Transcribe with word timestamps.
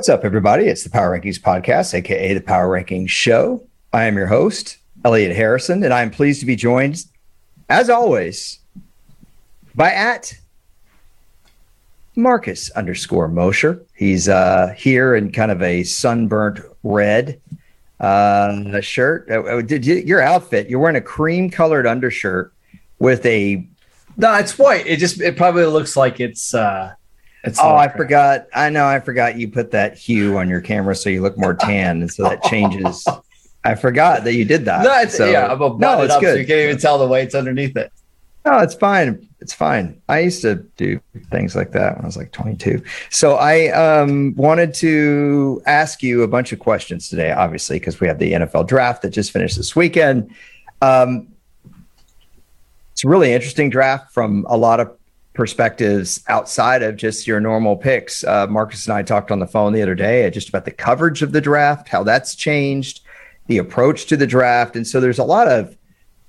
What's 0.00 0.08
up, 0.08 0.24
everybody? 0.24 0.64
It's 0.64 0.82
the 0.82 0.88
Power 0.88 1.10
Rankings 1.10 1.38
Podcast, 1.38 1.92
aka 1.92 2.32
the 2.32 2.40
Power 2.40 2.68
Rankings 2.68 3.10
Show. 3.10 3.62
I 3.92 4.04
am 4.04 4.16
your 4.16 4.28
host, 4.28 4.78
Elliot 5.04 5.36
Harrison, 5.36 5.84
and 5.84 5.92
I 5.92 6.00
am 6.00 6.10
pleased 6.10 6.40
to 6.40 6.46
be 6.46 6.56
joined, 6.56 7.04
as 7.68 7.90
always, 7.90 8.60
by 9.74 9.92
at 9.92 10.32
Marcus 12.16 12.70
underscore 12.70 13.28
Mosher. 13.28 13.84
He's 13.94 14.26
uh, 14.26 14.72
here 14.74 15.16
in 15.16 15.32
kind 15.32 15.50
of 15.50 15.60
a 15.60 15.82
sunburnt 15.82 16.60
red 16.82 17.38
uh, 18.00 18.80
shirt. 18.80 19.30
Uh, 19.30 19.42
uh, 19.42 19.60
did 19.60 19.84
you, 19.84 19.96
your 19.96 20.22
outfit? 20.22 20.70
You're 20.70 20.80
wearing 20.80 20.96
a 20.96 21.02
cream 21.02 21.50
colored 21.50 21.86
undershirt 21.86 22.54
with 23.00 23.26
a. 23.26 23.68
No, 24.16 24.34
it's 24.36 24.58
white. 24.58 24.86
It 24.86 24.96
just 24.96 25.20
it 25.20 25.36
probably 25.36 25.66
looks 25.66 25.94
like 25.94 26.20
it's. 26.20 26.54
uh 26.54 26.94
it's 27.44 27.58
oh, 27.60 27.74
I 27.74 27.88
forgot. 27.88 28.46
I 28.54 28.68
know. 28.70 28.86
I 28.86 29.00
forgot 29.00 29.38
you 29.38 29.48
put 29.48 29.70
that 29.70 29.96
hue 29.96 30.38
on 30.38 30.48
your 30.48 30.60
camera 30.60 30.94
so 30.94 31.08
you 31.08 31.22
look 31.22 31.38
more 31.38 31.54
tan, 31.54 32.02
and 32.02 32.10
so 32.10 32.24
that 32.24 32.42
changes. 32.44 33.06
I 33.64 33.74
forgot 33.74 34.24
that 34.24 34.34
you 34.34 34.44
did 34.44 34.64
that. 34.66 34.84
No, 34.84 35.00
it's, 35.00 35.16
so, 35.16 35.30
yeah, 35.30 35.46
I'm 35.46 35.58
no, 35.58 36.02
it's 36.02 36.14
up, 36.14 36.20
good. 36.20 36.34
So 36.34 36.40
you 36.40 36.46
can't 36.46 36.60
even 36.60 36.78
tell 36.78 36.98
the 36.98 37.06
weights 37.06 37.34
underneath 37.34 37.76
it. 37.76 37.92
No, 38.44 38.58
it's 38.58 38.74
fine. 38.74 39.28
It's 39.40 39.52
fine. 39.52 40.00
I 40.08 40.20
used 40.20 40.40
to 40.42 40.56
do 40.76 41.00
things 41.30 41.54
like 41.54 41.72
that 41.72 41.96
when 41.96 42.04
I 42.04 42.06
was 42.06 42.16
like 42.16 42.32
22. 42.32 42.82
So 43.10 43.36
I 43.36 43.68
um, 43.68 44.34
wanted 44.34 44.72
to 44.74 45.62
ask 45.66 46.02
you 46.02 46.22
a 46.22 46.28
bunch 46.28 46.52
of 46.52 46.58
questions 46.58 47.08
today, 47.08 47.32
obviously, 47.32 47.78
because 47.78 48.00
we 48.00 48.06
have 48.06 48.18
the 48.18 48.32
NFL 48.32 48.66
draft 48.66 49.02
that 49.02 49.10
just 49.10 49.30
finished 49.30 49.56
this 49.56 49.76
weekend. 49.76 50.34
Um, 50.80 51.28
it's 52.92 53.04
a 53.04 53.08
really 53.08 53.32
interesting 53.32 53.68
draft 53.68 54.12
from 54.12 54.46
a 54.48 54.56
lot 54.56 54.80
of 54.80 54.94
perspectives 55.34 56.22
outside 56.28 56.82
of 56.82 56.96
just 56.96 57.26
your 57.26 57.40
normal 57.40 57.76
picks. 57.76 58.24
Uh, 58.24 58.46
Marcus 58.48 58.86
and 58.86 58.94
I 58.94 59.02
talked 59.02 59.30
on 59.30 59.38
the 59.38 59.46
phone 59.46 59.72
the 59.72 59.82
other 59.82 59.94
day 59.94 60.28
just 60.30 60.48
about 60.48 60.64
the 60.64 60.70
coverage 60.70 61.22
of 61.22 61.32
the 61.32 61.40
draft, 61.40 61.88
how 61.88 62.02
that's 62.02 62.34
changed, 62.34 63.00
the 63.46 63.58
approach 63.58 64.06
to 64.06 64.16
the 64.16 64.26
draft. 64.26 64.76
And 64.76 64.86
so 64.86 65.00
there's 65.00 65.18
a 65.18 65.24
lot 65.24 65.48
of 65.48 65.76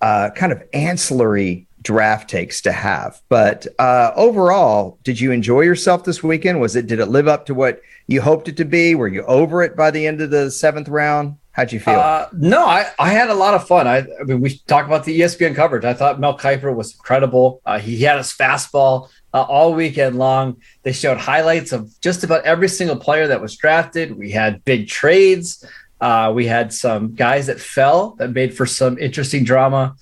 uh, 0.02 0.30
kind 0.36 0.52
of 0.52 0.64
ancillary 0.74 1.68
draft 1.82 2.30
takes 2.30 2.62
to 2.62 2.72
have. 2.72 3.22
But 3.30 3.68
uh, 3.80 4.12
overall, 4.16 5.00
did 5.04 5.20
you 5.20 5.32
enjoy 5.32 5.62
yourself 5.62 6.04
this 6.04 6.24
weekend? 6.24 6.62
Was 6.62 6.76
it 6.76 6.88
did 6.88 7.00
it 7.00 7.08
live 7.08 7.28
up 7.28 7.46
to 7.48 7.54
what 7.54 7.82
you 8.08 8.22
hoped 8.22 8.48
it 8.48 8.58
to 8.58 8.66
be? 8.66 8.96
Were 8.96 9.08
you 9.08 9.24
over 9.24 9.64
it 9.64 9.76
by 9.76 9.92
the 9.92 10.06
end 10.06 10.22
of 10.22 10.30
the 10.30 10.52
seventh 10.52 10.90
round? 10.90 11.38
How'd 11.54 11.74
you 11.74 11.80
feel? 11.80 12.00
Uh, 12.00 12.28
no, 12.32 12.66
I, 12.66 12.88
I 12.98 13.10
had 13.10 13.30
a 13.30 13.34
lot 13.34 13.54
of 13.54 13.68
fun. 13.68 13.86
I, 13.86 13.98
I, 13.98 14.24
mean, 14.24 14.40
we 14.40 14.58
talked 14.68 14.88
about 14.88 15.04
the 15.04 15.20
ESPN 15.20 15.54
coverage. 15.54 15.84
I 15.84 15.94
thought 15.94 16.20
Mel 16.20 16.38
Kiper 16.38 16.74
was 16.74 16.94
incredible. 16.94 17.62
Uh, 17.66 17.78
he 17.78 18.02
had 18.04 18.18
his 18.18 18.32
fastball 18.32 19.10
uh, 19.34 19.42
all 19.42 19.74
weekend 19.74 20.18
long. 20.18 20.62
They 20.84 20.94
showed 20.94 21.18
highlights 21.18 21.74
of 21.74 21.92
just 22.00 22.24
about 22.24 22.46
every 22.46 22.70
single 22.70 22.96
player 22.96 23.28
that 23.28 23.42
was 23.42 23.56
drafted. 23.58 24.18
We 24.18 24.32
had 24.32 24.64
big 24.64 24.88
trades. 24.88 25.66
Uh, 26.00 26.32
we 26.34 26.46
had 26.48 26.74
some 26.74 27.16
guys 27.16 27.48
that 27.48 27.60
fell 27.60 28.12
that 28.12 28.32
made 28.32 28.56
for 28.56 28.66
some 28.66 28.98
interesting 28.98 29.44
drama 29.44 29.96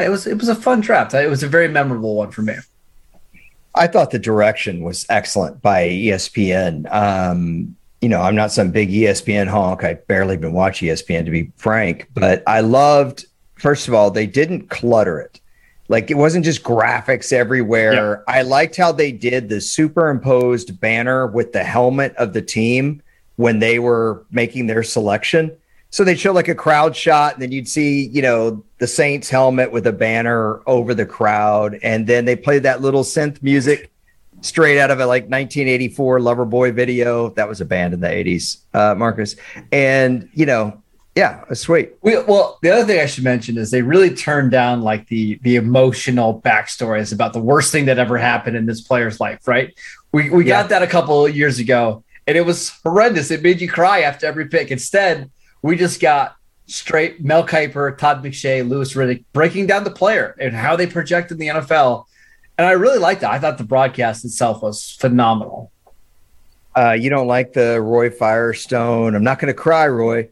it 0.00 0.08
was 0.08 0.26
it 0.26 0.38
was 0.38 0.48
a 0.48 0.54
fun 0.54 0.80
draft. 0.80 1.14
It 1.14 1.28
was 1.28 1.42
a 1.42 1.48
very 1.48 1.68
memorable 1.68 2.16
one 2.16 2.30
for 2.30 2.42
me. 2.42 2.54
I 3.74 3.86
thought 3.86 4.10
the 4.10 4.18
direction 4.18 4.82
was 4.82 5.06
excellent 5.08 5.62
by 5.62 5.88
ESPN. 5.88 6.92
Um, 6.92 7.76
you 8.00 8.08
know, 8.08 8.20
I'm 8.20 8.34
not 8.34 8.52
some 8.52 8.70
big 8.70 8.90
ESPN 8.90 9.46
honk. 9.46 9.84
I 9.84 9.94
barely 9.94 10.34
even 10.34 10.52
watch 10.52 10.80
ESPN 10.80 11.24
to 11.26 11.30
be 11.30 11.52
frank, 11.56 12.08
but 12.14 12.42
I 12.46 12.60
loved. 12.60 13.26
First 13.56 13.88
of 13.88 13.94
all, 13.94 14.10
they 14.10 14.26
didn't 14.26 14.70
clutter 14.70 15.20
it. 15.20 15.38
Like 15.88 16.10
it 16.10 16.16
wasn't 16.16 16.44
just 16.44 16.62
graphics 16.62 17.32
everywhere. 17.32 17.92
Yeah. 17.92 18.16
I 18.32 18.42
liked 18.42 18.76
how 18.76 18.92
they 18.92 19.12
did 19.12 19.48
the 19.48 19.60
superimposed 19.60 20.80
banner 20.80 21.26
with 21.26 21.52
the 21.52 21.64
helmet 21.64 22.14
of 22.16 22.32
the 22.32 22.40
team 22.40 23.02
when 23.36 23.58
they 23.58 23.78
were 23.78 24.24
making 24.30 24.66
their 24.66 24.82
selection. 24.82 25.54
So 25.90 26.04
they'd 26.04 26.20
show 26.20 26.32
like 26.32 26.46
a 26.46 26.54
crowd 26.54 26.94
shot, 26.94 27.34
and 27.34 27.42
then 27.42 27.50
you'd 27.50 27.68
see, 27.68 28.06
you 28.06 28.22
know, 28.22 28.62
the 28.78 28.86
Saints 28.86 29.28
helmet 29.28 29.72
with 29.72 29.86
a 29.88 29.92
banner 29.92 30.60
over 30.66 30.94
the 30.94 31.04
crowd. 31.04 31.78
And 31.82 32.06
then 32.06 32.24
they 32.24 32.36
played 32.36 32.62
that 32.62 32.80
little 32.80 33.02
synth 33.02 33.42
music 33.42 33.90
straight 34.40 34.78
out 34.78 34.90
of 34.90 35.00
a 35.00 35.06
like 35.06 35.24
1984 35.24 36.20
Loverboy 36.20 36.74
video. 36.74 37.30
That 37.30 37.48
was 37.48 37.60
a 37.60 37.64
band 37.64 37.94
in 37.94 38.00
the 38.00 38.08
80s, 38.08 38.58
uh, 38.74 38.94
Marcus. 38.94 39.36
And, 39.72 40.28
you 40.34 40.46
know, 40.46 40.82
yeah, 41.16 41.44
sweet. 41.54 41.92
We, 42.02 42.16
well, 42.22 42.58
the 42.62 42.70
other 42.70 42.84
thing 42.84 43.00
I 43.00 43.06
should 43.06 43.24
mention 43.24 43.58
is 43.58 43.70
they 43.70 43.82
really 43.82 44.14
turned 44.14 44.52
down 44.52 44.82
like 44.82 45.08
the 45.08 45.40
the 45.42 45.56
emotional 45.56 46.40
backstories 46.40 47.12
about 47.12 47.32
the 47.32 47.40
worst 47.40 47.72
thing 47.72 47.86
that 47.86 47.98
ever 47.98 48.16
happened 48.16 48.56
in 48.56 48.64
this 48.64 48.80
player's 48.80 49.18
life, 49.18 49.46
right? 49.48 49.76
We 50.12 50.30
we 50.30 50.46
yeah. 50.46 50.62
got 50.62 50.68
that 50.70 50.82
a 50.82 50.86
couple 50.86 51.26
of 51.26 51.36
years 51.36 51.58
ago, 51.58 52.04
and 52.28 52.36
it 52.36 52.42
was 52.42 52.70
horrendous. 52.84 53.32
It 53.32 53.42
made 53.42 53.60
you 53.60 53.68
cry 53.68 54.02
after 54.02 54.26
every 54.26 54.48
pick. 54.48 54.70
Instead, 54.70 55.30
we 55.62 55.76
just 55.76 56.00
got 56.00 56.36
straight 56.66 57.22
Mel 57.22 57.44
Kiper, 57.44 57.98
Todd 57.98 58.22
McShay, 58.22 58.66
Louis 58.66 58.94
Riddick 58.94 59.24
breaking 59.32 59.66
down 59.66 59.82
the 59.82 59.90
player 59.90 60.36
and 60.40 60.54
how 60.54 60.76
they 60.76 60.86
project 60.86 61.32
in 61.32 61.38
the 61.38 61.48
NFL. 61.48 62.06
And 62.60 62.68
I 62.68 62.72
really 62.72 62.98
liked 62.98 63.22
that. 63.22 63.30
I 63.30 63.38
thought 63.38 63.56
the 63.56 63.64
broadcast 63.64 64.22
itself 64.22 64.62
was 64.62 64.90
phenomenal. 65.00 65.72
Uh, 66.76 66.92
you 66.92 67.08
don't 67.08 67.26
like 67.26 67.54
the 67.54 67.80
Roy 67.80 68.10
Firestone. 68.10 69.14
I'm 69.14 69.24
not 69.24 69.38
going 69.38 69.46
to 69.46 69.58
cry, 69.58 69.88
Roy. 69.88 70.28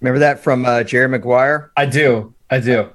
Remember 0.00 0.20
that 0.20 0.44
from 0.44 0.64
uh, 0.64 0.84
Jerry 0.84 1.08
Maguire? 1.08 1.72
I 1.76 1.86
do. 1.86 2.36
I 2.48 2.60
do. 2.60 2.90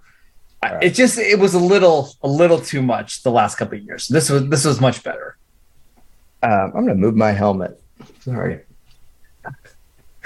Right. 0.64 0.82
It 0.82 0.94
just 0.94 1.18
it 1.18 1.38
was 1.38 1.54
a 1.54 1.60
little 1.60 2.14
a 2.24 2.30
little 2.30 2.62
too 2.62 2.82
much 2.82 3.24
the 3.24 3.32
last 3.32 3.58
couple 3.58 3.78
of 3.78 3.84
years. 3.84 4.08
This 4.08 4.30
was 4.30 4.48
this 4.48 4.64
was 4.64 4.80
much 4.80 5.04
better. 5.04 5.36
Um, 6.42 6.72
I'm 6.74 6.86
going 6.86 6.88
to 6.88 6.96
move 6.96 7.18
my 7.18 7.32
helmet. 7.34 7.78
Sorry 8.22 8.62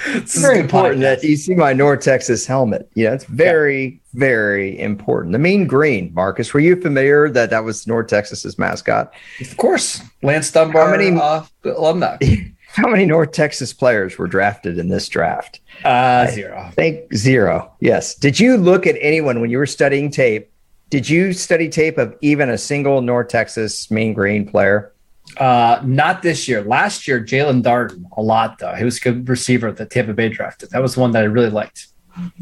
it's 0.07 0.39
very 0.39 0.59
important 0.59 1.01
podcast. 1.01 1.21
that 1.21 1.23
you 1.23 1.37
see 1.37 1.55
my 1.55 1.73
North 1.73 2.01
Texas 2.01 2.45
helmet. 2.45 2.89
Yeah, 2.95 3.13
it's 3.13 3.25
very, 3.25 3.83
yeah. 3.85 3.99
very 4.13 4.79
important. 4.79 5.33
The 5.33 5.39
mean 5.39 5.67
green, 5.67 6.13
Marcus. 6.13 6.53
Were 6.53 6.59
you 6.59 6.79
familiar 6.79 7.29
that 7.29 7.49
that 7.49 7.63
was 7.63 7.87
North 7.87 8.07
Texas's 8.07 8.59
mascot? 8.59 9.13
Of 9.39 9.57
course, 9.57 10.01
Lance 10.21 10.51
Dunbar, 10.51 10.85
how 10.85 10.91
many 10.91 11.19
uh, 11.19 11.43
alumni. 11.63 12.17
How 12.75 12.89
many 12.89 13.05
North 13.05 13.31
Texas 13.31 13.71
players 13.71 14.17
were 14.17 14.27
drafted 14.27 14.77
in 14.77 14.89
this 14.89 15.07
draft? 15.07 15.61
Uh, 15.85 16.27
zero. 16.27 16.59
I 16.59 16.71
think 16.71 17.13
zero. 17.13 17.71
Yes. 17.79 18.15
Did 18.15 18.37
you 18.37 18.57
look 18.57 18.85
at 18.85 18.97
anyone 18.99 19.39
when 19.39 19.49
you 19.49 19.59
were 19.59 19.65
studying 19.65 20.11
tape? 20.11 20.51
Did 20.89 21.07
you 21.07 21.31
study 21.31 21.69
tape 21.69 21.97
of 21.97 22.17
even 22.19 22.49
a 22.49 22.57
single 22.57 22.99
North 22.99 23.29
Texas 23.29 23.89
mean 23.89 24.13
green 24.13 24.45
player? 24.45 24.91
Uh, 25.37 25.81
not 25.83 26.21
this 26.21 26.47
year. 26.47 26.63
Last 26.63 27.07
year, 27.07 27.23
Jaelon 27.23 27.61
Darden 27.61 28.05
a 28.17 28.21
lot 28.21 28.59
though. 28.59 28.73
He 28.73 28.83
was 28.83 28.97
a 28.97 29.01
good 29.01 29.27
receiver 29.27 29.71
that 29.71 29.89
Tampa 29.89 30.13
Bay 30.13 30.29
drafted. 30.29 30.69
That 30.71 30.81
was 30.81 30.95
one 30.97 31.11
that 31.11 31.23
I 31.23 31.25
really 31.25 31.49
liked. 31.49 31.87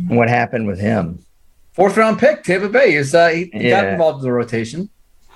What 0.08 0.30
happened 0.30 0.68
with 0.68 0.80
him? 0.80 1.26
Fourth 1.74 1.98
round 1.98 2.20
pick, 2.20 2.44
Tampa 2.44 2.70
Bay. 2.70 2.94
Is 2.94 3.16
uh, 3.16 3.30
he 3.30 3.50
yeah. 3.54 3.82
got 3.82 3.92
involved 3.94 4.20
in 4.20 4.24
the 4.26 4.32
rotation? 4.32 4.90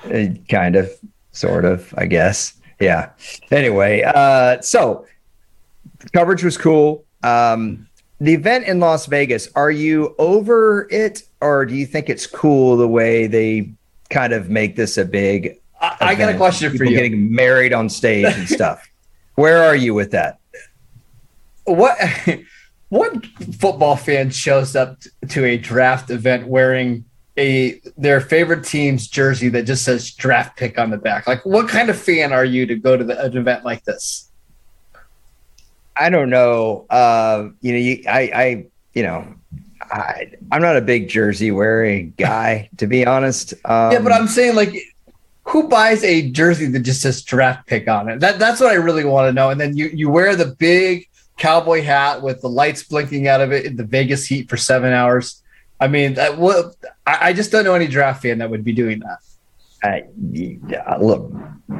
Uh, 0.05 0.27
kind 0.49 0.75
of, 0.75 0.91
sort 1.31 1.65
of, 1.65 1.93
I 1.97 2.05
guess. 2.05 2.53
Yeah. 2.79 3.09
Anyway, 3.49 4.03
uh, 4.03 4.61
so 4.61 5.07
coverage 6.13 6.43
was 6.43 6.57
cool. 6.57 7.03
Um, 7.23 7.87
the 8.19 8.33
event 8.33 8.65
in 8.65 8.79
Las 8.79 9.07
Vegas. 9.07 9.49
Are 9.55 9.71
you 9.71 10.15
over 10.19 10.87
it, 10.91 11.23
or 11.41 11.65
do 11.65 11.75
you 11.75 11.85
think 11.85 12.09
it's 12.09 12.27
cool 12.27 12.77
the 12.77 12.87
way 12.87 13.25
they 13.25 13.71
kind 14.09 14.33
of 14.33 14.49
make 14.49 14.75
this 14.75 14.97
a 14.97 15.05
big 15.05 15.59
I, 15.79 15.97
I 15.99 16.15
got 16.15 16.33
a 16.33 16.37
question 16.37 16.75
for 16.77 16.83
you. 16.83 16.95
Getting 16.95 17.33
married 17.33 17.73
on 17.73 17.89
stage 17.89 18.25
and 18.25 18.47
stuff. 18.47 18.87
Where 19.35 19.63
are 19.63 19.75
you 19.75 19.93
with 19.93 20.11
that? 20.11 20.39
What 21.65 21.97
what 22.89 23.25
football 23.59 23.95
fan 23.95 24.29
shows 24.29 24.75
up 24.75 24.99
to 25.29 25.45
a 25.45 25.57
draft 25.57 26.09
event 26.09 26.47
wearing 26.47 27.05
a 27.37 27.79
their 27.97 28.19
favorite 28.19 28.63
team's 28.63 29.07
jersey 29.07 29.49
that 29.49 29.63
just 29.63 29.83
says 29.83 30.11
draft 30.11 30.57
pick 30.57 30.79
on 30.79 30.89
the 30.89 30.97
back? 30.97 31.27
Like, 31.27 31.45
what 31.45 31.69
kind 31.69 31.89
of 31.89 31.97
fan 31.97 32.33
are 32.33 32.45
you 32.45 32.65
to 32.65 32.75
go 32.75 32.97
to 32.97 33.03
the, 33.03 33.23
an 33.23 33.37
event 33.37 33.63
like 33.63 33.83
this? 33.83 34.31
I 35.95 36.09
don't 36.09 36.29
know. 36.29 36.85
Uh, 36.89 37.49
you 37.61 37.71
know, 37.71 37.79
you, 37.79 38.03
I, 38.07 38.19
I, 38.33 38.65
you 38.93 39.03
know, 39.03 39.27
I, 39.81 40.31
I'm 40.51 40.61
not 40.61 40.77
a 40.77 40.81
big 40.81 41.09
jersey 41.09 41.51
wearing 41.51 42.13
guy, 42.17 42.69
to 42.77 42.87
be 42.87 43.05
honest. 43.05 43.53
Um, 43.65 43.91
yeah, 43.91 44.01
but 44.01 44.11
I'm 44.11 44.27
saying 44.27 44.55
like 44.55 44.75
who 45.47 45.67
buys 45.67 46.03
a 46.03 46.29
jersey 46.31 46.65
that 46.67 46.79
just 46.79 47.01
says 47.01 47.21
draft 47.21 47.67
pick 47.67 47.87
on 47.87 48.09
it? 48.09 48.19
That 48.19 48.39
that's 48.39 48.59
what 48.59 48.71
I 48.71 48.75
really 48.75 49.05
want 49.05 49.27
to 49.29 49.33
know. 49.33 49.49
And 49.49 49.59
then 49.59 49.77
you 49.77 49.87
you 49.87 50.09
wear 50.09 50.35
the 50.35 50.47
big 50.47 51.07
cowboy 51.37 51.81
hat 51.83 52.21
with 52.21 52.41
the 52.41 52.49
lights 52.49 52.83
blinking 52.83 53.27
out 53.27 53.41
of 53.41 53.51
it 53.51 53.65
in 53.65 53.75
the 53.75 53.85
Vegas 53.85 54.25
heat 54.25 54.49
for 54.49 54.57
seven 54.57 54.91
hours. 54.91 55.41
I 55.79 55.87
mean, 55.87 56.15
that, 56.15 56.37
what, 56.37 56.75
I, 57.05 57.29
I 57.29 57.33
just 57.33 57.51
don't 57.51 57.63
know 57.63 57.75
any 57.75 57.87
draft 57.87 58.23
fan 58.23 58.39
that 58.39 58.49
would 58.49 58.63
be 58.63 58.73
doing 58.73 58.99
that. 59.01 59.19
Uh, 59.83 60.97
look, 60.97 61.31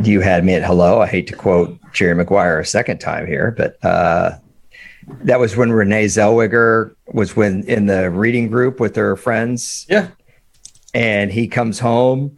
you 0.04 0.22
had 0.22 0.46
me 0.46 0.54
at 0.54 0.64
hello. 0.64 1.02
I 1.02 1.08
hate 1.08 1.25
to 1.28 1.36
quote 1.36 1.78
Jerry 1.94 2.14
Maguire 2.14 2.60
a 2.60 2.66
second 2.66 3.00
time 3.00 3.25
here, 3.25 3.56
but 3.58 3.84
uh, 3.84 4.38
that 5.24 5.40
was 5.40 5.58
when 5.58 5.72
Renee 5.72 6.06
Zellweger 6.06 6.96
was 7.08 7.36
when 7.36 7.64
in 7.64 7.88
the 7.88 8.12
reading 8.12 8.50
group 8.50 8.80
with 8.80 8.96
her 8.96 9.16
friends. 9.16 9.88
Yeah, 9.90 10.10
and 10.94 11.31
he 11.31 11.48
comes 11.48 11.80
home 11.80 12.38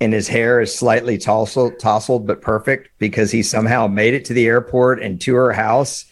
and 0.00 0.12
his 0.12 0.26
hair 0.28 0.60
is 0.60 0.74
slightly 0.74 1.18
tousled, 1.18 1.78
tousled 1.78 2.26
but 2.26 2.40
perfect 2.40 2.88
because 2.98 3.30
he 3.30 3.42
somehow 3.42 3.86
made 3.86 4.14
it 4.14 4.24
to 4.26 4.32
the 4.34 4.46
airport 4.46 5.02
and 5.02 5.20
to 5.22 5.34
her 5.34 5.52
house 5.52 6.06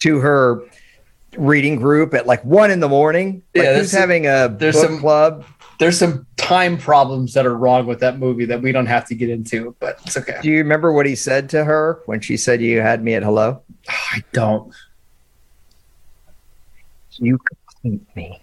to 0.00 0.18
her 0.20 0.62
reading 1.36 1.76
group 1.76 2.14
at 2.14 2.26
like 2.26 2.44
one 2.44 2.70
in 2.70 2.80
the 2.80 2.88
morning. 2.88 3.42
Like 3.54 3.64
Yeah, 3.64 3.76
who's 3.78 3.90
there's- 3.90 3.92
having 3.92 4.26
a 4.26 4.48
there's 4.58 4.76
book 4.76 4.84
some- 4.84 4.98
club? 5.00 5.44
There's 5.80 5.98
some 5.98 6.24
time 6.36 6.78
problems 6.78 7.34
that 7.34 7.44
are 7.46 7.56
wrong 7.56 7.86
with 7.86 7.98
that 7.98 8.20
movie 8.20 8.44
that 8.44 8.62
we 8.62 8.70
don't 8.70 8.86
have 8.86 9.06
to 9.08 9.14
get 9.16 9.28
into, 9.28 9.74
but 9.80 9.98
it's 10.06 10.16
okay. 10.16 10.38
Do 10.40 10.48
you 10.48 10.58
remember 10.58 10.92
what 10.92 11.04
he 11.04 11.16
said 11.16 11.50
to 11.50 11.64
her 11.64 12.00
when 12.06 12.20
she 12.20 12.36
said 12.36 12.62
you 12.62 12.80
had 12.80 13.02
me 13.02 13.14
at 13.14 13.24
hello? 13.24 13.60
I 13.88 14.22
don't. 14.32 14.72
You 17.18 17.38
complete 17.82 18.06
me. 18.14 18.40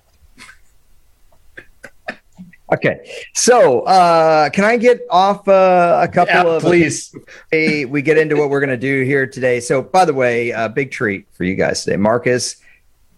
Okay, 2.74 3.26
so 3.34 3.82
uh, 3.82 4.50
can 4.50 4.64
I 4.64 4.78
get 4.78 5.02
off 5.10 5.46
uh, 5.48 6.00
a 6.02 6.08
couple 6.08 6.36
Yeah, 6.36 6.56
of 6.56 6.62
please. 6.62 7.14
Hey, 7.52 7.84
we 7.84 8.02
get 8.02 8.18
into 8.18 8.38
what 8.38 8.50
we're 8.50 8.62
going 8.62 8.70
to 8.70 8.78
do 8.78 9.04
here 9.04 9.28
today. 9.28 9.60
So, 9.60 9.82
by 9.82 10.06
the 10.06 10.14
way, 10.14 10.52
a 10.52 10.70
big 10.70 10.90
treat 10.90 11.28
for 11.34 11.44
you 11.44 11.56
guys 11.56 11.84
today. 11.84 11.98
Marcus 11.98 12.56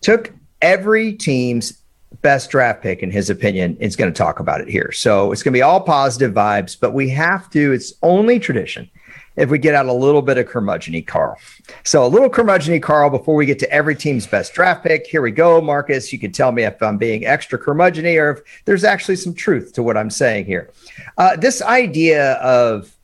took 0.01 0.33
every 0.63 1.13
team's 1.13 1.83
best 2.23 2.49
draft 2.49 2.81
pick, 2.81 3.03
in 3.03 3.11
his 3.11 3.29
opinion, 3.29 3.77
is 3.77 3.95
going 3.95 4.11
to 4.11 4.17
talk 4.17 4.39
about 4.39 4.59
it 4.59 4.67
here. 4.67 4.91
So, 4.91 5.31
it's 5.31 5.43
going 5.43 5.53
to 5.53 5.57
be 5.57 5.61
all 5.61 5.81
positive 5.81 6.33
vibes, 6.33 6.75
but 6.79 6.93
we 6.93 7.09
have 7.09 7.47
to, 7.51 7.73
it's 7.73 7.93
only 8.01 8.39
tradition 8.39 8.89
if 9.35 9.49
we 9.49 9.57
get 9.57 9.75
out 9.75 9.85
a 9.87 9.93
little 9.93 10.21
bit 10.21 10.37
of 10.37 10.47
curmudgeon 10.47 11.01
Carl. 11.03 11.37
So, 11.83 12.05
a 12.05 12.07
little 12.07 12.29
curmudgeon 12.29 12.79
Carl 12.81 13.09
before 13.09 13.35
we 13.35 13.45
get 13.45 13.59
to 13.59 13.71
every 13.71 13.95
team's 13.95 14.27
best 14.27 14.53
draft 14.53 14.83
pick. 14.83 15.07
Here 15.07 15.21
we 15.21 15.31
go, 15.31 15.61
Marcus. 15.61 16.11
You 16.13 16.19
can 16.19 16.31
tell 16.31 16.51
me 16.51 16.63
if 16.63 16.81
I'm 16.81 16.97
being 16.97 17.25
extra 17.25 17.57
curmudgeon 17.57 18.05
or 18.05 18.31
if 18.31 18.63
there's 18.65 18.83
actually 18.83 19.15
some 19.15 19.33
truth 19.33 19.73
to 19.73 19.83
what 19.83 19.97
I'm 19.97 20.09
saying 20.09 20.45
here. 20.45 20.71
Uh, 21.17 21.35
this 21.35 21.61
idea 21.61 22.33
of, 22.33 22.95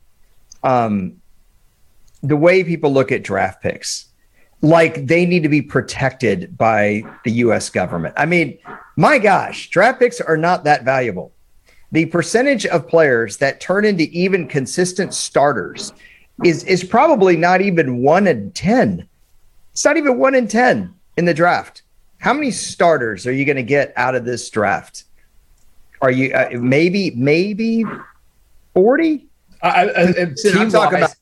um, 0.64 1.20
the 2.22 2.36
way 2.36 2.64
people 2.64 2.92
look 2.92 3.12
at 3.12 3.24
draft 3.24 3.62
picks, 3.62 4.06
like 4.62 5.08
they 5.08 5.26
need 5.26 5.44
to 5.44 5.50
be 5.50 5.62
protected 5.62 6.58
by 6.58 7.04
the 7.24 7.32
US 7.32 7.70
government. 7.70 8.14
I 8.18 8.26
mean, 8.26 8.58
my 8.98 9.18
gosh, 9.18 9.70
draft 9.70 10.00
picks 10.00 10.20
are 10.20 10.38
not 10.38 10.66
that 10.66 10.84
valuable. 10.84 11.32
The 11.92 12.06
percentage 12.06 12.66
of 12.66 12.88
players 12.88 13.38
that 13.38 13.62
turn 13.62 13.86
into 13.86 14.04
even 14.12 14.48
consistent 14.48 15.14
starters 15.14 15.94
is 16.44 16.64
is 16.66 16.84
probably 16.84 17.36
not 17.38 17.62
even 17.62 18.02
1 18.02 18.28
in 18.28 18.52
10. 18.52 19.08
It's 19.74 19.86
not 19.86 19.98
even 19.98 20.18
1 20.20 20.36
in 20.36 20.48
10 20.48 20.94
in 21.18 21.26
the 21.26 21.34
draft. 21.34 21.84
How 22.20 22.34
many 22.34 22.52
starters 22.52 23.26
are 23.28 23.32
you 23.32 23.46
going 23.46 23.56
to 23.58 23.64
get 23.64 23.94
out 23.96 24.16
of 24.16 24.26
this 24.26 24.50
draft? 24.50 25.06
Are 26.02 26.12
you 26.12 26.34
uh, 26.34 26.50
maybe 26.54 27.12
maybe 27.12 27.84
40? 28.74 29.28
I, 29.62 29.68
I, 29.70 29.84
I, 29.84 30.06
I'm 30.58 30.70
talking 30.70 30.98
about- 31.00 31.16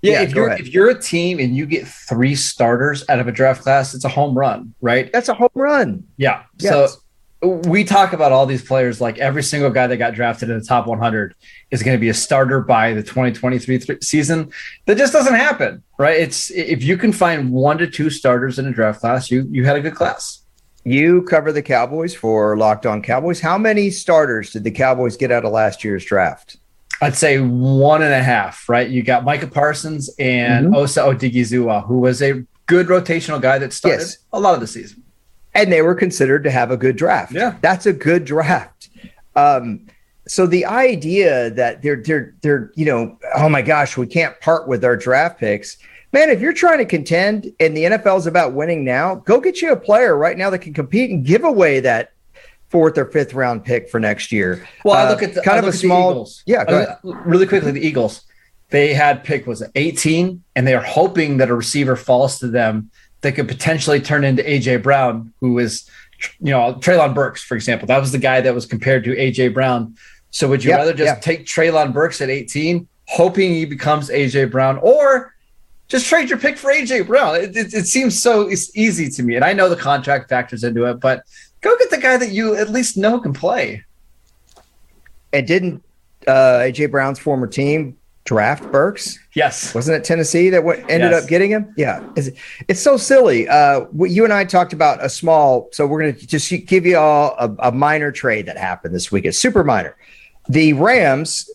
yeah, 0.00 0.12
Yeah, 0.12 0.22
if 0.22 0.34
you're 0.34 0.46
ahead. 0.48 0.60
if 0.60 0.68
you're 0.72 0.90
a 0.90 1.00
team 1.00 1.40
and 1.40 1.56
you 1.56 1.66
get 1.66 1.84
three 1.86 2.36
starters 2.36 3.04
out 3.08 3.18
of 3.18 3.26
a 3.26 3.32
draft 3.32 3.62
class, 3.62 3.94
it's 3.94 4.04
a 4.04 4.08
home 4.08 4.36
run, 4.38 4.72
right? 4.80 5.10
That's 5.12 5.28
a 5.28 5.34
home 5.34 5.48
run. 5.54 6.04
Yeah. 6.18 6.44
Yes. 6.58 6.72
So 6.94 7.00
we 7.42 7.84
talk 7.84 8.12
about 8.12 8.32
all 8.32 8.46
these 8.46 8.62
players 8.64 9.00
like 9.00 9.18
every 9.18 9.42
single 9.44 9.70
guy 9.70 9.86
that 9.86 9.96
got 9.96 10.12
drafted 10.14 10.50
in 10.50 10.58
the 10.58 10.64
top 10.64 10.86
100 10.88 11.34
is 11.70 11.82
going 11.84 11.96
to 11.96 12.00
be 12.00 12.08
a 12.08 12.14
starter 12.14 12.60
by 12.60 12.92
the 12.92 13.02
2023 13.02 13.78
th- 13.78 14.02
season. 14.04 14.50
That 14.86 14.98
just 14.98 15.12
doesn't 15.12 15.34
happen, 15.34 15.82
right? 15.98 16.16
It's 16.18 16.50
if 16.50 16.82
you 16.82 16.96
can 16.96 17.12
find 17.12 17.52
one 17.52 17.78
to 17.78 17.86
two 17.86 18.10
starters 18.10 18.58
in 18.58 18.66
a 18.66 18.72
draft 18.72 19.00
class, 19.00 19.30
you 19.30 19.46
you 19.50 19.64
had 19.64 19.76
a 19.76 19.80
good 19.80 19.94
class. 19.94 20.42
You 20.84 21.22
cover 21.22 21.52
the 21.52 21.62
Cowboys 21.62 22.14
for 22.14 22.56
Locked 22.56 22.86
On 22.86 23.02
Cowboys. 23.02 23.40
How 23.40 23.58
many 23.58 23.90
starters 23.90 24.50
did 24.52 24.64
the 24.64 24.70
Cowboys 24.70 25.16
get 25.16 25.30
out 25.30 25.44
of 25.44 25.52
last 25.52 25.84
year's 25.84 26.04
draft? 26.04 26.56
I'd 27.00 27.14
say 27.14 27.38
one 27.38 28.02
and 28.02 28.12
a 28.12 28.22
half, 28.22 28.68
right? 28.68 28.88
You 28.88 29.02
got 29.04 29.22
Micah 29.24 29.46
Parsons 29.46 30.10
and 30.18 30.68
Mhm. 30.68 30.76
Osa 30.76 31.02
Odighizuwa, 31.02 31.86
who 31.86 31.98
was 31.98 32.20
a 32.22 32.42
good 32.66 32.88
rotational 32.88 33.40
guy 33.40 33.58
that 33.58 33.72
started 33.72 33.98
Yes. 34.00 34.18
a 34.32 34.40
lot 34.40 34.54
of 34.54 34.60
the 34.60 34.66
season. 34.66 35.02
And 35.58 35.72
they 35.72 35.82
were 35.82 35.94
considered 35.94 36.44
to 36.44 36.50
have 36.50 36.70
a 36.70 36.76
good 36.76 36.96
draft. 36.96 37.32
Yeah. 37.32 37.56
That's 37.60 37.86
a 37.86 37.92
good 37.92 38.24
draft. 38.24 38.88
Um, 39.36 39.86
so 40.26 40.46
the 40.46 40.66
idea 40.66 41.50
that 41.50 41.80
they're 41.82 42.02
they're 42.02 42.34
they're 42.42 42.70
you 42.74 42.84
know 42.84 43.18
oh 43.34 43.48
my 43.48 43.62
gosh 43.62 43.96
we 43.96 44.06
can't 44.06 44.38
part 44.40 44.68
with 44.68 44.84
our 44.84 44.94
draft 44.94 45.40
picks 45.40 45.78
man 46.12 46.28
if 46.28 46.38
you're 46.38 46.52
trying 46.52 46.76
to 46.76 46.84
contend 46.84 47.50
and 47.60 47.74
the 47.74 47.84
NFL 47.84 48.18
is 48.18 48.26
about 48.26 48.52
winning 48.52 48.84
now 48.84 49.14
go 49.14 49.40
get 49.40 49.62
you 49.62 49.72
a 49.72 49.76
player 49.76 50.18
right 50.18 50.36
now 50.36 50.50
that 50.50 50.58
can 50.58 50.74
compete 50.74 51.08
and 51.10 51.24
give 51.24 51.44
away 51.44 51.80
that 51.80 52.12
fourth 52.68 52.98
or 52.98 53.06
fifth 53.06 53.32
round 53.32 53.64
pick 53.64 53.88
for 53.88 53.98
next 53.98 54.30
year 54.30 54.68
Well, 54.84 54.96
I 54.96 55.06
Uh, 55.06 55.10
look 55.12 55.22
at 55.22 55.32
the, 55.32 55.40
kind 55.40 55.54
I 55.56 55.58
of 55.60 55.64
a 55.64 55.66
look 55.68 55.74
at 55.76 55.80
the 55.80 55.86
small 55.86 56.10
Eagles. 56.10 56.42
yeah 56.44 56.64
go 56.66 56.76
Uh, 56.76 56.82
ahead. 56.82 57.26
really 57.26 57.46
quickly, 57.46 57.70
the 57.72 57.80
Eagles. 57.86 58.20
They 58.68 58.92
had 58.92 59.24
pick 59.24 59.46
was 59.46 59.62
it 59.62 59.70
18, 59.76 60.42
and 60.54 60.66
they 60.66 60.74
are 60.74 60.82
hoping 60.84 61.38
that 61.38 61.48
a 61.48 61.54
receiver 61.54 61.96
falls 61.96 62.38
to 62.40 62.48
them 62.48 62.90
that 63.22 63.32
could 63.32 63.48
potentially 63.48 64.00
turn 64.00 64.24
into 64.24 64.42
AJ 64.42 64.82
Brown, 64.82 65.32
who 65.40 65.58
is, 65.58 65.88
you 66.40 66.50
know, 66.52 66.74
Treylon 66.74 67.14
Burks, 67.14 67.42
for 67.42 67.54
example. 67.56 67.86
That 67.86 67.98
was 67.98 68.12
the 68.12 68.18
guy 68.18 68.40
that 68.40 68.54
was 68.54 68.64
compared 68.66 69.04
to 69.04 69.14
AJ 69.16 69.54
Brown. 69.54 69.96
So 70.30 70.48
would 70.48 70.62
you 70.62 70.70
Yeah, 70.70 70.76
rather 70.76 70.92
just 70.94 71.16
yeah. 71.16 71.20
take 71.20 71.46
Treylon 71.46 71.92
Burks 71.92 72.20
at 72.20 72.30
18, 72.30 72.86
hoping 73.08 73.52
he 73.54 73.64
becomes 73.64 74.08
AJ 74.10 74.50
Brown, 74.50 74.78
or 74.82 75.34
just 75.88 76.06
trade 76.06 76.28
your 76.30 76.38
pick 76.38 76.56
for 76.58 76.70
AJ 76.72 77.06
Brown? 77.06 77.36
It, 77.36 77.56
it, 77.56 77.74
it 77.74 77.86
seems 77.86 78.20
so 78.20 78.48
easy 78.50 79.08
to 79.10 79.22
me, 79.22 79.36
and 79.36 79.44
I 79.44 79.52
know 79.52 79.68
the 79.68 79.76
contract 79.76 80.28
factors 80.28 80.62
into 80.64 80.84
it, 80.84 81.00
but 81.00 81.24
go 81.60 81.76
get 81.78 81.90
the 81.90 81.98
guy 81.98 82.16
that 82.18 82.30
you 82.30 82.54
at 82.54 82.70
least 82.70 82.96
know 82.96 83.18
can 83.20 83.32
play. 83.32 83.84
and 85.32 85.46
didn't 85.46 85.82
uh, 86.26 86.60
AJ 86.62 86.90
Brown's 86.90 87.18
former 87.18 87.46
team 87.46 87.96
draft 88.28 88.70
Burks 88.70 89.18
Yes. 89.32 89.74
Wasn't 89.74 89.96
it 89.96 90.04
Tennessee 90.04 90.50
that 90.50 90.62
what 90.62 90.78
ended 90.90 91.12
Yes. 91.12 91.22
up 91.22 91.28
getting 91.30 91.50
him? 91.50 91.72
Yeah, 91.78 92.02
it's, 92.14 92.28
it's 92.68 92.80
so 92.80 92.98
silly. 92.98 93.48
Uh, 93.48 93.86
you 94.00 94.24
and 94.24 94.32
I 94.34 94.44
talked 94.44 94.74
about 94.74 95.02
a 95.02 95.08
small. 95.08 95.68
So 95.72 95.86
we're 95.86 96.00
going 96.02 96.14
to 96.14 96.26
just 96.26 96.52
give 96.66 96.84
you 96.84 96.98
all 96.98 97.34
a, 97.38 97.68
a 97.70 97.72
minor 97.72 98.12
trade 98.12 98.44
that 98.46 98.58
happened 98.58 98.94
this 98.94 99.10
week. 99.10 99.24
It's 99.24 99.38
super 99.38 99.64
minor. 99.64 99.96
The 100.50 100.74
Rams 100.74 101.48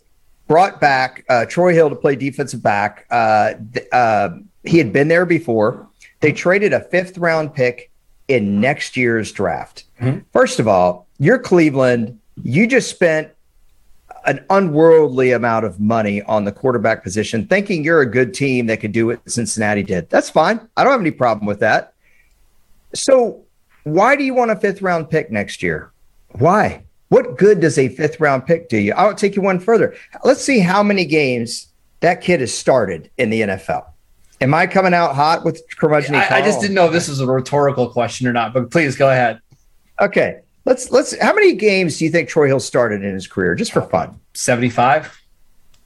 brought 0.48 0.82
back 0.82 1.24
uh, 1.30 1.46
Troy 1.46 1.74
Hill 1.74 1.90
to 1.90 1.96
play 1.96 2.16
defensive 2.16 2.64
back. 2.64 3.06
Uh, 3.12 3.54
th- 3.74 3.86
uh, 3.92 4.30
he 4.64 4.80
had 4.80 4.92
been 4.92 5.10
there 5.10 5.26
before. 5.28 5.88
They 6.22 6.32
traded 6.32 6.74
a 6.74 6.80
fifth 6.80 7.18
round 7.20 7.54
pick 7.54 7.92
in 8.30 8.60
next 8.60 8.98
year's 8.98 9.32
draft. 9.32 9.84
Mhm. 10.02 10.24
First 10.34 10.60
of 10.60 10.68
all, 10.68 11.06
you're 11.20 11.38
Cleveland. 11.40 12.18
You 12.42 12.66
just 12.66 12.90
spent 12.90 13.28
an 14.26 14.46
unworldly 14.50 15.32
amount 15.32 15.66
of 15.66 15.80
money 15.80 16.22
on 16.24 16.46
the 16.46 16.52
quarterback 16.52 17.04
position, 17.04 17.46
thinking 17.46 17.84
you're 17.84 18.02
a 18.02 18.10
good 18.10 18.34
team 18.34 18.68
that 18.68 18.80
could 18.80 18.92
do 18.92 19.08
what 19.08 19.30
Cincinnati 19.30 19.84
did. 19.84 20.10
That's 20.10 20.30
fine. 20.30 20.68
I 20.78 20.84
don't 20.84 20.92
have 20.92 21.02
any 21.02 21.12
problem 21.12 21.46
with 21.46 21.60
that. 21.60 21.94
So, 22.94 23.44
why 23.84 24.16
do 24.16 24.24
you 24.24 24.34
want 24.34 24.52
a 24.52 24.56
fifth 24.56 24.82
round 24.82 25.10
pick 25.10 25.32
next 25.32 25.62
year? 25.62 25.92
Why? 26.34 26.84
What 27.10 27.38
good 27.38 27.60
does 27.60 27.78
a 27.78 27.90
fifth 27.90 28.20
round 28.20 28.46
pick 28.46 28.70
do 28.70 28.78
you? 28.78 28.94
I'll 28.94 29.14
take 29.14 29.36
you 29.36 29.42
one 29.42 29.60
further. 29.60 29.96
Let's 30.24 30.44
see 30.44 30.60
how 30.60 30.82
many 30.82 31.06
games 31.06 31.68
that 32.00 32.22
kid 32.22 32.40
has 32.40 32.54
started 32.54 33.10
in 33.18 33.30
the 33.30 33.42
NFL. 33.42 33.86
Am 34.42 34.54
I 34.54 34.68
coming 34.68 34.94
out 34.94 35.16
hot 35.16 35.46
with 35.46 35.64
curmudgeon? 35.78 36.16
I, 36.16 36.28
I 36.38 36.42
just 36.42 36.60
didn't 36.60 36.76
know 36.76 36.88
if 36.88 36.92
this 36.92 37.08
was 37.08 37.20
a 37.20 37.28
rhetorical 37.28 37.90
question 37.90 38.28
or 38.28 38.34
not, 38.34 38.54
but 38.54 38.72
please 38.72 38.96
go 38.96 39.10
ahead. 39.10 39.40
Okay, 40.02 40.42
let's 40.66 40.92
let's. 40.92 41.18
How 41.20 41.34
many 41.34 41.54
games 41.54 41.98
do 41.98 42.06
you 42.06 42.12
think 42.12 42.30
Troy 42.30 42.48
Hill 42.48 42.60
started 42.60 43.04
in 43.04 43.14
his 43.14 43.28
career, 43.28 43.56
just 43.56 43.72
for 43.72 43.82
fun? 43.82 44.20
75. 44.34 45.20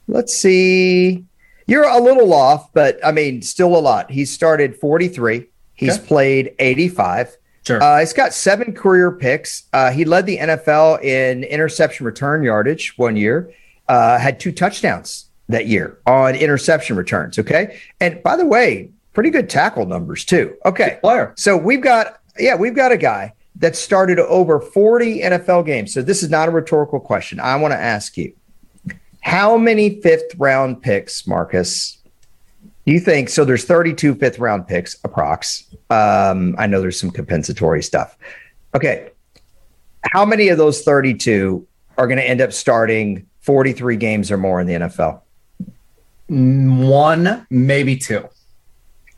Let's 0.06 0.34
see. 0.34 1.24
You're 1.66 1.84
a 1.84 1.98
little 2.00 2.32
off, 2.32 2.72
but 2.72 2.98
I 3.04 3.12
mean, 3.12 3.42
still 3.42 3.76
a 3.76 3.78
lot. 3.78 4.10
He 4.10 4.24
started 4.24 4.74
43. 4.76 5.46
He's 5.74 5.98
Okay. 5.98 6.06
played 6.06 6.54
85. 6.58 7.36
Sure. 7.66 7.82
Uh, 7.82 8.00
he's 8.00 8.14
got 8.14 8.32
seven 8.32 8.72
career 8.72 9.10
picks. 9.12 9.64
Uh, 9.74 9.90
he 9.90 10.06
led 10.06 10.24
the 10.24 10.38
NFL 10.38 11.02
in 11.04 11.44
interception 11.44 12.06
return 12.06 12.42
yardage 12.42 12.94
one 12.96 13.16
year. 13.16 13.50
Uh, 13.86 14.18
had 14.18 14.40
two 14.40 14.52
touchdowns 14.52 15.26
that 15.50 15.66
year 15.66 15.98
on 16.06 16.34
interception 16.34 16.96
returns. 16.96 17.38
Okay, 17.38 17.78
and 18.00 18.22
by 18.22 18.36
the 18.36 18.46
way, 18.46 18.88
pretty 19.12 19.28
good 19.30 19.50
tackle 19.50 19.84
numbers 19.84 20.24
too. 20.24 20.54
Okay, 20.64 20.98
player. 21.02 21.34
so 21.36 21.56
we've 21.56 21.82
got 21.82 22.20
yeah, 22.38 22.54
we've 22.54 22.74
got 22.74 22.92
a 22.92 22.96
guy 22.96 23.34
that 23.58 23.76
started 23.76 24.18
over 24.18 24.60
40 24.60 25.20
NFL 25.20 25.66
games. 25.66 25.92
So 25.92 26.02
this 26.02 26.22
is 26.22 26.30
not 26.30 26.48
a 26.48 26.50
rhetorical 26.50 27.00
question. 27.00 27.40
I 27.40 27.56
want 27.56 27.72
to 27.72 27.78
ask 27.78 28.16
you. 28.16 28.32
How 29.20 29.56
many 29.56 30.00
fifth 30.00 30.34
round 30.38 30.80
picks, 30.80 31.26
Marcus, 31.26 31.98
you 32.84 33.00
think? 33.00 33.28
So 33.28 33.44
there's 33.44 33.64
32 33.64 34.14
fifth 34.14 34.38
round 34.38 34.66
picks, 34.66 34.96
approx. 35.00 35.64
Um, 35.90 36.54
I 36.58 36.66
know 36.66 36.80
there's 36.80 36.98
some 36.98 37.10
compensatory 37.10 37.82
stuff. 37.82 38.16
Okay. 38.74 39.10
How 40.12 40.24
many 40.24 40.48
of 40.48 40.56
those 40.56 40.82
32 40.82 41.66
are 41.98 42.06
going 42.06 42.18
to 42.18 42.26
end 42.26 42.40
up 42.40 42.52
starting 42.52 43.26
43 43.40 43.96
games 43.96 44.30
or 44.30 44.38
more 44.38 44.60
in 44.60 44.66
the 44.66 44.74
NFL? 44.74 45.20
One, 46.28 47.46
maybe 47.50 47.96
two. 47.96 48.28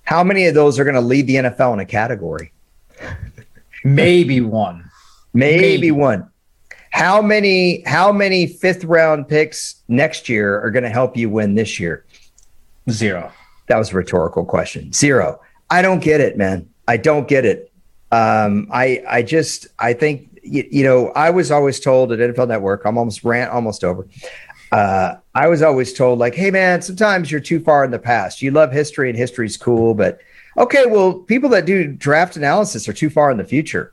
How 0.05 0.25
many 0.25 0.47
of 0.47 0.55
those 0.55 0.79
are 0.79 0.85
going 0.85 0.95
to 0.95 1.01
lead 1.01 1.27
the 1.27 1.37
NFL 1.37 1.75
in 1.75 1.81
a 1.81 1.85
category? 1.85 2.53
Maybe 3.85 4.41
one. 4.41 4.91
Maybe, 5.33 5.61
Maybe. 5.61 5.91
one. 5.91 6.29
How 6.91 7.23
many 7.23 7.83
how 7.87 8.13
many 8.13 8.47
fifth 8.47 8.85
round 8.85 9.29
picks 9.29 9.77
next 9.89 10.29
year 10.29 10.61
are 10.61 10.71
going 10.71 10.83
to 10.83 10.91
help 10.91 11.17
you 11.17 11.31
win 11.31 11.55
this 11.55 11.79
year? 11.79 12.05
Zero. 12.91 13.33
That 13.69 13.79
was 13.79 13.93
a 13.93 13.97
rhetorical 13.97 14.45
question. 14.45 14.93
Zero. 14.93 15.41
I 15.71 15.83
don't 15.83 16.01
get 16.01 16.21
it, 16.21 16.37
man. 16.37 16.69
I 16.89 16.97
don't 16.97 17.29
get 17.29 17.45
it. 17.45 17.73
Um, 18.11 18.69
I 18.73 19.03
I 19.09 19.23
just 19.23 19.69
I 19.79 19.93
think 19.93 20.41
you, 20.43 20.67
you, 20.69 20.83
know 20.83 21.11
I 21.11 21.31
was 21.31 21.53
always 21.53 21.79
told 21.79 22.11
at 22.11 22.19
NFL 22.19 22.49
Network. 22.49 22.85
I'm 22.85 22.99
almost 22.99 23.23
rant 23.23 23.53
almost 23.53 23.85
over. 23.85 24.09
Uh, 24.73 25.17
I 25.35 25.47
was 25.47 25.63
always 25.63 25.93
told 25.93 26.19
like, 26.19 26.35
hey 26.35 26.51
man, 26.51 26.83
sometimes 26.83 27.31
you're 27.31 27.41
too 27.41 27.61
far 27.61 27.85
in 27.85 27.93
the 27.93 27.99
past. 27.99 28.43
You 28.43 28.51
love 28.51 28.73
history 28.73 29.09
and 29.09 29.17
history's 29.17 29.57
cool, 29.57 29.95
but 29.95 30.21
okay, 30.61 30.87
well, 30.87 31.15
people 31.15 31.49
that 31.51 31.67
do 31.67 31.89
draft 31.89 32.37
analysis 32.37 32.89
are 32.89 32.93
too 32.93 33.11
far 33.11 33.31
in 33.31 33.39
the 33.39 33.45
future. 33.45 33.93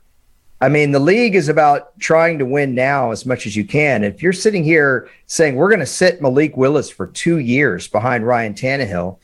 I 0.60 0.68
mean, 0.68 0.90
the 0.90 0.98
league 0.98 1.34
is 1.34 1.48
about 1.48 1.98
trying 1.98 2.38
to 2.38 2.44
win 2.44 2.74
now 2.74 3.10
as 3.10 3.24
much 3.24 3.46
as 3.46 3.56
you 3.56 3.64
can. 3.64 4.04
If 4.04 4.22
you're 4.22 4.32
sitting 4.32 4.64
here 4.64 5.08
saying 5.26 5.54
we're 5.54 5.68
going 5.68 5.80
to 5.80 5.86
sit 5.86 6.20
Malik 6.20 6.56
Willis 6.56 6.90
for 6.90 7.06
two 7.06 7.38
years 7.38 7.88
behind 7.88 8.26
Ryan 8.26 8.54
Tannehill, 8.54 9.18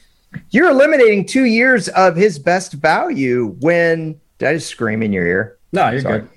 you're 0.50 0.70
eliminating 0.70 1.26
two 1.26 1.44
years 1.44 1.88
of 1.90 2.16
his 2.16 2.38
best 2.38 2.72
value 2.74 3.56
when 3.60 4.20
did 4.38 4.48
I 4.48 4.54
just 4.54 4.68
scream 4.68 5.02
in 5.02 5.12
your 5.12 5.26
ear? 5.26 5.58
No, 5.72 5.90
you're 5.90 6.00
Sorry. 6.00 6.20
good. 6.20 6.30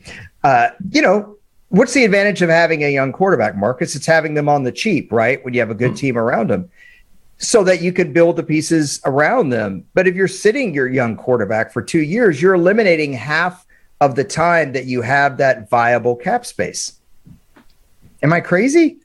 Uh, 0.43 0.69
you 0.91 1.01
know, 1.01 1.37
what's 1.69 1.93
the 1.93 2.03
advantage 2.03 2.41
of 2.41 2.49
having 2.49 2.83
a 2.83 2.91
young 2.91 3.11
quarterback, 3.11 3.55
Marcus? 3.55 3.95
It's 3.95 4.05
having 4.05 4.33
them 4.33 4.49
on 4.49 4.63
the 4.63 4.71
cheap, 4.71 5.11
right? 5.11 5.43
When 5.45 5.53
you 5.53 5.59
have 5.59 5.69
a 5.69 5.75
good 5.75 5.91
mm-hmm. 5.91 5.95
team 5.95 6.17
around 6.17 6.49
them 6.49 6.69
so 7.38 7.63
that 7.63 7.82
you 7.82 7.94
can 7.94 8.13
build 8.13 8.36
the 8.36 8.44
pieces 8.44 9.00
around 9.06 9.50
them. 9.50 9.86
But 9.94 10.08
if 10.08 10.15
you're 10.15 10.27
sitting 10.27 10.74
your 10.74 10.88
young 10.88 11.15
quarterback 11.15 11.72
for 11.72 11.82
two 11.82 12.01
years, 12.01 12.41
you're 12.41 12.56
eliminating 12.56 13.13
half 13.13 13.65
of 14.01 14.15
the 14.15 14.24
time 14.24 14.74
that 14.74 14.86
you 14.86 15.01
have 15.01 15.38
that 15.38 15.70
viable 15.70 16.15
cap 16.15 16.46
space. 16.46 17.00
Am 18.24 18.34
I 18.34 18.39
crazy? 18.39 18.98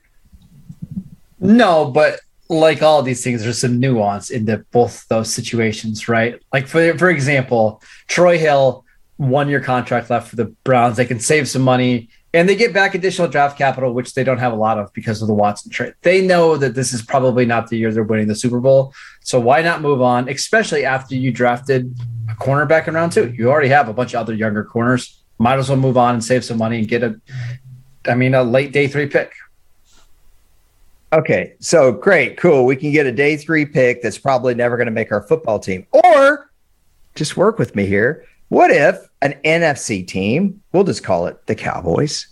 No, 1.40 1.90
but 1.90 2.20
like 2.48 2.82
all 2.82 3.02
these 3.02 3.24
things, 3.24 3.42
there's 3.42 3.58
some 3.58 3.80
nuance 3.80 4.30
into 4.30 4.58
both 4.70 5.06
those 5.08 5.32
situations, 5.32 6.08
right? 6.08 6.40
Like 6.52 6.66
for 6.66 6.96
for 6.98 7.10
example, 7.10 7.82
Troy 8.06 8.38
Hill, 8.38 8.84
one 9.16 9.48
year 9.48 9.60
contract 9.60 10.10
left 10.10 10.28
for 10.28 10.36
the 10.36 10.46
Browns. 10.64 10.96
They 10.96 11.04
can 11.04 11.20
save 11.20 11.48
some 11.48 11.62
money 11.62 12.08
and 12.34 12.48
they 12.48 12.56
get 12.56 12.72
back 12.72 12.94
additional 12.94 13.28
draft 13.28 13.58
capital, 13.58 13.92
which 13.92 14.14
they 14.14 14.24
don't 14.24 14.38
have 14.38 14.52
a 14.52 14.56
lot 14.56 14.78
of 14.78 14.92
because 14.94 15.20
of 15.20 15.28
the 15.28 15.34
Watson 15.34 15.70
trade. 15.70 15.94
They 16.02 16.26
know 16.26 16.56
that 16.56 16.74
this 16.74 16.92
is 16.92 17.02
probably 17.02 17.44
not 17.44 17.68
the 17.68 17.76
year 17.76 17.92
they're 17.92 18.02
winning 18.02 18.28
the 18.28 18.34
Super 18.34 18.60
Bowl. 18.60 18.94
So 19.20 19.38
why 19.38 19.60
not 19.60 19.82
move 19.82 20.00
on, 20.00 20.28
especially 20.28 20.84
after 20.84 21.14
you 21.14 21.30
drafted 21.30 21.94
a 22.30 22.34
cornerback 22.34 22.88
in 22.88 22.94
round 22.94 23.12
two? 23.12 23.32
You 23.36 23.50
already 23.50 23.68
have 23.68 23.88
a 23.88 23.92
bunch 23.92 24.14
of 24.14 24.20
other 24.20 24.34
younger 24.34 24.64
corners. 24.64 25.22
Might 25.38 25.58
as 25.58 25.68
well 25.68 25.78
move 25.78 25.98
on 25.98 26.14
and 26.14 26.24
save 26.24 26.44
some 26.44 26.58
money 26.58 26.78
and 26.78 26.88
get 26.88 27.02
a, 27.02 27.20
I 28.06 28.14
mean, 28.14 28.34
a 28.34 28.42
late 28.42 28.72
day 28.72 28.88
three 28.88 29.06
pick. 29.06 29.32
Okay, 31.12 31.52
so 31.58 31.92
great, 31.92 32.38
cool. 32.38 32.64
We 32.64 32.76
can 32.76 32.90
get 32.90 33.04
a 33.04 33.12
day 33.12 33.36
three 33.36 33.66
pick 33.66 34.00
that's 34.00 34.16
probably 34.16 34.54
never 34.54 34.78
going 34.78 34.86
to 34.86 34.92
make 34.92 35.12
our 35.12 35.22
football 35.22 35.58
team. 35.58 35.86
Or 35.92 36.50
just 37.14 37.36
work 37.36 37.58
with 37.58 37.76
me 37.76 37.84
here. 37.84 38.24
What 38.52 38.70
if 38.70 39.08
an 39.22 39.40
NFC 39.46 40.06
team, 40.06 40.60
we'll 40.72 40.84
just 40.84 41.02
call 41.02 41.26
it 41.26 41.46
the 41.46 41.54
Cowboys, 41.54 42.26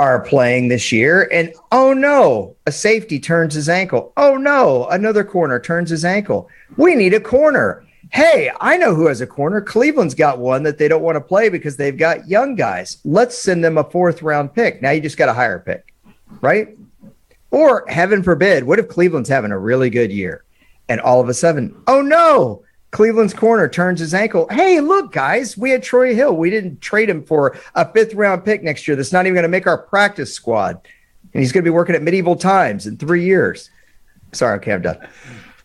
are 0.00 0.20
playing 0.20 0.66
this 0.66 0.90
year 0.90 1.28
and 1.30 1.54
oh 1.70 1.92
no, 1.92 2.56
a 2.66 2.72
safety 2.72 3.20
turns 3.20 3.54
his 3.54 3.68
ankle. 3.68 4.12
Oh 4.16 4.36
no, 4.36 4.88
another 4.88 5.22
corner 5.22 5.60
turns 5.60 5.88
his 5.88 6.04
ankle. 6.04 6.48
We 6.76 6.96
need 6.96 7.14
a 7.14 7.20
corner. 7.20 7.86
Hey, 8.10 8.50
I 8.60 8.78
know 8.78 8.96
who 8.96 9.06
has 9.06 9.20
a 9.20 9.28
corner. 9.28 9.60
Cleveland's 9.60 10.16
got 10.16 10.40
one 10.40 10.64
that 10.64 10.76
they 10.76 10.88
don't 10.88 11.04
want 11.04 11.14
to 11.14 11.20
play 11.20 11.48
because 11.48 11.76
they've 11.76 11.96
got 11.96 12.26
young 12.26 12.56
guys. 12.56 12.98
Let's 13.04 13.38
send 13.38 13.62
them 13.62 13.78
a 13.78 13.88
fourth 13.88 14.22
round 14.22 14.52
pick. 14.52 14.82
Now 14.82 14.90
you 14.90 15.00
just 15.00 15.18
got 15.18 15.28
a 15.28 15.34
higher 15.34 15.60
pick, 15.60 15.94
right? 16.40 16.76
Or 17.52 17.84
heaven 17.86 18.24
forbid, 18.24 18.64
what 18.64 18.80
if 18.80 18.88
Cleveland's 18.88 19.28
having 19.28 19.52
a 19.52 19.58
really 19.58 19.88
good 19.88 20.10
year 20.10 20.42
and 20.88 21.00
all 21.00 21.20
of 21.20 21.28
a 21.28 21.34
sudden, 21.34 21.80
oh 21.86 22.02
no, 22.02 22.64
Cleveland's 22.90 23.34
corner 23.34 23.68
turns 23.68 24.00
his 24.00 24.14
ankle. 24.14 24.48
Hey, 24.50 24.80
look, 24.80 25.12
guys, 25.12 25.56
we 25.56 25.70
had 25.70 25.82
Troy 25.82 26.14
Hill. 26.14 26.36
We 26.36 26.50
didn't 26.50 26.80
trade 26.80 27.08
him 27.08 27.22
for 27.22 27.56
a 27.74 27.90
fifth 27.92 28.14
round 28.14 28.44
pick 28.44 28.62
next 28.62 28.88
year 28.88 28.96
that's 28.96 29.12
not 29.12 29.26
even 29.26 29.34
going 29.34 29.44
to 29.44 29.48
make 29.48 29.66
our 29.66 29.78
practice 29.78 30.34
squad. 30.34 30.80
And 31.32 31.40
he's 31.40 31.52
going 31.52 31.64
to 31.64 31.70
be 31.70 31.74
working 31.74 31.94
at 31.94 32.02
medieval 32.02 32.34
times 32.34 32.86
in 32.86 32.96
three 32.96 33.24
years. 33.24 33.70
Sorry, 34.32 34.56
okay, 34.56 34.72
I'm 34.72 34.82
done. 34.82 35.06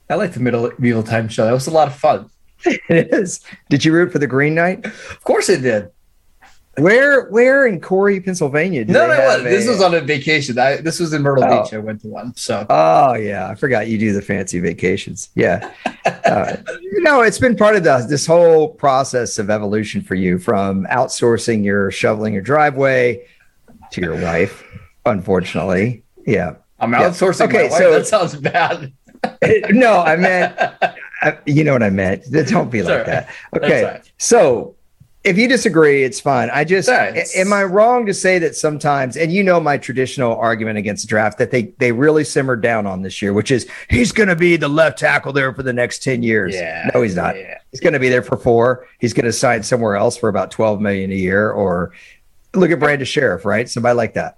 I 0.09 0.15
like 0.15 0.33
the 0.33 0.39
medieval 0.39 1.03
time 1.03 1.27
show. 1.27 1.45
That 1.45 1.53
was 1.53 1.67
a 1.67 1.71
lot 1.71 1.87
of 1.87 1.95
fun. 1.95 2.29
it 2.65 3.13
is. 3.13 3.41
Did 3.69 3.83
you 3.83 3.93
root 3.93 4.11
for 4.11 4.19
the 4.19 4.27
Green 4.27 4.53
Knight? 4.53 4.85
Of 4.85 5.23
course 5.23 5.49
it 5.49 5.61
did. 5.61 5.91
Where 6.77 7.25
where 7.29 7.67
in 7.67 7.79
Corey, 7.79 8.19
Pennsylvania? 8.19 8.83
No, 8.83 9.07
no, 9.07 9.37
a, 9.37 9.41
this 9.41 9.67
was 9.67 9.81
on 9.81 9.93
a 9.93 10.01
vacation. 10.01 10.59
I, 10.59 10.77
this 10.77 10.99
was 10.99 11.13
in 11.13 11.21
Myrtle 11.21 11.45
oh. 11.45 11.63
Beach. 11.63 11.73
I 11.73 11.77
went 11.77 12.01
to 12.01 12.07
one. 12.07 12.35
So. 12.35 12.65
Oh 12.69 13.13
yeah, 13.13 13.49
I 13.49 13.55
forgot 13.55 13.87
you 13.87 13.97
do 13.97 14.11
the 14.11 14.21
fancy 14.21 14.59
vacations. 14.59 15.29
Yeah. 15.35 15.71
uh, 16.05 16.57
you 16.81 17.01
know, 17.01 17.21
it's 17.21 17.39
been 17.39 17.55
part 17.55 17.77
of 17.77 17.85
the 17.85 18.05
this 18.09 18.25
whole 18.25 18.67
process 18.67 19.39
of 19.39 19.49
evolution 19.49 20.01
for 20.01 20.15
you, 20.15 20.37
from 20.37 20.85
outsourcing 20.87 21.63
your 21.63 21.91
shoveling 21.91 22.33
your 22.33 22.43
driveway 22.43 23.25
to 23.91 24.01
your 24.01 24.21
wife. 24.21 24.63
Unfortunately, 25.05 26.03
yeah. 26.25 26.55
I'm 26.79 26.91
outsourcing. 26.91 27.53
Yeah. 27.53 27.59
Okay, 27.59 27.69
so 27.69 27.93
that 27.93 28.05
sounds 28.05 28.35
bad. 28.35 28.91
no, 29.69 30.01
I 30.01 30.17
meant. 30.17 30.59
Uh, 31.21 31.31
you 31.45 31.63
know 31.63 31.71
what 31.71 31.83
I 31.83 31.89
meant. 31.89 32.25
Don't 32.47 32.69
be 32.69 32.83
like 32.83 33.05
that. 33.05 33.29
Okay, 33.55 33.85
right. 33.85 34.11
so 34.17 34.74
if 35.25 35.39
you 35.39 35.47
disagree, 35.47 36.03
it's 36.03 36.19
fine. 36.19 36.49
I 36.51 36.63
just 36.63 36.87
am 36.87 37.51
I 37.51 37.63
wrong 37.63 38.05
to 38.05 38.13
say 38.13 38.37
that 38.39 38.55
sometimes, 38.55 39.17
and 39.17 39.31
you 39.31 39.43
know 39.43 39.59
my 39.59 39.77
traditional 39.77 40.35
argument 40.37 40.77
against 40.77 41.03
the 41.03 41.07
draft 41.07 41.39
that 41.39 41.49
they 41.49 41.73
they 41.79 41.91
really 41.91 42.23
simmered 42.23 42.61
down 42.61 42.85
on 42.85 43.01
this 43.01 43.21
year, 43.21 43.33
which 43.33 43.49
is 43.49 43.67
he's 43.89 44.11
going 44.11 44.29
to 44.29 44.35
be 44.35 44.55
the 44.55 44.67
left 44.67 44.99
tackle 44.99 45.33
there 45.33 45.53
for 45.53 45.63
the 45.63 45.73
next 45.73 46.03
ten 46.03 46.21
years. 46.21 46.53
Yeah, 46.53 46.91
no, 46.93 47.01
he's 47.01 47.15
not. 47.15 47.35
Yeah. 47.35 47.57
He's 47.71 47.79
going 47.79 47.93
to 47.93 47.99
be 47.99 48.09
there 48.09 48.21
for 48.21 48.37
four. 48.37 48.87
He's 48.99 49.13
going 49.13 49.25
to 49.25 49.33
sign 49.33 49.63
somewhere 49.63 49.95
else 49.95 50.15
for 50.15 50.29
about 50.29 50.51
twelve 50.51 50.79
million 50.79 51.11
a 51.11 51.15
year, 51.15 51.51
or 51.51 51.91
look 52.53 52.69
at 52.69 52.79
Brandon 52.79 53.05
Scherff, 53.05 53.45
right? 53.45 53.67
Somebody 53.67 53.97
like 53.97 54.13
that. 54.13 54.37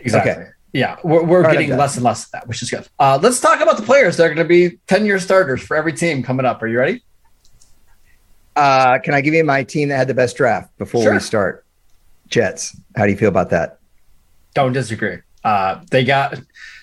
Exactly. 0.00 0.32
Okay. 0.32 0.50
Yeah, 0.72 0.96
we're, 1.04 1.22
we're 1.22 1.42
getting 1.52 1.76
less 1.76 1.96
and 1.96 2.04
less 2.04 2.24
of 2.24 2.30
that, 2.30 2.48
which 2.48 2.62
is 2.62 2.70
good. 2.70 2.88
Uh, 2.98 3.18
let's 3.22 3.40
talk 3.40 3.60
about 3.60 3.76
the 3.76 3.82
players 3.82 4.16
that 4.16 4.24
are 4.24 4.34
going 4.34 4.38
to 4.38 4.44
be 4.44 4.78
10 4.86 5.04
year 5.04 5.18
starters 5.18 5.62
for 5.62 5.76
every 5.76 5.92
team 5.92 6.22
coming 6.22 6.46
up. 6.46 6.62
Are 6.62 6.66
you 6.66 6.78
ready? 6.78 7.02
Uh, 8.54 8.98
can 8.98 9.14
I 9.14 9.20
give 9.20 9.34
you 9.34 9.44
my 9.44 9.64
team 9.64 9.88
that 9.88 9.96
had 9.96 10.08
the 10.08 10.14
best 10.14 10.36
draft 10.36 10.76
before 10.78 11.02
sure. 11.02 11.14
we 11.14 11.20
start? 11.20 11.64
Jets. 12.28 12.76
How 12.96 13.04
do 13.04 13.10
you 13.10 13.16
feel 13.16 13.28
about 13.28 13.50
that? 13.50 13.78
Don't 14.54 14.72
disagree. 14.72 15.18
Uh, 15.44 15.80
they 15.90 16.04
got 16.04 16.38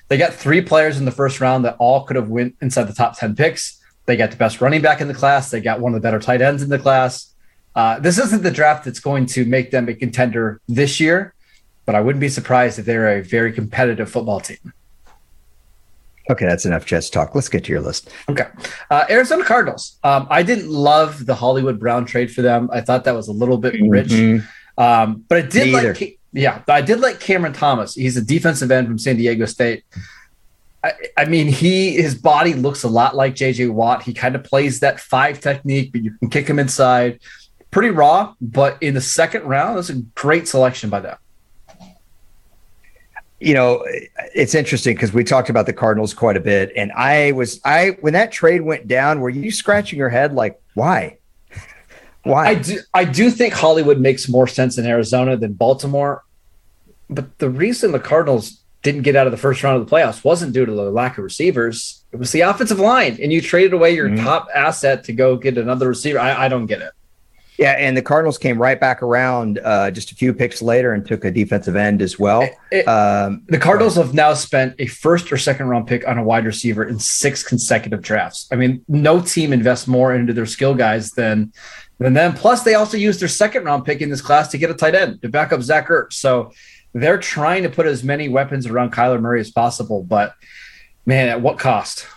they 0.08 0.18
got 0.18 0.34
three 0.34 0.62
players 0.62 0.98
in 0.98 1.06
the 1.06 1.12
first 1.12 1.40
round 1.40 1.66
that 1.66 1.76
all 1.80 2.04
could 2.04 2.16
have 2.16 2.30
went 2.30 2.56
inside 2.62 2.84
the 2.84 2.94
top 2.94 3.18
ten 3.18 3.36
picks. 3.36 3.80
They 4.06 4.18
got 4.18 4.32
the 4.32 4.38
best 4.38 4.60
running 4.60 4.82
back 4.82 5.02
in 5.02 5.08
the 5.08 5.14
class. 5.14 5.52
They 5.52 5.62
got 5.62 5.80
one 5.80 5.94
of 5.94 6.02
the 6.02 6.06
better 6.06 6.20
tight 6.20 6.42
ends 6.42 6.64
in 6.64 6.70
the 6.70 6.80
class. 6.80 7.34
Uh, 7.76 8.00
this 8.00 8.18
isn't 8.18 8.42
the 8.42 8.52
draft 8.52 8.86
that's 8.86 9.00
going 9.00 9.26
to 9.28 9.46
make 9.46 9.72
them 9.72 9.88
a 9.88 9.94
contender 9.94 10.60
this 10.68 11.00
year, 11.00 11.34
but 11.86 11.94
I 11.94 12.02
wouldn't 12.02 12.20
be 12.20 12.30
surprised 12.30 12.80
if 12.80 12.86
they're 12.86 13.20
a 13.20 13.22
very 13.22 13.54
competitive 13.54 14.10
football 14.10 14.40
team. 14.40 14.74
Okay, 16.29 16.45
that's 16.45 16.65
enough 16.65 16.86
Jets 16.86 17.09
talk. 17.09 17.33
Let's 17.33 17.50
get 17.50 17.63
to 17.65 17.71
your 17.71 17.81
list. 17.81 18.09
Okay. 18.29 18.48
Uh, 18.91 19.05
Arizona 19.09 19.43
Cardinals. 19.43 19.98
Um, 20.03 20.27
I 20.29 20.43
didn't 20.43 20.69
love 20.69 21.25
the 21.25 21.33
Hollywood 21.33 21.79
Brown 21.79 22.05
trade 22.05 22.31
for 22.31 22.43
them. 22.43 22.69
I 22.71 22.81
thought 22.81 23.03
that 23.05 23.15
was 23.15 23.27
a 23.27 23.33
little 23.33 23.57
bit 23.57 23.75
rich. 23.88 24.09
Mm-hmm. 24.09 24.81
Um, 24.81 25.25
but 25.27 25.39
I 25.39 25.41
did 25.41 25.74
like, 25.74 26.19
yeah, 26.31 26.62
I 26.67 26.81
did 26.81 27.00
like 27.00 27.19
Cameron 27.19 27.53
Thomas. 27.53 27.95
He's 27.95 28.15
a 28.15 28.21
defensive 28.21 28.71
end 28.71 28.88
from 28.88 29.00
San 29.00 29.17
Diego 29.17 29.45
State. 29.45 29.83
I, 30.83 30.93
I, 31.17 31.25
mean, 31.25 31.48
he 31.48 31.95
his 31.95 32.15
body 32.15 32.53
looks 32.53 32.83
a 32.83 32.88
lot 32.88 33.15
like 33.15 33.36
JJ 33.36 33.71
Watt. 33.71 34.03
He 34.03 34.13
kind 34.13 34.36
of 34.36 34.43
plays 34.43 34.79
that 34.79 35.00
five 35.00 35.41
technique, 35.41 35.91
but 35.91 36.03
you 36.03 36.13
can 36.19 36.29
kick 36.29 36.48
him 36.48 36.59
inside. 36.59 37.19
Pretty 37.71 37.89
raw, 37.89 38.33
but 38.39 38.81
in 38.81 38.93
the 38.93 39.01
second 39.01 39.43
round, 39.43 39.77
that's 39.77 39.89
a 39.89 40.01
great 40.15 40.48
selection 40.48 40.89
by 40.89 41.01
them 41.01 41.17
you 43.39 43.53
know, 43.53 43.86
it's 44.36 44.53
interesting 44.53 44.96
because 44.96 45.13
we 45.13 45.24
talked 45.24 45.50
about 45.50 45.65
the 45.65 45.74
Cardinals 45.74 46.13
quite 46.13 46.36
a 46.36 46.41
bit, 46.41 46.72
and 46.75 46.91
I 46.91 47.31
was 47.31 47.62
I 47.63 47.98
when 48.01 48.13
that 48.13 48.31
trade 48.31 48.62
went 48.62 48.88
down, 48.88 49.22
were 49.22 49.29
you 49.29 49.51
scratching 49.51 49.98
your 49.98 50.10
head 50.10 50.34
like 50.34 50.60
why? 50.74 51.17
Why? 52.24 52.48
I 52.48 52.55
do 52.55 52.79
I 52.93 53.05
do 53.05 53.31
think 53.31 53.53
Hollywood 53.53 54.00
makes 54.00 54.27
more 54.27 54.48
sense 54.48 54.77
in 54.77 54.86
Arizona 54.86 55.38
than 55.38 55.53
Baltimore, 55.53 56.25
but 57.10 57.38
the 57.39 57.50
reason 57.50 57.93
the 57.93 58.00
Cardinals 58.00 58.62
didn't 58.81 59.01
get 59.01 59.15
out 59.15 59.27
of 59.27 59.31
the 59.31 59.38
first 59.38 59.63
round 59.63 59.81
of 59.81 59.88
the 59.88 59.93
playoffs 59.93 60.24
wasn't 60.24 60.53
due 60.53 60.65
to 60.65 60.72
the 60.72 60.91
lack 60.91 61.17
of 61.17 61.24
receivers. 61.24 62.03
It 62.12 62.17
was 62.17 62.31
the 62.31 62.41
offensive 62.41 62.79
line, 62.79 63.17
and 63.22 63.31
you 63.31 63.41
traded 63.41 63.74
away 63.74 63.96
your 63.96 64.10
mm-hmm. 64.10 64.24
top 64.24 64.48
asset 64.53 65.05
to 65.05 65.13
go 65.13 65.38
get 65.38 65.58
another 65.58 65.88
receiver. 65.88 66.19
I, 66.19 66.46
I 66.46 66.48
don't 66.50 66.65
get 66.65 66.81
it. 66.81 66.91
Yeah, 67.60 67.72
and 67.74 67.98
the 67.98 68.01
Cardinals 68.01 68.38
came 68.38 68.58
right 68.58 68.80
back 68.80 69.04
around 69.04 69.60
uh, 69.66 69.92
just 69.92 70.13
a 70.13 70.16
few 70.16 70.34
picks 70.34 70.62
later 70.62 70.94
and 70.94 71.06
took 71.06 71.25
a 71.25 71.32
defensive 71.32 71.75
end 71.75 72.01
as 72.01 72.18
well. 72.18 72.48
It, 72.72 72.88
um, 72.88 73.44
the 73.48 73.58
Cardinals 73.58 73.96
have 73.96 74.13
now 74.13 74.34
spent 74.34 74.75
a 74.80 74.86
first 74.86 75.30
or 75.30 75.36
second 75.36 75.68
round 75.68 75.86
pick 75.86 76.08
on 76.08 76.18
a 76.18 76.24
wide 76.24 76.46
receiver 76.46 76.86
in 76.86 77.00
six 77.00 77.44
consecutive 77.44 78.01
drafts. 78.01 78.48
I 78.50 78.56
mean, 78.56 78.86
no 78.88 79.20
team 79.20 79.51
invests 79.51 79.88
more 79.88 80.16
into 80.16 80.32
their 80.32 80.46
skill 80.46 80.74
guys 80.74 81.12
than 81.12 81.51
than 81.98 82.13
them. 82.13 82.34
Plus, 82.34 82.63
they 82.63 82.75
also 82.75 82.96
used 82.96 83.20
their 83.20 83.28
second 83.28 83.66
round 83.66 83.84
pick 83.84 84.00
in 84.00 84.10
this 84.10 84.22
class 84.22 84.48
to 84.51 84.58
get 84.58 84.72
a 84.72 84.74
tight 84.74 84.96
end 84.96 85.22
to 85.22 85.28
back 85.28 85.51
up 85.51 85.62
Zach 85.62 85.89
Ertz. 85.89 86.13
So 86.13 86.54
they're 86.94 87.20
trying 87.20 87.63
to 87.63 87.70
put 87.70 87.88
as 87.88 88.06
many 88.06 88.30
weapons 88.30 88.68
around 88.68 88.94
Kyler 88.94 89.20
Murray 89.20 89.42
as 89.42 89.51
possible. 89.51 90.01
But 90.01 90.34
man, 91.06 91.28
at 91.28 91.42
what 91.42 91.60
cost? 91.60 92.08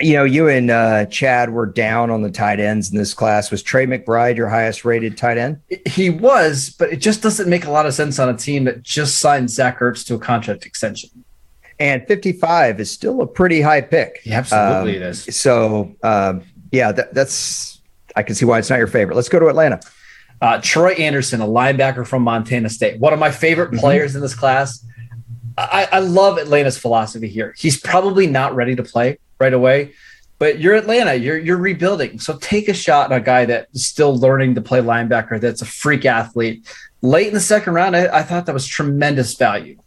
You 0.00 0.12
know, 0.12 0.24
you 0.24 0.48
and 0.48 0.70
uh, 0.70 1.06
Chad 1.06 1.50
were 1.50 1.66
down 1.66 2.10
on 2.10 2.20
the 2.22 2.30
tight 2.30 2.60
ends 2.60 2.90
in 2.90 2.98
this 2.98 3.14
class. 3.14 3.50
Was 3.50 3.62
Trey 3.62 3.86
McBride 3.86 4.36
your 4.36 4.48
highest 4.48 4.84
rated 4.84 5.16
tight 5.16 5.38
end? 5.38 5.60
He 5.86 6.10
was, 6.10 6.70
but 6.78 6.92
it 6.92 6.96
just 6.96 7.22
doesn't 7.22 7.48
make 7.48 7.64
a 7.64 7.70
lot 7.70 7.86
of 7.86 7.94
sense 7.94 8.18
on 8.18 8.28
a 8.28 8.36
team 8.36 8.64
that 8.64 8.82
just 8.82 9.18
signed 9.18 9.48
Zach 9.50 9.78
Ertz 9.80 10.06
to 10.08 10.14
a 10.14 10.18
contract 10.18 10.66
extension. 10.66 11.08
And 11.78 12.06
55 12.06 12.80
is 12.80 12.90
still 12.90 13.22
a 13.22 13.26
pretty 13.26 13.60
high 13.62 13.80
pick. 13.80 14.20
Yeah, 14.24 14.38
absolutely, 14.38 14.96
Um, 14.96 15.02
it 15.02 15.06
is. 15.08 15.36
So, 15.36 15.94
um, 16.02 16.42
yeah, 16.72 16.92
that, 16.92 17.14
that's, 17.14 17.80
I 18.16 18.22
can 18.22 18.34
see 18.34 18.44
why 18.44 18.58
it's 18.58 18.68
not 18.70 18.78
your 18.78 18.86
favorite. 18.86 19.14
Let's 19.14 19.28
go 19.30 19.38
to 19.38 19.46
Atlanta. 19.48 19.80
Uh, 20.42 20.60
Troy 20.62 20.92
Anderson, 20.92 21.40
a 21.40 21.46
linebacker 21.46 22.06
from 22.06 22.22
Montana 22.22 22.68
State, 22.68 22.98
one 23.00 23.14
of 23.14 23.18
my 23.18 23.30
favorite 23.30 23.70
Mhm. 23.72 23.78
players 23.80 24.14
in 24.14 24.20
this 24.20 24.34
class. 24.34 24.84
I, 25.56 25.88
I 25.90 25.98
love 26.00 26.36
Atlanta's 26.36 26.76
philosophy 26.76 27.28
here. 27.28 27.54
He's 27.56 27.80
probably 27.80 28.26
not 28.26 28.54
ready 28.54 28.76
to 28.76 28.82
play 28.82 29.18
right 29.38 29.52
away, 29.52 29.92
but 30.38 30.58
you're 30.58 30.74
Atlanta, 30.74 31.14
you're 31.14 31.38
you're 31.38 31.56
rebuilding. 31.56 32.18
So 32.18 32.36
take 32.38 32.68
a 32.68 32.74
shot 32.74 33.10
on 33.10 33.18
a 33.18 33.22
guy 33.22 33.46
that's 33.46 33.84
still 33.84 34.16
learning 34.16 34.54
to 34.56 34.60
play 34.60 34.80
linebacker, 34.80 35.40
that's 35.40 35.62
a 35.62 35.66
freak 35.66 36.04
athlete. 36.04 36.66
Late 37.02 37.28
in 37.28 37.34
the 37.34 37.40
second 37.40 37.74
round, 37.74 37.96
I, 37.96 38.18
I 38.18 38.22
thought 38.22 38.46
that 38.46 38.52
was 38.54 38.66
tremendous 38.66 39.34
value. 39.34 39.78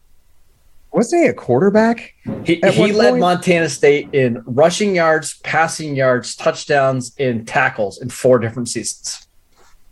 Wasn't 0.92 1.22
he 1.22 1.28
a 1.28 1.34
quarterback? 1.34 2.16
He, 2.46 2.56
he 2.56 2.92
led 2.92 3.12
point? 3.12 3.20
Montana 3.20 3.70
State 3.70 4.12
in 4.14 4.42
rushing 4.46 4.96
yards, 4.96 5.38
passing 5.40 5.96
yards, 5.96 6.36
touchdowns, 6.36 7.14
and 7.20 7.48
tackles 7.48 8.02
in 8.02 8.10
four 8.10 8.40
different 8.40 8.70
seasons. 8.70 9.28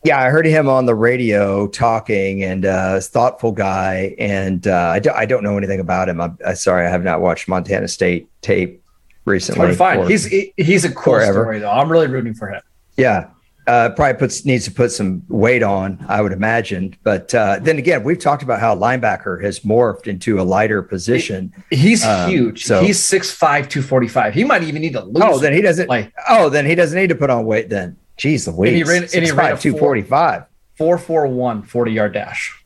Yeah, 0.03 0.19
I 0.19 0.29
heard 0.29 0.45
him 0.45 0.67
on 0.67 0.85
the 0.85 0.95
radio 0.95 1.67
talking, 1.67 2.43
and 2.43 2.65
uh, 2.65 2.99
thoughtful 2.99 3.51
guy. 3.51 4.15
And 4.17 4.65
uh, 4.67 4.91
I, 4.93 4.99
don't, 4.99 5.15
I 5.15 5.25
don't 5.25 5.43
know 5.43 5.57
anything 5.57 5.79
about 5.79 6.09
him. 6.09 6.19
I'm, 6.19 6.37
I'm 6.45 6.55
sorry, 6.55 6.87
I 6.87 6.89
have 6.89 7.03
not 7.03 7.21
watched 7.21 7.47
Montana 7.47 7.87
State 7.87 8.27
tape 8.41 8.81
recently. 9.27 9.59
hard 9.59 9.71
to 9.71 9.77
find. 9.77 9.99
or- 10.01 10.09
He's 10.09 10.25
he's 10.57 10.85
a 10.85 10.91
cool 10.91 11.13
Forever. 11.15 11.43
story 11.43 11.59
though. 11.59 11.69
I'm 11.71 11.91
really 11.91 12.07
rooting 12.07 12.33
for 12.33 12.47
him. 12.49 12.61
yeah, 12.95 13.27
uh, 13.67 13.89
probably 13.89 14.17
puts 14.17 14.45
needs 14.45 14.63
to 14.65 14.71
put 14.71 14.91
some 14.91 15.23
weight 15.27 15.61
on, 15.61 16.03
I 16.07 16.21
would 16.21 16.31
imagine. 16.31 16.95
But 17.03 17.35
uh, 17.35 17.59
then 17.61 17.77
again, 17.77 18.03
we've 18.03 18.17
talked 18.19 18.41
about 18.41 18.59
how 18.59 18.75
linebacker 18.75 19.43
has 19.43 19.59
morphed 19.59 20.07
into 20.07 20.39
a 20.39 20.43
lighter 20.43 20.81
position. 20.81 21.53
He's 21.69 22.03
Um, 22.05 22.29
huge. 22.29 22.63
so- 22.65 22.81
he's 22.81 22.97
6'5", 22.99 23.69
245. 23.69 24.33
He 24.33 24.43
might 24.45 24.63
even 24.63 24.81
need 24.81 24.93
to 24.93 25.03
lose. 25.03 25.21
Oh, 25.23 25.37
then 25.37 25.53
he 25.53 25.61
doesn't. 25.61 25.89
like 25.89 26.13
Oh, 26.29 26.49
then 26.49 26.65
he 26.65 26.75
doesn't 26.75 26.97
need 26.97 27.09
to 27.09 27.15
put 27.15 27.29
on 27.29 27.45
weight. 27.45 27.69
Then, 27.69 27.97
jeez, 28.17 28.47
Louise, 28.47 28.73
he 28.73 28.83
ran- 28.83 29.03
and 29.03 29.25
he 29.25 29.31
ran 29.31 29.51
a 29.51 29.55
6'5", 29.57 29.61
245. 29.61 30.43
4'4", 30.79 31.65
40 31.67 31.91
yard 31.91 32.13
dash. 32.13 32.63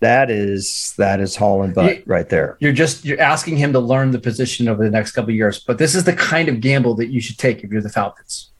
That 0.00 0.30
is 0.30 0.94
that 0.98 1.20
is 1.20 1.36
hauling 1.36 1.72
butt 1.72 1.96
Ye- 1.98 2.02
right 2.06 2.28
there. 2.28 2.56
You're 2.60 2.72
just 2.72 3.04
you're 3.04 3.20
asking 3.20 3.56
him 3.56 3.72
to 3.72 3.80
learn 3.80 4.10
the 4.10 4.18
position 4.18 4.68
over 4.68 4.84
the 4.84 4.90
next 4.90 5.12
couple 5.12 5.30
of 5.30 5.36
years. 5.36 5.58
But 5.60 5.78
this 5.78 5.94
is 5.94 6.04
the 6.04 6.12
kind 6.12 6.48
of 6.48 6.60
gamble 6.60 6.94
that 6.96 7.08
you 7.08 7.20
should 7.20 7.38
take 7.38 7.64
if 7.64 7.70
you're 7.70 7.80
the 7.82 7.88
Falcons. 7.88 8.50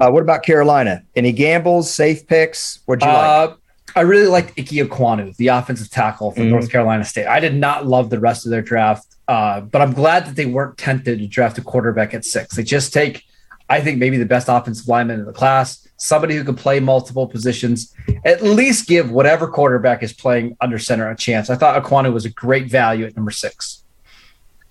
Uh, 0.00 0.10
what 0.10 0.22
about 0.22 0.42
Carolina? 0.42 1.02
Any 1.14 1.32
gambles, 1.32 1.90
safe 1.90 2.26
picks? 2.26 2.80
What'd 2.86 3.02
you 3.02 3.08
like? 3.08 3.50
Uh, 3.50 3.54
I 3.94 4.00
really 4.02 4.26
liked 4.26 4.50
Ike 4.58 4.66
Ekwonu, 4.66 5.34
the 5.36 5.48
offensive 5.48 5.90
tackle 5.90 6.32
from 6.32 6.44
Mhm. 6.44 6.50
North 6.50 6.70
Carolina 6.70 7.04
State. 7.04 7.26
I 7.26 7.40
did 7.40 7.54
not 7.54 7.86
love 7.86 8.10
the 8.10 8.18
rest 8.20 8.44
of 8.44 8.50
their 8.50 8.60
draft, 8.60 9.06
uh, 9.28 9.60
but 9.60 9.80
I'm 9.80 9.94
glad 9.94 10.26
that 10.26 10.36
they 10.36 10.44
weren't 10.44 10.76
tempted 10.76 11.18
to 11.20 11.26
draft 11.26 11.56
a 11.56 11.62
quarterback 11.62 12.12
at 12.12 12.24
six. 12.26 12.56
They 12.56 12.62
just 12.62 12.92
take, 12.92 13.22
I 13.68 13.80
think, 13.80 13.98
maybe 13.98 14.16
the 14.16 14.26
best 14.26 14.48
offensive 14.48 14.86
lineman 14.86 15.18
in 15.20 15.26
the 15.26 15.32
class, 15.32 15.86
somebody 15.96 16.36
who 16.36 16.44
can 16.44 16.54
play 16.54 16.78
multiple 16.78 17.26
positions, 17.26 17.92
at 18.24 18.42
least 18.42 18.86
give 18.86 19.10
whatever 19.10 19.48
quarterback 19.48 20.02
is 20.02 20.12
playing 20.12 20.56
under 20.60 20.78
center 20.78 21.10
a 21.10 21.16
chance. 21.16 21.50
I 21.50 21.56
thought 21.56 21.82
Ekwonu 21.82 22.12
was 22.12 22.24
a 22.24 22.30
great 22.30 22.70
value 22.70 23.06
at 23.06 23.16
number 23.16 23.30
six. 23.32 23.82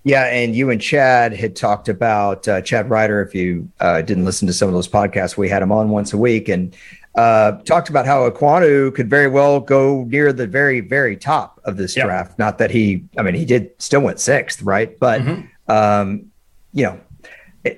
Yeah, 0.04 0.26
and 0.26 0.54
you 0.54 0.70
and 0.70 0.80
Chad 0.80 1.32
had 1.34 1.56
talked 1.56 1.88
about 1.88 2.46
uh, 2.46 2.60
Chad 2.62 2.88
Ryder. 2.88 3.20
If 3.22 3.34
you 3.34 3.68
uh, 3.80 4.02
didn't 4.02 4.24
listen 4.24 4.46
to 4.46 4.54
some 4.54 4.68
of 4.68 4.74
those 4.74 4.86
podcasts, 4.88 5.36
we 5.36 5.48
had 5.48 5.62
him 5.62 5.72
on 5.72 5.88
once 5.90 6.12
a 6.12 6.16
week 6.16 6.48
and 6.48 6.74
uh, 7.16 7.52
talked 7.62 7.88
about 7.88 8.06
how 8.06 8.28
Ekwonu 8.30 8.94
could 8.94 9.10
very 9.10 9.26
well 9.26 9.58
go 9.58 10.04
near 10.04 10.32
the 10.32 10.46
very, 10.46 10.80
very 10.80 11.16
top 11.16 11.60
of 11.64 11.76
this 11.76 11.96
Yep. 11.96 12.06
draft. 12.06 12.38
Not 12.38 12.58
that 12.58 12.70
he, 12.70 13.02
I 13.18 13.22
mean, 13.22 13.34
he 13.34 13.44
did 13.44 13.70
still 13.78 14.00
went 14.00 14.20
sixth, 14.20 14.62
right? 14.62 14.96
But 15.00 15.22
Mhm. 15.22 15.48
um, 15.68 16.26
you 16.72 16.84
know, 16.84 17.00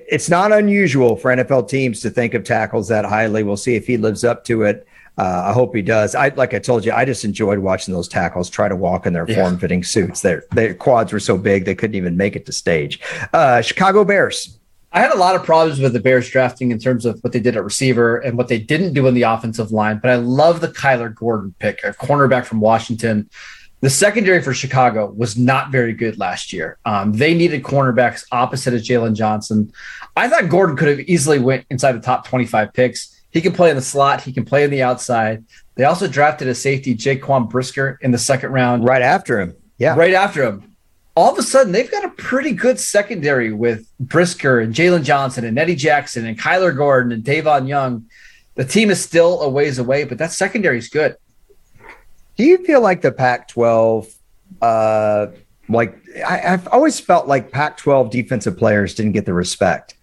it's 0.07 0.29
not 0.29 0.51
unusual 0.51 1.15
for 1.15 1.31
NFL 1.35 1.69
teams 1.69 2.01
to 2.01 2.09
think 2.09 2.33
of 2.33 2.43
tackles 2.43 2.87
that 2.89 3.05
highly. 3.05 3.43
We'll 3.43 3.57
see 3.57 3.75
if 3.75 3.87
he 3.87 3.97
lives 3.97 4.23
up 4.23 4.43
to 4.45 4.63
it. 4.63 4.85
Uh, 5.17 5.47
I 5.49 5.53
hope 5.53 5.75
he 5.75 5.81
does. 5.81 6.15
I 6.15 6.29
like 6.29 6.53
I 6.53 6.59
told 6.59 6.85
you, 6.85 6.93
I 6.93 7.03
just 7.03 7.25
enjoyed 7.25 7.59
watching 7.59 7.93
those 7.93 8.07
tackles 8.07 8.49
try 8.49 8.69
to 8.69 8.75
walk 8.75 9.05
in 9.05 9.11
their 9.13 9.25
Yeah. 9.29 9.35
form-fitting 9.43 9.83
suits. 9.83 10.21
Their 10.21 10.43
their 10.51 10.73
quads 10.73 11.11
were 11.11 11.19
so 11.19 11.37
big 11.37 11.65
they 11.65 11.75
couldn't 11.75 11.95
even 11.95 12.15
make 12.15 12.35
it 12.37 12.45
to 12.45 12.51
stage. 12.53 12.99
Uh, 13.33 13.61
Chicago 13.61 14.05
Bears. 14.05 14.55
I 14.91 15.01
had 15.01 15.11
a 15.11 15.17
lot 15.17 15.35
of 15.35 15.43
problems 15.43 15.79
with 15.79 15.93
the 15.93 15.99
Bears 15.99 16.27
drafting 16.29 16.71
in 16.71 16.79
terms 16.79 17.05
of 17.05 17.19
what 17.21 17.31
they 17.31 17.39
did 17.39 17.55
at 17.55 17.63
receiver 17.63 18.17
and 18.17 18.37
what 18.37 18.47
they 18.47 18.57
didn't 18.57 18.93
do 18.93 19.05
in 19.07 19.13
the 19.13 19.21
offensive 19.21 19.71
line, 19.71 19.99
but 20.01 20.09
I 20.09 20.15
love 20.15 20.61
the 20.61 20.67
Kyler 20.69 21.13
Gordon 21.13 21.53
pick, 21.59 21.81
a 21.83 21.93
cornerback 21.93 22.45
from 22.45 22.59
Washington. 22.59 23.29
The 23.81 23.89
secondary 23.89 24.41
for 24.41 24.53
Chicago 24.53 25.09
was 25.15 25.37
not 25.37 25.71
very 25.71 25.93
good 25.93 26.19
last 26.19 26.51
year. 26.51 26.77
Um, 26.83 27.13
they 27.13 27.33
needed 27.33 27.63
cornerbacks 27.63 28.25
opposite 28.31 28.73
of 28.73 28.81
Jaylon 28.81 29.15
Johnson. 29.15 29.71
I 30.17 30.27
thought 30.27 30.49
Gordon 30.49 30.75
could 30.75 30.89
have 30.89 30.99
easily 31.01 31.39
went 31.39 31.65
inside 31.69 31.93
the 31.93 32.01
top 32.01 32.27
25 32.27 32.73
picks. 32.73 33.21
He 33.31 33.39
can 33.41 33.53
play 33.53 33.69
in 33.69 33.77
the 33.77 33.81
slot. 33.81 34.21
He 34.21 34.33
can 34.33 34.43
play 34.43 34.63
in 34.63 34.71
the 34.71 34.81
outside. 34.81 35.45
They 35.75 35.85
also 35.85 36.07
drafted 36.07 36.49
a 36.49 36.55
safety, 36.55 36.93
Jaquan 36.93 37.49
Brisker, 37.49 37.97
in 38.01 38.11
the 38.11 38.17
second 38.17 38.51
round 38.51 38.83
Right 38.83 39.01
after 39.01 39.39
him. 39.39 39.55
Yeah. 39.77 39.95
right 39.95 40.13
after 40.13 40.43
him. 40.43 40.75
All 41.15 41.31
of 41.31 41.37
a 41.37 41.43
sudden, 41.43 41.71
they've 41.71 41.89
got 41.89 42.03
a 42.03 42.09
pretty 42.09 42.51
good 42.51 42.79
secondary 42.79 43.53
with 43.53 43.87
Brisker 43.99 44.59
and 44.59 44.73
Jaylon 44.73 45.03
Johnson 45.03 45.45
and 45.45 45.57
Eddie 45.57 45.75
Jackson 45.75 46.25
and 46.25 46.37
Kyler 46.37 46.75
Gordon 46.75 47.13
and 47.13 47.23
Davon 47.23 47.65
Young. 47.65 48.07
The 48.55 48.65
team 48.65 48.89
is 48.89 49.01
still 49.01 49.41
a 49.41 49.49
ways 49.49 49.79
away, 49.79 50.03
but 50.03 50.17
that 50.17 50.33
secondary 50.33 50.77
is 50.77 50.89
good. 50.89 51.15
Do 52.39 52.45
you 52.45 52.63
feel 52.63 52.79
like 52.79 53.01
the 53.01 53.11
Pac-12, 53.11 54.15
uh, 54.61 55.27
like 55.67 55.93
I, 56.25 56.53
I've 56.53 56.69
always 56.69 56.97
felt 56.97 57.27
like 57.27 57.51
Pac-12 57.51 58.09
defensive 58.09 58.57
players 58.57 58.95
didn't 58.95 59.11
get 59.11 59.25
the 59.25 59.33
respect. 59.33 59.95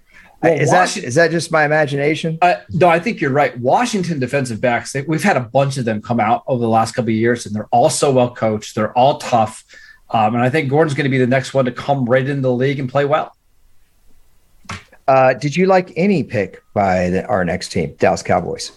Well, 0.42 0.52
is 0.52 0.68
Washington- 0.68 1.02
that 1.04 1.08
is 1.08 1.14
that 1.14 1.30
just 1.30 1.50
my 1.50 1.64
imagination? 1.64 2.36
Uh, 2.42 2.56
no, 2.72 2.88
I 2.88 3.00
think 3.00 3.22
you're 3.22 3.32
right. 3.32 3.58
Washington 3.58 4.18
defensive 4.18 4.60
backs, 4.60 4.92
they, 4.92 5.00
we've 5.00 5.22
had 5.22 5.38
a 5.38 5.40
bunch 5.40 5.78
of 5.78 5.86
them 5.86 6.02
come 6.02 6.20
out 6.20 6.42
over 6.46 6.60
the 6.60 6.68
last 6.68 6.94
couple 6.94 7.08
of 7.08 7.14
years, 7.14 7.46
and 7.46 7.54
they're 7.56 7.68
all 7.72 7.88
so 7.88 8.12
well 8.12 8.34
coached. 8.34 8.74
They're 8.74 8.92
all 8.92 9.16
tough. 9.16 9.64
Um, 10.10 10.34
and 10.34 10.44
I 10.44 10.50
think 10.50 10.68
Gordon's 10.68 10.92
going 10.92 11.04
to 11.04 11.10
be 11.10 11.16
the 11.16 11.26
next 11.26 11.54
one 11.54 11.64
to 11.64 11.72
come 11.72 12.04
right 12.04 12.28
into 12.28 12.42
the 12.42 12.52
league 12.52 12.78
and 12.78 12.86
play 12.86 13.06
well. 13.06 13.34
Uh, 15.08 15.32
did 15.32 15.56
you 15.56 15.64
like 15.64 15.90
any 15.96 16.22
pick 16.22 16.62
by 16.74 17.08
the, 17.08 17.24
our 17.28 17.46
next 17.46 17.70
team, 17.72 17.94
Dallas 17.98 18.22
Cowboys? 18.22 18.72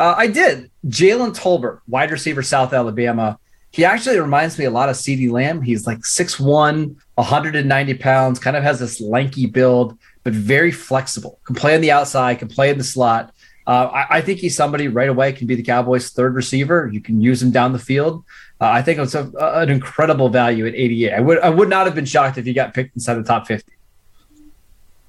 Uh, 0.00 0.14
I 0.16 0.28
did. 0.28 0.70
Jalen 0.86 1.36
Tolbert, 1.36 1.80
wide 1.86 2.10
receiver, 2.10 2.42
South 2.42 2.72
Alabama. 2.72 3.38
He 3.70 3.84
actually 3.84 4.18
reminds 4.18 4.58
me 4.58 4.64
a 4.64 4.70
lot 4.70 4.88
of 4.88 4.96
CeeDee 4.96 5.30
Lamb. 5.30 5.60
He's 5.60 5.86
like 5.86 5.98
6'1, 5.98 6.96
190 7.16 7.94
pounds, 7.94 8.38
kind 8.38 8.56
of 8.56 8.62
has 8.62 8.80
this 8.80 8.98
lanky 8.98 9.44
build, 9.44 9.98
but 10.24 10.32
very 10.32 10.72
flexible. 10.72 11.38
Can 11.44 11.54
play 11.54 11.74
on 11.74 11.82
the 11.82 11.90
outside, 11.90 12.38
can 12.38 12.48
play 12.48 12.70
in 12.70 12.78
the 12.78 12.84
slot. 12.84 13.34
Uh, 13.66 13.90
I, 13.92 14.06
I 14.16 14.20
think 14.22 14.38
he's 14.38 14.56
somebody 14.56 14.88
right 14.88 15.10
away 15.10 15.34
can 15.34 15.46
be 15.46 15.54
the 15.54 15.62
Cowboys' 15.62 16.08
third 16.08 16.34
receiver. 16.34 16.88
You 16.90 17.02
can 17.02 17.20
use 17.20 17.42
him 17.42 17.50
down 17.50 17.74
the 17.74 17.78
field. 17.78 18.24
Uh, 18.58 18.70
I 18.70 18.80
think 18.80 18.98
it's 19.00 19.14
a, 19.14 19.30
an 19.38 19.68
incredible 19.68 20.30
value 20.30 20.66
at 20.66 20.74
88. 20.74 21.12
I 21.12 21.20
would 21.20 21.38
I 21.40 21.50
would 21.50 21.68
not 21.68 21.84
have 21.84 21.94
been 21.94 22.06
shocked 22.06 22.38
if 22.38 22.46
he 22.46 22.54
got 22.54 22.72
picked 22.72 22.96
inside 22.96 23.14
the 23.14 23.22
top 23.22 23.46
50. 23.46 23.70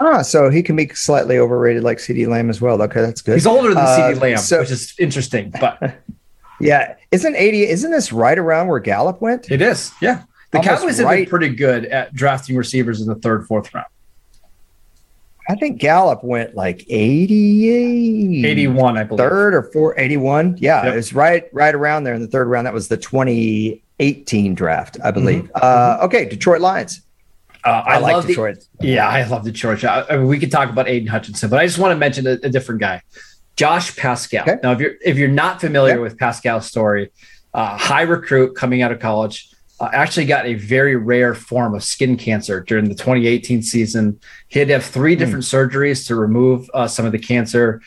Ah, 0.04 0.24
so 0.24 0.50
he 0.50 0.64
can 0.64 0.76
be 0.76 0.88
slightly 0.96 1.38
overrated 1.38 1.84
like 1.84 2.00
CeeDee 2.00 2.28
Lamb 2.28 2.50
as 2.50 2.60
well. 2.60 2.82
Okay, 2.82 3.02
that's 3.02 3.22
good. 3.22 3.36
He's 3.36 3.46
older 3.46 3.70
than 3.70 3.78
Uh, 3.78 3.98
CeeDee 3.98 4.20
Lamb, 4.20 4.38
so- 4.38 4.60
which 4.62 4.72
is 4.72 4.96
interesting, 4.98 5.54
but 5.62 5.80
yeah, 6.60 6.96
isn't 7.12 7.36
80 7.36 7.68
isn't 7.68 7.92
this 7.92 8.12
right 8.12 8.38
around 8.40 8.68
where 8.68 8.80
Gallup 8.80 9.22
went? 9.22 9.52
It 9.52 9.62
is, 9.62 9.92
yeah. 10.02 10.24
The 10.52 10.58
Almost 10.58 10.80
Cowboys 10.82 10.98
have 10.98 11.10
been 11.10 11.26
pretty 11.28 11.50
good 11.50 11.86
at 11.86 12.14
drafting 12.16 12.56
receivers 12.58 13.00
in 13.00 13.08
the 13.08 13.16
third, 13.16 13.46
fourth 13.48 13.74
round. 13.74 13.86
I 15.50 15.56
think 15.56 15.80
Gallup 15.80 16.24
went 16.24 16.56
like 16.56 16.86
80 16.90 18.46
81, 18.46 18.98
I 18.98 19.04
believe. 19.04 19.18
third 19.20 19.54
or 19.54 19.64
four, 19.72 19.98
81. 20.00 20.58
Yeah, 20.60 20.84
Yep. 20.86 20.94
it 20.94 20.96
was 20.96 21.14
right 21.14 21.44
right 21.54 21.74
around 21.76 22.04
there 22.06 22.14
in 22.14 22.22
the 22.22 22.28
third 22.28 22.48
round. 22.48 22.68
That 22.68 22.74
was 22.74 22.88
the 22.88 22.98
2018 22.98 24.56
draft, 24.56 24.98
I 25.04 25.12
believe. 25.12 25.44
Mm-hmm. 25.44 26.02
Uh, 26.02 26.06
okay, 26.06 26.26
Detroit 26.26 26.62
Lions. 26.62 27.02
Uh, 27.64 27.70
I, 27.86 27.96
I, 27.96 27.98
like 28.00 28.14
love 28.14 28.24
the, 28.24 28.28
Detroit. 28.30 28.58
yeah, 28.80 29.08
I 29.08 29.24
love 29.28 29.44
Detroit. 29.44 29.84
I, 29.84 30.06
I 30.10 30.18
mean, 30.18 30.28
we 30.28 30.40
could 30.40 30.52
talk 30.52 30.70
about 30.70 30.88
Aidan 30.88 31.08
Hutchinson, 31.08 31.50
but 31.50 31.60
I 31.60 31.66
just 31.66 31.78
want 31.78 31.92
to 31.92 31.96
mention 31.96 32.26
a, 32.26 32.32
a 32.32 32.50
different 32.50 32.82
guy, 32.82 33.02
Josh 33.56 33.96
Paschal. 33.96 34.42
Okay. 34.42 34.56
Now, 34.64 34.72
if 34.72 34.80
you're 34.80 34.94
if 35.04 35.18
you're 35.18 35.30
not 35.30 35.62
familiar 35.62 35.94
Okay. 35.94 36.02
with 36.02 36.18
Paschal's 36.18 36.66
story, 36.66 37.12
uh, 37.54 37.78
high 37.78 38.02
recruit 38.02 38.56
coming 38.56 38.82
out 38.82 38.92
of 38.92 39.00
college, 39.00 39.50
uh, 39.80 39.90
actually 39.94 40.26
got 40.26 40.46
a 40.46 40.56
very 40.56 40.96
rare 40.96 41.36
form 41.36 41.76
of 41.76 41.84
skin 41.84 42.18
cancer 42.18 42.62
during 42.62 42.86
the 42.90 42.96
2018 42.96 43.62
season. 43.62 44.20
He 44.48 44.60
had 44.60 44.68
to 44.70 44.74
have 44.76 44.86
three 44.86 45.16
different 45.16 45.44
surgeries 45.44 46.08
to 46.08 46.16
remove 46.16 46.70
uh, 46.74 46.88
some 46.88 47.06
of 47.06 47.12
the 47.12 47.20
cancer. 47.20 47.82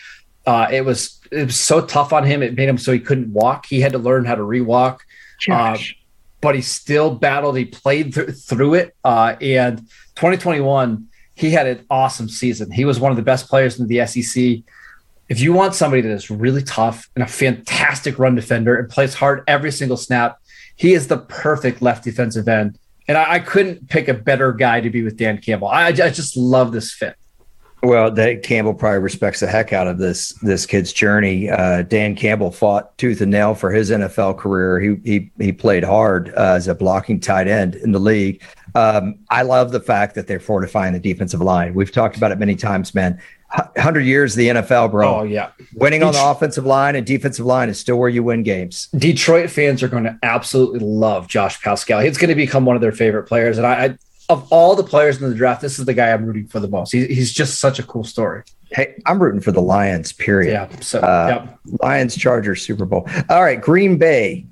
Uh, 0.47 0.69
it 0.71 0.85
was 0.85 1.21
it 1.33 1.47
was 1.47 1.59
so 1.59 1.85
tough 1.85 2.13
on 2.13 2.25
him; 2.25 2.43
it 2.43 2.55
made 2.57 2.69
him 2.69 2.79
so 2.79 2.93
he 2.93 3.01
couldn't 3.01 3.33
walk. 3.33 3.67
He 3.67 3.81
had 3.81 3.93
to 3.93 3.99
learn 3.99 4.25
how 4.25 4.35
to 4.37 4.43
rewalk. 4.43 4.99
Josh. 5.41 5.97
But 6.45 6.55
he 6.55 6.61
still 6.61 7.15
battled. 7.15 7.57
He 7.57 7.65
played 7.65 8.13
th- 8.13 8.37
through 8.37 8.75
it. 8.75 8.95
Uh, 9.03 9.35
and 9.41 9.79
2021, 10.17 11.09
he 11.35 11.51
had 11.51 11.67
an 11.67 11.87
awesome 11.89 12.29
season. 12.29 12.71
He 12.71 12.85
was 12.85 13.01
one 13.01 13.11
of 13.11 13.17
the 13.17 13.23
best 13.23 13.49
players 13.49 13.81
in 13.81 13.87
the 13.87 14.07
SEC. 14.07 14.59
If 15.31 15.41
you 15.41 15.55
want 15.55 15.75
somebody 15.75 16.03
that 16.03 16.13
is 16.13 16.31
really 16.31 16.63
tough 16.63 17.09
and 17.15 17.25
a 17.25 17.27
fantastic 17.27 18.19
run 18.19 18.35
defender 18.35 18.77
and 18.77 18.91
plays 18.91 19.15
hard 19.15 19.43
every 19.47 19.73
single 19.73 19.97
snap, 19.97 20.39
he 20.77 20.93
is 20.93 21.09
the 21.09 21.17
perfect 21.17 21.81
left 21.81 22.05
defensive 22.05 22.47
end. 22.47 22.79
And 23.09 23.17
I, 23.17 23.37
I 23.37 23.39
couldn't 23.39 23.89
pick 23.89 24.09
a 24.09 24.15
better 24.15 24.53
guy 24.53 24.83
to 24.83 24.91
be 24.91 25.03
with 25.03 25.17
Dan 25.17 25.39
Campbell. 25.39 25.69
I, 25.69 25.87
I 25.87 25.93
just 25.93 26.37
love 26.37 26.73
this 26.73 26.93
fit. 26.93 27.17
Well, 27.85 28.11
Dan 28.11 28.41
Campbell 28.41 28.73
probably 28.73 29.01
respects 29.01 29.41
the 29.41 29.47
heck 29.47 29.75
out 29.75 29.87
of 29.87 29.99
this 29.99 30.33
this 30.41 30.65
kid's 30.65 30.91
journey. 30.91 31.51
Uh, 31.51 31.83
Dan 31.83 32.15
Campbell 32.15 32.51
fought 32.51 32.97
tooth 32.97 33.21
and 33.21 33.31
nail 33.31 33.55
for 33.55 33.71
his 33.71 33.91
NFL 33.91 34.39
career. 34.39 34.81
He 34.81 34.97
he 35.05 35.31
he 35.39 35.53
played 35.53 35.85
hard 35.85 36.31
uh, 36.31 36.55
as 36.57 36.67
a 36.67 36.75
blocking 36.75 37.21
tight 37.21 37.47
end 37.47 37.75
in 37.75 37.93
the 37.93 37.99
league. 37.99 38.43
Um, 38.75 39.17
I 39.29 39.43
love 39.43 39.71
the 39.71 39.81
fact 39.81 40.15
that 40.15 40.27
they're 40.27 40.41
fortifying 40.41 40.95
the 40.95 40.99
defensive 40.99 41.43
line. 41.43 41.75
We've 41.75 41.93
talked 41.93 42.17
about 42.17 42.33
it 42.33 42.39
many 42.39 42.57
times, 42.57 42.95
man. 42.95 43.21
Hundred 43.77 44.01
years 44.01 44.33
of 44.33 44.39
the 44.39 44.49
NFL, 44.49 44.91
bro. 44.91 45.21
Oh 45.21 45.23
yeah, 45.23 45.51
winning 45.75 46.03
on 46.03 46.15
the 46.15 46.25
offensive 46.25 46.65
line 46.65 46.97
and 46.97 47.07
defensive 47.07 47.45
line 47.45 47.69
is 47.69 47.79
still 47.79 47.97
where 47.97 48.09
you 48.09 48.23
win 48.23 48.43
games. 48.43 48.89
Detroit 48.97 49.51
fans 49.51 49.83
are 49.83 49.89
going 49.89 50.05
to 50.05 50.19
absolutely 50.23 50.81
love 50.81 51.29
Josh 51.29 51.63
Paschal. 51.63 52.01
He's 52.01 52.17
going 52.17 52.31
to 52.31 52.35
become 52.35 52.65
one 52.65 52.77
of 52.77 52.83
their 52.83 52.93
favorite 52.93 53.25
players, 53.25 53.59
and 53.59 53.67
I, 53.67 53.85
I 53.85 53.99
of 54.29 54.51
all 54.53 54.75
the 54.75 54.85
players 54.85 55.21
in 55.21 55.29
the 55.29 55.35
draft, 55.35 55.61
this 55.61 55.79
is 55.79 55.85
the 55.85 55.95
guy 55.95 56.13
I'm 56.13 56.25
rooting 56.25 56.47
for 56.47 56.61
the 56.61 56.69
most. 56.69 56.93
He, 56.93 57.07
he's 57.07 57.33
just 57.33 57.61
such 57.61 57.79
a 57.79 57.83
cool 57.83 58.05
story. 58.05 58.43
Hey, 58.71 58.95
I'm 59.07 59.23
rooting 59.23 59.41
for 59.41 59.53
the 59.53 59.61
Lions. 59.61 60.13
Period. 60.13 60.53
Yeah. 60.53 60.81
So, 60.81 61.01
uh, 61.01 61.47
yep. 61.47 61.59
Lions, 61.83 62.17
Chargers, 62.17 62.63
Super 62.63 62.85
Bowl. 62.85 63.09
All 63.29 63.43
right, 63.43 63.61
Green 63.61 63.99
Bay. 63.99 64.47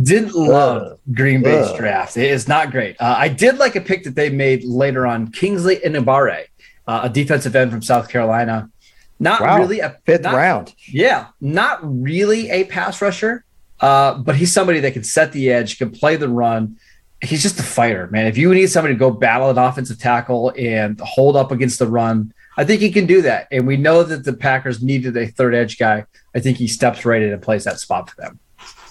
Didn't 0.00 0.34
love 0.34 0.82
uh, 0.82 0.96
Green 1.12 1.42
Bay's 1.42 1.66
uh. 1.68 1.76
draft. 1.76 2.16
It 2.16 2.30
is 2.30 2.48
not 2.48 2.70
great. 2.70 2.96
Uh, 3.00 3.14
I 3.18 3.28
did 3.28 3.58
like 3.58 3.76
a 3.76 3.80
pick 3.80 4.04
that 4.04 4.14
they 4.14 4.30
made 4.30 4.64
later 4.64 5.06
on, 5.06 5.30
Kingsley 5.30 5.76
Enagbare, 5.76 6.46
uh, 6.86 7.00
a 7.04 7.08
defensive 7.08 7.54
end 7.54 7.70
from 7.70 7.82
South 7.82 8.08
Carolina. 8.08 8.70
Not 9.18 9.42
wow. 9.42 9.58
really 9.58 9.80
a 9.80 9.98
fifth 10.06 10.22
not, 10.22 10.34
round. 10.34 10.74
Yeah, 10.88 11.26
not 11.40 11.80
really 11.82 12.48
a 12.50 12.64
pass 12.64 13.02
rusher, 13.02 13.44
uh, 13.80 14.14
but 14.14 14.36
he's 14.36 14.52
somebody 14.52 14.80
that 14.80 14.94
can 14.94 15.04
set 15.04 15.32
the 15.32 15.50
edge, 15.50 15.76
can 15.76 15.90
play 15.90 16.16
the 16.16 16.28
run 16.28 16.78
he's 17.22 17.42
just 17.42 17.58
a 17.58 17.62
fighter, 17.62 18.06
man. 18.08 18.26
If 18.26 18.38
you 18.38 18.52
need 18.54 18.68
somebody 18.68 18.94
to 18.94 18.98
go 18.98 19.10
battle 19.10 19.50
an 19.50 19.58
offensive 19.58 19.98
tackle 19.98 20.52
and 20.58 20.98
hold 21.00 21.36
up 21.36 21.52
against 21.52 21.78
the 21.78 21.86
run, 21.86 22.32
I 22.56 22.64
think 22.64 22.80
he 22.80 22.90
can 22.90 23.06
do 23.06 23.22
that. 23.22 23.48
And 23.50 23.66
we 23.66 23.76
know 23.76 24.02
that 24.02 24.24
the 24.24 24.32
Packers 24.32 24.82
needed 24.82 25.16
a 25.16 25.26
third 25.26 25.54
edge 25.54 25.78
guy. 25.78 26.04
I 26.34 26.40
think 26.40 26.56
he 26.56 26.66
steps 26.68 27.04
right 27.04 27.22
in 27.22 27.32
and 27.32 27.42
plays 27.42 27.64
that 27.64 27.78
spot 27.78 28.10
for 28.10 28.20
them. 28.20 28.38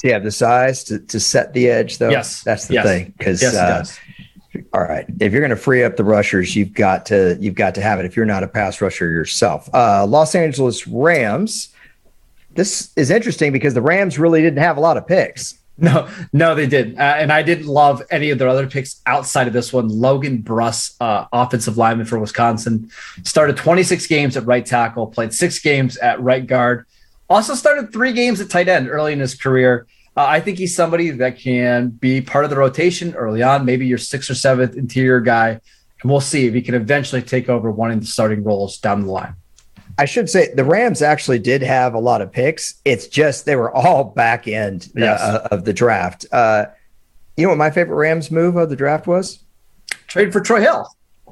Have 0.04 0.24
the 0.24 0.32
size 0.32 0.86
to, 0.86 1.00
to 1.00 1.20
set 1.20 1.54
the 1.54 1.70
edge, 1.70 1.98
though? 1.98 2.10
Yes. 2.10 2.42
That's 2.44 2.68
the 2.68 2.76
yes. 2.76 2.86
thing. 2.86 3.14
Because, 3.18 3.42
yes, 3.42 3.56
uh, 3.56 3.84
all 4.74 4.82
right, 4.82 5.06
if 5.20 5.32
you're 5.32 5.42
going 5.42 5.50
to 5.52 5.56
free 5.56 5.84
up 5.84 5.96
the 5.96 6.04
rushers, 6.04 6.56
you've 6.56 6.74
got 6.74 7.06
to 7.08 7.38
you've 7.40 7.56
got 7.56 7.76
to 7.76 7.82
have 7.82 8.00
it. 8.00 8.06
If 8.06 8.16
you're 8.16 8.26
not 8.26 8.44
a 8.44 8.48
pass 8.48 8.82
rusher 8.82 9.10
yourself, 9.10 9.70
uh, 9.74 10.06
Los 10.06 10.36
Angeles 10.36 10.88
Rams. 10.88 11.70
This 12.56 12.92
is 12.96 13.12
interesting 13.12 13.52
because 13.52 13.76
the 13.76 13.82
Rams 13.82 14.18
really 14.18 14.42
didn't 14.42 14.60
have 14.60 14.78
a 14.78 14.80
lot 14.80 14.98
of 14.98 15.06
picks. 15.06 15.59
No, 15.82 16.10
no, 16.34 16.56
they 16.56 16.68
didn't. 16.68 17.00
Uh, 17.00 17.16
and 17.18 17.32
I 17.32 17.42
didn't 17.42 17.68
love 17.68 18.04
any 18.12 18.32
of 18.32 18.38
their 18.38 18.50
other 18.50 18.68
picks 18.68 19.02
outside 19.06 19.48
of 19.48 19.54
this 19.54 19.72
one. 19.72 19.88
Logan 19.88 20.44
Bruss, 20.44 20.96
uh, 21.00 21.26
offensive 21.32 21.78
lineman 21.78 22.06
for 22.06 22.20
Wisconsin, 22.20 22.90
started 23.24 23.56
26 23.56 24.08
games 24.08 24.36
at 24.36 24.46
right 24.46 24.66
tackle, 24.66 25.08
played 25.08 25.34
six 25.34 25.60
games 25.60 25.98
at 25.98 26.22
right 26.22 26.46
guard, 26.46 26.86
also 27.30 27.56
started 27.56 27.94
three 27.94 28.12
games 28.12 28.42
at 28.42 28.50
tight 28.50 28.68
end 28.68 28.90
early 28.90 29.14
in 29.14 29.20
his 29.20 29.36
career. 29.36 29.88
Uh, 30.18 30.26
I 30.26 30.42
think 30.42 30.58
he's 30.58 30.76
somebody 30.76 31.12
that 31.12 31.40
can 31.40 31.90
be 31.90 32.20
part 32.20 32.44
of 32.44 32.50
the 32.50 32.58
rotation 32.58 33.16
early 33.16 33.42
on, 33.42 33.64
maybe 33.64 33.88
your 33.88 33.98
sixth 33.98 34.30
or 34.30 34.36
seventh 34.36 34.76
interior 34.76 35.22
guy. 35.22 35.62
And 36.02 36.12
we'll 36.12 36.22
see 36.22 36.48
if 36.48 36.54
he 36.54 36.62
can 36.62 36.76
eventually 36.76 37.22
take 37.22 37.48
over 37.48 37.72
one 37.72 37.92
of 37.92 38.00
the 38.02 38.06
starting 38.06 38.44
roles 38.44 38.78
down 38.80 39.06
the 39.06 39.12
line. 39.12 39.36
I 40.00 40.06
should 40.06 40.30
say 40.30 40.54
the 40.54 40.64
Rams 40.64 41.02
actually 41.02 41.40
did 41.40 41.62
have 41.62 41.94
a 41.94 42.00
lot 42.00 42.22
of 42.22 42.32
picks. 42.32 42.76
It's 42.86 43.06
just 43.06 43.46
they 43.46 43.58
were 43.58 43.70
all 43.70 44.06
back 44.06 44.48
end 44.48 44.88
uh, 44.96 45.02
yes. 45.02 45.20
uh, 45.20 45.48
of 45.52 45.66
the 45.66 45.74
draft. 45.74 46.26
Uh, 46.32 46.68
you 47.36 47.44
know 47.44 47.50
what 47.50 47.58
my 47.58 47.70
favorite 47.70 47.98
Rams 47.98 48.32
move 48.32 48.56
of 48.56 48.70
the 48.70 48.78
draft 48.78 49.08
was? 49.08 49.40
Trade 50.08 50.32
for 50.32 50.40
Troy 50.40 50.62
Hill. 50.62 50.88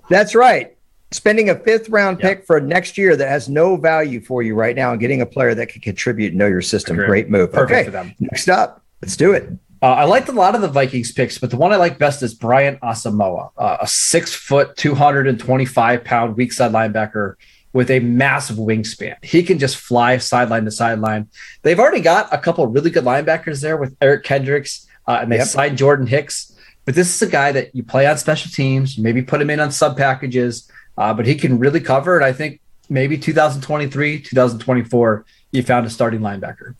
That's 0.09 0.35
right. 0.35 0.75
Spending 1.11 1.49
a 1.49 1.55
fifth 1.55 1.87
round 1.87 2.19
pick 2.19 2.45
for 2.45 2.59
next 2.59 2.97
year 2.97 3.15
that 3.15 3.29
has 3.29 3.47
no 3.47 3.77
value 3.77 4.19
for 4.19 4.43
you 4.43 4.53
right 4.53 4.75
now 4.75 4.91
and 4.91 4.99
getting 4.99 5.21
a 5.21 5.25
player 5.25 5.55
that 5.55 5.69
can 5.69 5.79
contribute 5.79 6.29
and 6.31 6.37
know 6.37 6.47
your 6.47 6.61
system. 6.61 6.97
Agreed. 6.97 7.07
Great 7.07 7.29
move. 7.29 7.53
Perfect 7.53 7.71
okay. 7.71 7.85
for 7.85 7.91
them. 7.91 8.13
Next 8.19 8.49
up, 8.49 8.83
let's 9.01 9.15
do 9.15 9.31
it. 9.31 9.49
Uh, 9.81 9.93
I 9.93 10.03
liked 10.03 10.27
a 10.27 10.33
lot 10.33 10.55
of 10.55 10.61
the 10.61 10.67
Vikings 10.67 11.13
picks, 11.13 11.37
but 11.37 11.51
the 11.51 11.57
one 11.57 11.71
I 11.71 11.77
like 11.77 11.97
best 11.97 12.21
is 12.21 12.33
Brian 12.33 12.77
Asamoah, 12.79 13.51
uh, 13.57 13.77
a 13.79 13.87
six 13.87 14.33
foot, 14.33 14.75
225 14.75 16.03
pound 16.03 16.35
weak 16.35 16.51
side 16.51 16.73
linebacker 16.73 17.35
with 17.73 17.91
a 17.91 17.99
massive 17.99 18.57
wingspan. 18.57 19.23
He 19.23 19.43
can 19.43 19.59
just 19.59 19.77
fly 19.77 20.17
sideline 20.17 20.65
to 20.65 20.71
sideline. 20.71 21.29
They've 21.61 21.79
already 21.79 22.01
got 22.01 22.33
a 22.33 22.37
couple 22.37 22.65
really 22.67 22.89
good 22.89 23.03
linebackers 23.03 23.61
there 23.61 23.77
with 23.77 23.95
Eric 24.01 24.23
Kendricks, 24.23 24.87
uh, 25.07 25.19
and 25.21 25.31
they 25.31 25.37
yep. 25.37 25.47
signed 25.47 25.77
Jordan 25.77 26.07
Hicks. 26.07 26.53
But 26.85 26.95
this 26.95 27.13
is 27.13 27.21
a 27.21 27.29
guy 27.29 27.51
that 27.51 27.75
you 27.75 27.83
play 27.83 28.07
on 28.07 28.17
special 28.17 28.49
teams, 28.51 28.97
maybe 28.97 29.21
put 29.21 29.41
him 29.41 29.49
in 29.49 29.59
on 29.59 29.71
sub 29.71 29.97
packages, 29.97 30.71
uh, 30.97 31.13
but 31.13 31.25
he 31.25 31.35
can 31.35 31.59
really 31.59 31.81
cover. 31.81 32.15
And 32.15 32.25
I 32.25 32.31
think 32.31 32.61
maybe 32.89 33.17
2023, 33.17 34.21
2024, 34.21 35.25
you 35.51 35.63
found 35.63 35.85
a 35.85 35.89
starting 35.89 36.21
linebacker. 36.21 36.75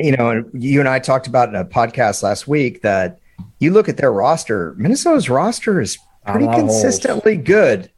You 0.00 0.16
know, 0.16 0.44
you 0.52 0.80
and 0.80 0.88
I 0.88 1.00
talked 1.00 1.26
about 1.26 1.48
in 1.48 1.56
a 1.56 1.64
podcast 1.64 2.22
last 2.22 2.46
week 2.46 2.82
that 2.82 3.18
you 3.58 3.72
look 3.72 3.88
at 3.88 3.96
their 3.96 4.12
roster, 4.12 4.74
Minnesota's 4.76 5.28
roster 5.28 5.80
is 5.80 5.98
pretty 6.26 6.46
consistently 6.46 7.36
good 7.36 7.90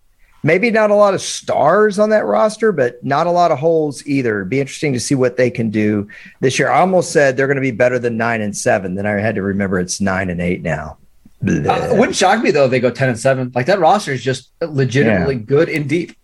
maybe 0.46 0.70
not 0.70 0.92
a 0.92 0.94
lot 0.94 1.12
of 1.12 1.20
stars 1.20 1.98
on 1.98 2.10
that 2.10 2.24
roster, 2.24 2.70
but 2.70 3.02
not 3.04 3.26
a 3.26 3.30
lot 3.30 3.50
of 3.50 3.58
holes 3.58 4.06
either. 4.06 4.38
It'd 4.38 4.48
be 4.48 4.60
interesting 4.60 4.92
to 4.92 5.00
see 5.00 5.16
what 5.16 5.36
they 5.36 5.50
can 5.50 5.70
do 5.70 6.08
this 6.40 6.56
year. 6.56 6.70
I 6.70 6.80
almost 6.80 7.10
said 7.10 7.36
they're 7.36 7.48
going 7.48 7.56
to 7.56 7.60
be 7.60 7.72
better 7.72 7.98
than 7.98 8.16
nine 8.16 8.40
and 8.40 8.56
seven. 8.56 8.94
Then 8.94 9.06
I 9.06 9.12
had 9.14 9.34
to 9.34 9.42
remember 9.42 9.80
it's 9.80 10.00
nine 10.00 10.30
and 10.30 10.40
eight 10.40 10.62
now. 10.62 10.98
Uh, 11.46 11.88
wouldn't 11.92 12.16
shock 12.16 12.42
me 12.42 12.52
though 12.52 12.64
if 12.64 12.70
they 12.70 12.80
go 12.80 12.90
ten 12.90 13.08
and 13.08 13.18
seven. 13.18 13.50
Like 13.54 13.66
that 13.66 13.80
roster 13.80 14.12
is 14.12 14.22
just 14.22 14.50
legitimately 14.62 15.34
yeah. 15.34 15.42
good 15.42 15.68
and 15.68 15.88
deep. 15.88 16.16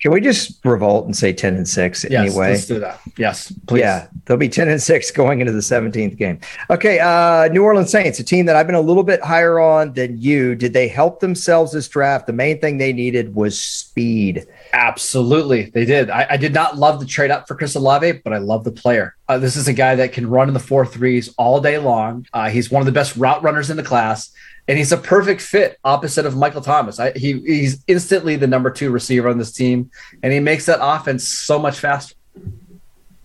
Can 0.00 0.12
we 0.12 0.20
just 0.20 0.64
revolt 0.64 1.06
and 1.06 1.16
say 1.16 1.32
10 1.32 1.56
and 1.56 1.68
6 1.68 2.04
yes, 2.04 2.12
anyway? 2.12 2.50
Let's 2.52 2.66
do 2.66 2.78
that. 2.78 3.00
Yes, 3.16 3.52
please. 3.66 3.80
Yeah, 3.80 4.06
they'll 4.24 4.36
be 4.36 4.48
10 4.48 4.68
and 4.68 4.80
6 4.80 5.10
going 5.10 5.40
into 5.40 5.52
the 5.52 5.58
17th 5.58 6.16
game. 6.16 6.38
Okay, 6.70 7.00
uh, 7.00 7.48
New 7.48 7.64
Orleans 7.64 7.90
Saints, 7.90 8.20
a 8.20 8.24
team 8.24 8.46
that 8.46 8.54
I've 8.54 8.66
been 8.66 8.76
a 8.76 8.80
little 8.80 9.02
bit 9.02 9.20
higher 9.22 9.58
on 9.58 9.94
than 9.94 10.20
you. 10.20 10.54
Did 10.54 10.72
they 10.72 10.86
help 10.86 11.18
themselves 11.18 11.72
this 11.72 11.88
draft? 11.88 12.28
The 12.28 12.32
main 12.32 12.60
thing 12.60 12.78
they 12.78 12.92
needed 12.92 13.34
was 13.34 13.60
speed. 13.60 14.46
Absolutely, 14.72 15.64
they 15.70 15.84
did. 15.84 16.10
I, 16.10 16.26
I 16.30 16.36
did 16.36 16.54
not 16.54 16.78
love 16.78 17.00
the 17.00 17.06
trade 17.06 17.32
up 17.32 17.48
for 17.48 17.56
Chris 17.56 17.74
Olave, 17.74 18.12
but 18.24 18.32
I 18.32 18.38
love 18.38 18.62
the 18.62 18.72
player. 18.72 19.16
Uh, 19.28 19.38
this 19.38 19.56
is 19.56 19.66
a 19.66 19.72
guy 19.72 19.96
that 19.96 20.12
can 20.12 20.30
run 20.30 20.46
in 20.46 20.54
the 20.54 20.60
four 20.60 20.86
threes 20.86 21.34
all 21.38 21.60
day 21.60 21.76
long. 21.76 22.24
Uh, 22.32 22.48
he's 22.48 22.70
one 22.70 22.80
of 22.80 22.86
the 22.86 22.92
best 22.92 23.16
route 23.16 23.42
runners 23.42 23.68
in 23.68 23.76
the 23.76 23.82
class 23.82 24.30
and 24.68 24.76
he's 24.76 24.92
a 24.92 24.98
perfect 24.98 25.40
fit 25.40 25.78
opposite 25.82 26.26
of 26.26 26.36
Michael 26.36 26.60
Thomas. 26.60 27.00
I, 27.00 27.12
he 27.12 27.40
he's 27.40 27.82
instantly 27.88 28.36
the 28.36 28.46
number 28.46 28.70
two 28.70 28.90
receiver 28.90 29.28
on 29.28 29.38
this 29.38 29.50
team, 29.50 29.90
and 30.22 30.32
he 30.32 30.40
makes 30.40 30.66
that 30.66 30.78
offense 30.80 31.26
so 31.26 31.58
much 31.58 31.80
faster. 31.80 32.14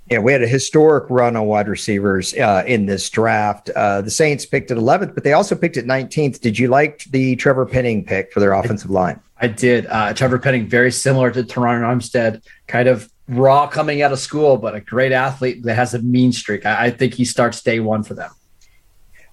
Yeah, 0.09 0.19
we 0.19 0.31
had 0.31 0.43
a 0.43 0.47
historic 0.47 1.09
run 1.09 1.35
on 1.35 1.45
wide 1.45 1.67
receivers 1.67 2.33
uh, 2.35 2.63
in 2.65 2.85
this 2.85 3.09
draft. 3.09 3.69
Uh, 3.69 4.01
the 4.01 4.11
Saints 4.11 4.45
picked 4.45 4.69
at 4.69 4.77
11th, 4.77 5.15
but 5.15 5.23
they 5.23 5.33
also 5.33 5.55
picked 5.55 5.77
at 5.77 5.85
19th. 5.85 6.41
Did 6.41 6.59
you 6.59 6.67
like 6.67 7.05
the 7.05 7.35
Trevor 7.37 7.65
Penning 7.65 8.03
pick 8.03 8.31
for 8.31 8.39
their 8.39 8.53
offensive 8.53 8.89
line? 8.89 9.19
I 9.37 9.47
did. 9.47 9.87
Uh, 9.87 10.13
Trevor 10.13 10.39
Penning, 10.39 10.67
very 10.67 10.91
similar 10.91 11.31
to 11.31 11.43
Terron 11.43 11.81
Armstead, 11.81 12.43
kind 12.67 12.87
of 12.89 13.09
raw 13.27 13.65
coming 13.65 14.01
out 14.01 14.11
of 14.11 14.19
school, 14.19 14.57
but 14.57 14.75
a 14.75 14.81
great 14.81 15.13
athlete 15.13 15.63
that 15.63 15.75
has 15.75 15.93
a 15.93 15.99
mean 15.99 16.31
streak. 16.31 16.65
I, 16.65 16.85
I 16.85 16.89
think 16.91 17.13
he 17.13 17.25
starts 17.25 17.63
day 17.63 17.79
one 17.79 18.03
for 18.03 18.13
them. 18.13 18.31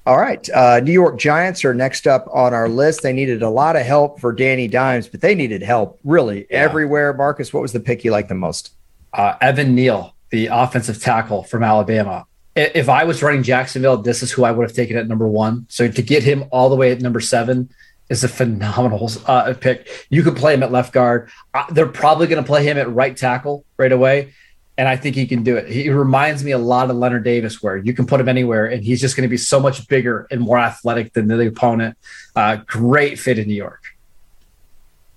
All 0.06 0.18
right. 0.18 0.48
Uh, 0.50 0.80
New 0.80 0.92
York 0.92 1.18
Giants 1.18 1.64
are 1.64 1.74
next 1.74 2.06
up 2.06 2.26
on 2.32 2.54
our 2.54 2.68
list. 2.68 3.02
They 3.02 3.12
needed 3.12 3.42
a 3.42 3.50
lot 3.50 3.76
of 3.76 3.82
help 3.82 4.18
for 4.18 4.32
Danny 4.32 4.66
Dimes, 4.66 5.08
but 5.08 5.20
they 5.20 5.34
needed 5.34 5.62
help 5.62 5.98
really 6.04 6.46
yeah. 6.50 6.58
everywhere. 6.58 7.12
Marcus, 7.12 7.52
what 7.52 7.60
was 7.60 7.72
the 7.72 7.80
pick 7.80 8.04
you 8.04 8.10
liked 8.10 8.28
the 8.28 8.34
most? 8.34 8.72
Uh, 9.12 9.34
Evan 9.40 9.74
Neal, 9.74 10.14
the 10.30 10.46
offensive 10.46 11.02
tackle 11.02 11.42
from 11.42 11.62
Alabama. 11.62 12.26
If 12.56 12.88
I 12.88 13.04
was 13.04 13.22
running 13.22 13.42
Jacksonville, 13.42 13.98
this 13.98 14.22
is 14.22 14.32
who 14.32 14.44
I 14.44 14.50
would 14.50 14.66
have 14.66 14.74
taken 14.74 14.96
at 14.96 15.06
number 15.06 15.28
one. 15.28 15.66
So 15.68 15.88
to 15.88 16.02
get 16.02 16.22
him 16.22 16.44
all 16.50 16.70
the 16.70 16.76
way 16.76 16.90
at 16.92 17.00
number 17.00 17.20
seven 17.20 17.70
is 18.08 18.24
a 18.24 18.28
phenomenal 18.28 19.10
uh, 19.26 19.54
pick. 19.60 20.06
You 20.08 20.22
could 20.22 20.36
play 20.36 20.54
him 20.54 20.62
at 20.62 20.72
left 20.72 20.92
guard. 20.92 21.30
Uh, 21.54 21.64
they're 21.70 21.86
probably 21.86 22.26
going 22.26 22.42
to 22.42 22.46
play 22.46 22.64
him 22.64 22.76
at 22.78 22.92
right 22.92 23.16
tackle 23.16 23.64
right 23.76 23.92
away 23.92 24.32
and 24.80 24.88
I 24.88 24.96
think 24.96 25.14
he 25.14 25.26
can 25.26 25.42
do 25.42 25.58
it. 25.58 25.68
He 25.68 25.90
reminds 25.90 26.42
me 26.42 26.52
a 26.52 26.58
lot 26.58 26.88
of 26.88 26.96
Leonard 26.96 27.22
Davis, 27.22 27.62
where 27.62 27.76
you 27.76 27.92
can 27.92 28.06
put 28.06 28.18
him 28.18 28.30
anywhere, 28.30 28.64
and 28.64 28.82
he's 28.82 28.98
just 28.98 29.14
going 29.14 29.28
to 29.28 29.28
be 29.28 29.36
so 29.36 29.60
much 29.60 29.86
bigger 29.88 30.26
and 30.30 30.40
more 30.40 30.58
athletic 30.58 31.12
than 31.12 31.28
the 31.28 31.46
opponent. 31.46 31.98
Uh, 32.34 32.56
great 32.66 33.18
fit 33.18 33.38
in 33.38 33.46
New 33.46 33.54
York. 33.54 33.82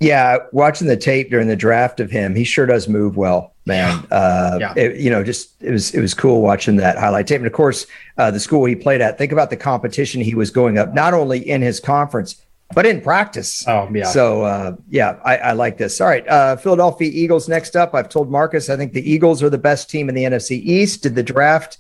Yeah, 0.02 0.40
watching 0.52 0.88
the 0.88 0.98
tape 0.98 1.30
during 1.30 1.48
the 1.48 1.56
draft 1.56 2.02
of 2.02 2.12
him, 2.12 2.36
he 2.36 2.44
sure 2.44 2.66
does 2.66 2.90
move 2.90 3.16
well, 3.16 3.54
man. 3.66 4.06
Uh, 4.12 4.58
yeah. 4.60 4.74
It, 4.76 4.98
you 4.98 5.10
know, 5.10 5.24
just 5.24 5.54
it 5.64 5.72
was 5.72 5.94
it 5.94 6.02
was 6.02 6.14
cool 6.14 6.42
watching 6.42 6.76
that 6.76 6.98
highlight 6.98 7.28
tape. 7.28 7.38
And 7.38 7.48
of 7.48 7.54
course, 7.54 7.88
uh, 8.18 8.32
the 8.32 8.42
school 8.42 8.66
he 8.66 8.76
played 8.76 9.00
at. 9.00 9.18
Think 9.18 9.32
about 9.32 9.50
the 9.50 9.56
competition 9.56 10.20
he 10.20 10.36
was 10.36 10.52
going 10.52 10.78
up, 10.78 10.94
not 10.94 11.14
only 11.14 11.40
in 11.40 11.62
his 11.62 11.80
conference 11.80 12.36
but 12.74 12.86
in 12.86 13.02
practice. 13.02 13.68
Oh, 13.68 13.90
yeah. 13.94 14.06
So, 14.06 14.44
uh, 14.44 14.76
yeah, 14.90 15.20
I, 15.24 15.38
I, 15.38 15.52
like 15.54 15.78
this. 15.78 16.00
All 16.02 16.08
right. 16.08 16.28
Uh, 16.28 16.56
Philadelphia 16.56 17.10
Eagles 17.14 17.48
next 17.48 17.76
up. 17.76 17.94
I've 17.94 18.10
told 18.10 18.32
Marcus 18.32 18.70
I 18.70 18.78
think 18.78 18.94
the 18.94 19.10
Eagles 19.10 19.44
are 19.44 19.50
the 19.50 19.58
best 19.58 19.90
team 19.90 20.10
in 20.10 20.16
the 20.16 20.24
NFC 20.24 20.60
East. 20.64 21.04
Did 21.04 21.16
the 21.16 21.24
draft 21.24 21.78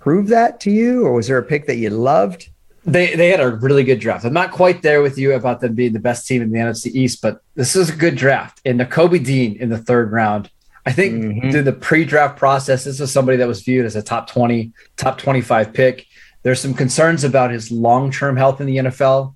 prove 0.00 0.28
that 0.28 0.60
to 0.60 0.70
you, 0.70 1.04
or 1.04 1.12
was 1.12 1.28
there 1.28 1.38
a 1.38 1.42
pick 1.42 1.66
that 1.66 1.76
you 1.76 1.90
loved? 1.90 2.50
They, 2.84 3.14
they 3.14 3.28
had 3.28 3.40
a 3.40 3.50
really 3.50 3.84
good 3.84 4.00
draft. 4.00 4.24
I'm 4.24 4.32
not 4.32 4.50
quite 4.50 4.82
there 4.82 5.02
with 5.02 5.18
you 5.18 5.34
about 5.34 5.60
them 5.60 5.74
being 5.74 5.92
the 5.92 6.00
best 6.00 6.26
team 6.26 6.40
in 6.40 6.50
the 6.50 6.58
NFC 6.58 6.86
East, 6.86 7.20
but 7.20 7.42
this 7.54 7.76
is 7.76 7.90
a 7.90 7.96
good 7.96 8.16
draft. 8.16 8.60
And 8.64 8.80
Nakobe 8.80 9.22
Dean 9.22 9.56
in 9.60 9.68
the 9.68 9.78
third 9.78 10.10
round. 10.10 10.50
I 10.86 10.92
think 10.92 11.22
mm-hmm. 11.22 11.50
through 11.50 11.64
the 11.64 11.72
pre-draft 11.74 12.38
process, 12.38 12.84
this 12.84 12.98
is 12.98 13.12
somebody 13.12 13.36
that 13.36 13.46
was 13.46 13.60
viewed 13.60 13.84
as 13.84 13.94
a 13.94 14.02
top 14.02 14.26
20, 14.30 14.72
top 14.96 15.18
25 15.18 15.74
pick. 15.74 16.06
There's 16.44 16.60
some 16.60 16.72
concerns 16.72 17.24
about 17.24 17.50
his 17.50 17.70
long-term 17.70 18.38
health 18.38 18.62
in 18.62 18.66
the 18.66 18.76
NFL 18.78 19.34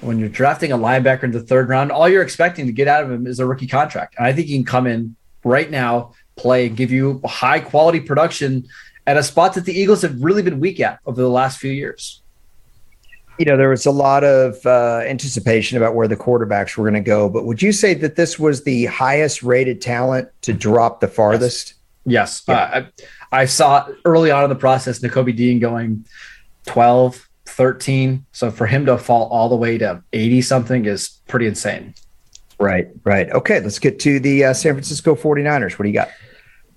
when 0.00 0.18
you're 0.18 0.28
drafting 0.28 0.72
a 0.72 0.78
linebacker 0.78 1.24
in 1.24 1.30
the 1.30 1.40
third 1.40 1.68
round, 1.68 1.90
all 1.90 2.08
you're 2.08 2.22
expecting 2.22 2.66
to 2.66 2.72
get 2.72 2.88
out 2.88 3.04
of 3.04 3.10
him 3.10 3.26
is 3.26 3.38
a 3.38 3.46
rookie 3.46 3.66
contract. 3.66 4.14
And 4.18 4.26
I 4.26 4.32
think 4.32 4.48
he 4.48 4.54
can 4.54 4.64
come 4.64 4.86
in 4.86 5.16
right 5.44 5.70
now, 5.70 6.12
play, 6.36 6.68
give 6.68 6.90
you 6.90 7.20
high 7.24 7.60
quality 7.60 8.00
production 8.00 8.66
at 9.06 9.16
a 9.16 9.22
spot 9.22 9.54
that 9.54 9.64
the 9.64 9.72
Eagles 9.72 10.02
have 10.02 10.22
really 10.22 10.42
been 10.42 10.60
weak 10.60 10.80
at 10.80 10.98
over 11.06 11.20
the 11.20 11.28
last 11.28 11.58
few 11.58 11.70
years. 11.70 12.22
You 13.38 13.46
know, 13.46 13.56
there 13.56 13.68
was 13.68 13.84
a 13.84 13.90
lot 13.90 14.22
of 14.22 14.64
uh, 14.64 15.02
anticipation 15.04 15.76
about 15.76 15.94
where 15.94 16.06
the 16.06 16.16
quarterbacks 16.16 16.76
were 16.76 16.84
going 16.84 17.02
to 17.02 17.06
go, 17.06 17.28
but 17.28 17.44
would 17.44 17.60
you 17.60 17.72
say 17.72 17.92
that 17.94 18.14
this 18.14 18.38
was 18.38 18.62
the 18.62 18.86
highest 18.86 19.42
rated 19.42 19.80
talent 19.80 20.28
to 20.42 20.52
drop 20.52 21.00
the 21.00 21.08
farthest? 21.08 21.74
Yes. 22.06 22.44
yes. 22.46 22.48
Uh, 22.48 22.86
I, 23.32 23.40
I, 23.40 23.44
saw 23.46 23.88
early 24.04 24.30
on 24.30 24.44
in 24.44 24.50
the 24.50 24.56
process, 24.56 25.00
Nakobe 25.00 25.34
Dean 25.34 25.58
going 25.58 26.04
12, 26.66 27.28
13. 27.46 28.24
So 28.32 28.50
for 28.50 28.66
him 28.66 28.86
to 28.86 28.98
fall 28.98 29.28
all 29.28 29.48
the 29.48 29.56
way 29.56 29.78
to 29.78 30.02
80 30.12 30.42
something 30.42 30.86
is 30.86 31.20
pretty 31.28 31.46
insane. 31.46 31.94
Right, 32.58 32.88
right. 33.04 33.30
Okay, 33.30 33.60
let's 33.60 33.78
get 33.78 33.98
to 34.00 34.20
the 34.20 34.44
uh, 34.44 34.54
San 34.54 34.74
Francisco 34.74 35.14
49ers. 35.14 35.72
What 35.72 35.84
do 35.84 35.88
you 35.88 35.94
got? 35.94 36.08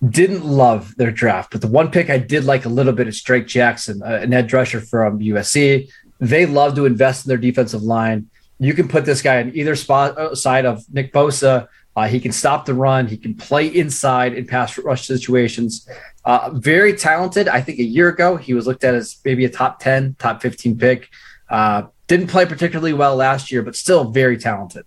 Didn't 0.07 0.45
love 0.45 0.95
their 0.97 1.11
draft, 1.11 1.51
but 1.51 1.61
the 1.61 1.67
one 1.67 1.91
pick 1.91 2.09
I 2.09 2.17
did 2.17 2.43
like 2.43 2.65
a 2.65 2.69
little 2.69 2.93
bit 2.93 3.07
is 3.07 3.21
Drake 3.21 3.47
Jackson, 3.47 4.01
uh, 4.03 4.19
an 4.21 4.33
edge 4.33 4.53
rusher 4.53 4.81
from 4.81 5.19
USC. 5.19 5.89
They 6.19 6.45
love 6.45 6.75
to 6.75 6.85
invest 6.85 7.25
in 7.25 7.29
their 7.29 7.37
defensive 7.37 7.83
line. 7.83 8.29
You 8.59 8.73
can 8.73 8.87
put 8.87 9.05
this 9.05 9.21
guy 9.21 9.39
on 9.39 9.55
either 9.55 9.75
spot 9.75 10.17
uh, 10.17 10.35
side 10.35 10.65
of 10.65 10.83
Nick 10.91 11.13
Bosa. 11.13 11.67
Uh, 11.95 12.07
he 12.07 12.19
can 12.19 12.31
stop 12.31 12.65
the 12.65 12.73
run. 12.73 13.07
He 13.07 13.17
can 13.17 13.33
play 13.33 13.67
inside 13.67 14.33
in 14.33 14.45
pass 14.45 14.77
rush 14.77 15.07
situations. 15.07 15.87
Uh, 16.27 16.49
very 16.55 16.91
talented. 16.91 17.47
I 17.47 17.61
think 17.61 17.79
a 17.79 17.85
year 17.85 18.09
ago 18.09 18.35
he 18.35 18.53
was 18.53 18.67
looked 18.67 18.83
at 18.83 18.93
as 18.93 19.17
maybe 19.23 19.45
a 19.45 19.49
top 19.49 19.79
10, 19.79 20.17
top 20.19 20.41
15 20.41 20.77
pick. 20.77 21.07
Uh, 21.49 21.83
didn't 22.07 22.27
play 22.27 22.45
particularly 22.45 22.91
well 22.91 23.15
last 23.15 23.49
year, 23.49 23.63
but 23.63 23.77
still 23.77 24.11
very 24.11 24.37
talented. 24.37 24.85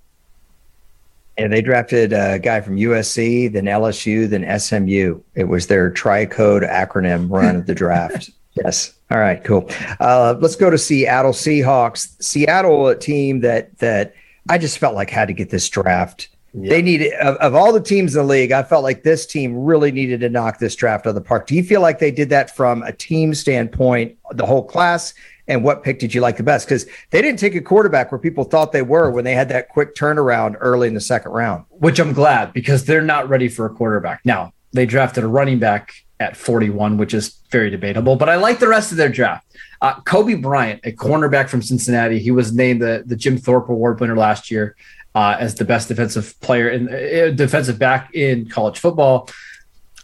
And 1.39 1.51
they 1.51 1.63
drafted 1.63 2.13
a 2.13 2.39
guy 2.39 2.61
from 2.61 2.77
USC, 2.77 3.51
then 3.51 3.65
LSU, 3.65 4.29
then 4.29 4.61
SMU. 4.61 5.23
It 5.35 5.45
was 5.45 5.67
their 5.67 5.91
tricode 5.91 6.71
acronym 6.71 7.31
run 7.31 7.57
of 7.57 7.65
the 7.65 7.75
draft. 7.75 8.29
yes. 8.53 8.93
All 9.11 9.19
right. 9.19 9.43
Cool. 9.43 9.67
Uh, 9.99 10.35
let's 10.41 10.57
go 10.57 10.69
to 10.69 10.77
Seattle 10.77 11.33
Seahawks. 11.33 12.23
Seattle, 12.23 12.89
a 12.89 12.97
team 12.97 13.41
that 13.41 13.79
that 13.79 14.13
I 14.51 14.59
just 14.59 14.77
felt 14.77 14.95
like 14.95 15.09
had 15.09 15.29
to 15.29 15.35
get 15.35 15.49
this 15.49 15.71
draft 15.71 16.29
they 16.53 16.83
needed 16.83 17.13
of, 17.15 17.37
of, 17.37 17.55
all 17.55 17.73
the 17.73 17.81
teams 17.81 18.17
in 18.17 18.23
the 18.23 18.33
league. 18.33 18.53
I 18.53 18.63
felt 18.63 18.83
like 18.83 19.03
this 19.03 19.27
team 19.27 19.57
really 19.57 19.93
needed 19.93 20.21
to 20.21 20.29
knock 20.29 20.59
this 20.59 20.75
draft 20.75 21.07
out 21.07 21.11
of 21.11 21.15
the 21.15 21.21
park. 21.21 21.47
Do 21.47 21.55
you 21.55 21.63
feel 21.63 21.81
like 21.81 21.99
they 21.99 22.11
did 22.11 22.29
that 22.31 22.55
from 22.55 22.83
a 22.83 22.93
team 22.93 23.35
standpoint, 23.35 24.19
the 24.33 24.47
whole 24.47 24.65
class? 24.65 25.15
And 25.47 25.65
what 25.65 25.83
pick 25.83 25.99
did 25.99 26.15
you 26.15 26.21
like 26.21 26.37
the 26.37 26.43
best? 26.43 26.67
Because 26.67 26.87
they 27.11 27.23
didn't 27.23 27.39
take 27.41 27.55
a 27.55 27.61
quarterback 27.61 28.13
where 28.13 28.19
people 28.19 28.45
thought 28.45 28.73
they 28.73 28.83
were 28.83 29.11
when 29.11 29.25
they 29.25 29.35
had 29.35 29.49
that 29.49 29.69
quick 29.69 29.95
turnaround 29.95 30.57
early 30.61 30.87
in 30.87 30.95
the 30.95 31.01
second 31.01 31.33
round. 31.33 31.65
Which 31.71 31.99
I'm 31.99 32.13
glad 32.13 32.53
because 32.53 32.85
they're 32.85 33.03
not 33.03 33.29
ready 33.29 33.49
for 33.49 33.67
a 33.67 33.71
quarterback 33.71 34.21
now. 34.25 34.53
They 34.73 34.87
drafted 34.87 35.25
a 35.25 35.29
running 35.29 35.59
back 35.59 35.93
at 36.21 36.37
41, 36.37 36.99
which 36.99 37.15
is 37.15 37.41
very 37.51 37.71
debatable. 37.71 38.15
But 38.15 38.29
I 38.29 38.37
like 38.37 38.61
the 38.61 38.69
rest 38.69 38.93
of 38.93 38.99
their 38.99 39.09
draft. 39.09 39.47
Uh, 39.81 39.95
Coby 40.03 40.41
Bryant, 40.41 40.81
a 40.85 40.93
cornerback 40.93 41.49
from 41.49 41.63
Cincinnati, 41.63 42.19
he 42.19 42.31
was 42.31 42.53
named 42.53 42.83
the 42.83 43.03
the 43.07 43.17
Jim 43.17 43.39
Thorpe 43.39 43.71
Award 43.71 43.99
winner 43.99 44.17
last 44.17 44.51
year 44.51 44.77
uh, 45.15 45.37
as 45.39 45.55
the 45.55 45.65
best 45.65 45.89
defensive 45.89 46.39
player 46.41 46.69
in 46.69 46.89
uh, 46.89 47.33
defensive 47.35 47.79
back 47.79 48.15
in 48.15 48.49
college 48.49 48.79
football. 48.79 49.29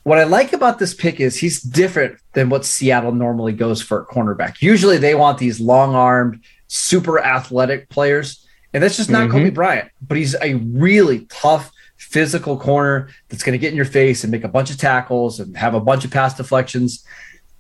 What 0.03 0.19
I 0.19 0.25
like 0.25 0.53
about 0.53 0.79
this 0.79 0.95
pick 0.95 1.21
is 1.21 1.37
he's 1.37 1.61
different 1.61 2.19
than 2.33 2.49
what 2.49 2.65
Seattle 2.65 3.13
normally 3.13 3.53
goes 3.53 3.83
for 3.83 4.03
a 4.03 4.07
cornerback. 4.07 4.63
Usually 4.63 4.99
they 4.99 5.15
want 5.15 5.39
these 5.39 5.59
long 5.59 5.95
armed, 5.95 6.45
super 6.69 7.21
athletic 7.21 7.89
players. 7.89 8.47
And 8.73 8.83
that's 8.83 8.97
just 8.97 9.11
not 9.11 9.29
mm-hmm. 9.29 9.39
Coby 9.39 9.55
Bryant, 9.55 9.91
but 10.07 10.17
he's 10.17 10.35
a 10.43 10.55
really 10.55 11.27
tough, 11.27 11.73
physical 11.97 12.59
corner 12.59 13.09
that's 13.29 13.43
going 13.43 13.55
to 13.55 13.59
get 13.59 13.71
in 13.71 13.77
your 13.77 13.85
face 13.85 14.23
and 14.23 14.31
make 14.31 14.45
a 14.45 14.49
bunch 14.49 14.71
of 14.71 14.77
tackles 14.77 15.41
and 15.41 15.57
have 15.57 15.75
a 15.75 15.81
bunch 15.81 16.05
of 16.05 16.11
pass 16.11 16.37
deflections. 16.37 17.05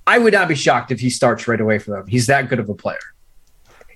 I 0.06 0.18
would 0.18 0.34
not 0.34 0.46
be 0.46 0.54
shocked 0.54 0.92
if 0.92 1.00
he 1.00 1.10
starts 1.10 1.48
right 1.48 1.60
away 1.60 1.78
for 1.78 1.92
them. 1.92 2.06
He's 2.06 2.26
that 2.26 2.48
good 2.48 2.60
of 2.60 2.68
a 2.68 2.74
player. 2.74 2.98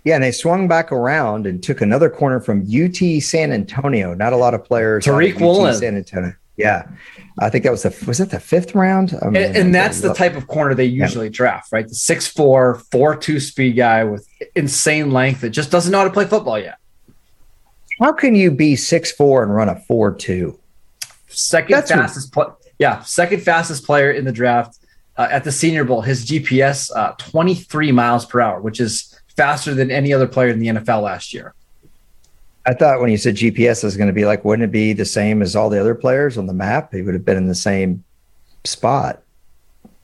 Yeah, 0.05 0.15
and 0.15 0.25
they 0.25 0.33
swung 0.33 0.67
back 0.67 0.93
around 0.93 1.47
and 1.47 1.63
took 1.63 1.81
another 1.81 2.09
corner 2.09 2.41
from 2.41 2.63
UT 2.63 3.23
San 3.23 3.53
Antonio. 3.53 4.15
Not 4.15 4.33
a 4.33 4.37
lot 4.37 4.55
of 4.55 4.65
players. 4.65 5.05
Tariq 5.05 5.41
Woolen. 5.41 5.75
San 5.75 5.97
Antonio. 5.97 6.35
Yeah, 6.57 6.87
I 7.39 7.49
think 7.49 7.65
that 7.65 7.71
was 7.71 7.85
the 7.85 8.05
was 8.07 8.19
that 8.19 8.31
the 8.31 8.41
fifth 8.41 8.75
round. 8.75 9.19
I 9.23 9.31
mean, 9.31 9.43
and, 9.43 9.57
and 9.57 9.75
that's 9.75 10.01
the 10.01 10.13
type 10.13 10.37
of 10.37 10.47
corner 10.47 10.75
they 10.75 10.85
usually 10.85 11.27
yeah. 11.27 11.33
draft, 11.33 11.73
right? 11.73 11.89
The 11.89 11.95
six 11.95 12.27
four, 12.27 12.77
four 12.91 13.17
two 13.17 13.41
speed 13.41 13.77
guy 13.77 14.05
with 14.05 14.29
insane 14.55 15.11
length 15.11 15.41
that 15.41 15.51
just 15.51 15.71
doesn't 15.71 15.91
know 15.91 15.99
how 15.99 16.05
to 16.05 16.11
play 16.11 16.27
football 16.27 16.59
yet. 16.59 16.77
How 17.99 18.13
can 18.13 18.35
you 18.35 18.51
be 18.51 18.77
six 18.77 19.11
four 19.11 19.43
and 19.43 19.55
run 19.55 19.71
a 19.71 19.81
four 19.81 20.15
two? 20.15 20.59
Second 21.29 21.73
that's 21.73 21.91
fastest, 21.91 22.33
pl- 22.33 22.59
yeah, 22.79 23.01
second 23.03 23.43
fastest 23.43 23.85
player 23.87 24.11
in 24.11 24.25
the 24.25 24.33
draft 24.33 24.79
uh, 25.17 25.29
at 25.31 25.45
the 25.45 25.53
Senior 25.53 25.85
Bowl. 25.85 26.03
His 26.03 26.27
GPS 26.27 26.91
uh, 26.95 27.15
twenty 27.17 27.55
three 27.55 27.93
miles 27.93 28.27
per 28.27 28.41
hour, 28.41 28.61
which 28.61 28.81
is 28.81 29.10
faster 29.41 29.75
than 29.75 29.91
any 29.91 30.13
other 30.13 30.29
player 30.29 30.51
in 30.51 30.59
the 30.59 30.67
NFL 30.67 31.03
last 31.03 31.33
year. 31.33 31.55
I 32.67 32.75
thought 32.75 33.01
when 33.01 33.11
you 33.11 33.17
said 33.17 33.37
GPS 33.37 33.83
is 33.85 33.97
going 33.97 34.09
to 34.09 34.13
be 34.13 34.27
like, 34.27 34.45
wouldn't 34.45 34.69
it 34.69 34.73
be 34.73 34.93
the 34.93 35.07
same 35.07 35.41
as 35.41 35.57
all 35.57 35.71
the 35.71 35.81
other 35.81 35.95
players 35.95 36.37
on 36.37 36.47
the 36.47 36.53
map? 36.53 36.93
He 36.93 37.01
would 37.01 37.15
have 37.15 37.25
been 37.25 37.39
in 37.39 37.47
the 37.47 37.55
same 37.55 38.05
spot. 38.65 39.23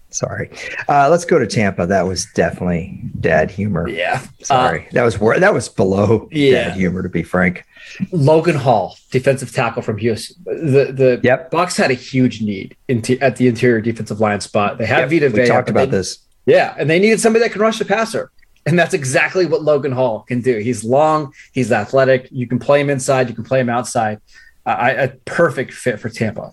Sorry. 0.09 0.51
Uh, 0.88 1.11
let's 1.11 1.27
go 1.27 1.38
to 1.38 1.46
Tampa. 1.46 1.87
That 1.87 2.07
was 2.07 2.27
definitely 2.35 2.99
dad 3.20 3.51
humor. 3.51 3.87
Yeah. 3.87 4.25
Sorry. 4.40 4.87
Uh, 4.87 4.90
that 4.92 5.03
was 5.03 5.18
that 5.40 5.53
was 5.53 5.68
below 5.68 6.31
yeah. 6.33 6.68
dad 6.68 6.77
humor, 6.77 7.03
to 7.03 7.11
be 7.11 7.22
frank. 7.22 7.66
Logan 8.12 8.57
Hall, 8.57 8.96
defensive 9.11 9.53
tackle 9.53 9.83
from 9.83 9.99
Houston. 9.99 10.42
The 10.44 10.92
the 10.92 11.20
yep. 11.22 11.51
Bucs 11.51 11.77
had 11.77 11.90
a 11.90 11.94
huge 11.94 12.40
need 12.40 12.75
in 12.88 13.03
t- 13.03 13.20
at 13.20 13.37
the 13.37 13.49
interior 13.49 13.83
defensive 13.83 14.20
line 14.20 14.40
spot. 14.40 14.79
They 14.79 14.87
had 14.87 15.11
yep. 15.11 15.22
Vita 15.22 15.42
We 15.42 15.46
talked 15.46 15.68
about 15.68 15.90
they, 15.90 15.99
this. 15.99 16.20
Yeah, 16.46 16.75
and 16.79 16.88
they 16.88 16.99
needed 16.99 17.20
somebody 17.20 17.44
that 17.44 17.53
can 17.53 17.61
rush 17.61 17.79
the 17.79 17.85
passer. 17.85 18.31
And 18.66 18.79
that's 18.79 18.94
exactly 18.94 19.46
what 19.46 19.62
Logan 19.62 19.92
Hall 19.92 20.22
can 20.22 20.40
do. 20.40 20.59
He's 20.59 20.85
long, 20.85 21.33
he's 21.52 21.70
athletic. 21.70 22.29
You 22.33 22.48
can 22.48 22.59
play 22.59 22.81
him 22.81 22.90
inside, 22.90 23.29
you 23.29 23.35
can 23.35 23.44
play 23.44 23.61
him 23.61 23.68
outside. 23.68 24.20
A 24.66 25.12
perfect 25.24 25.72
fit 25.72 26.00
for 26.00 26.09
Tampa. 26.09 26.52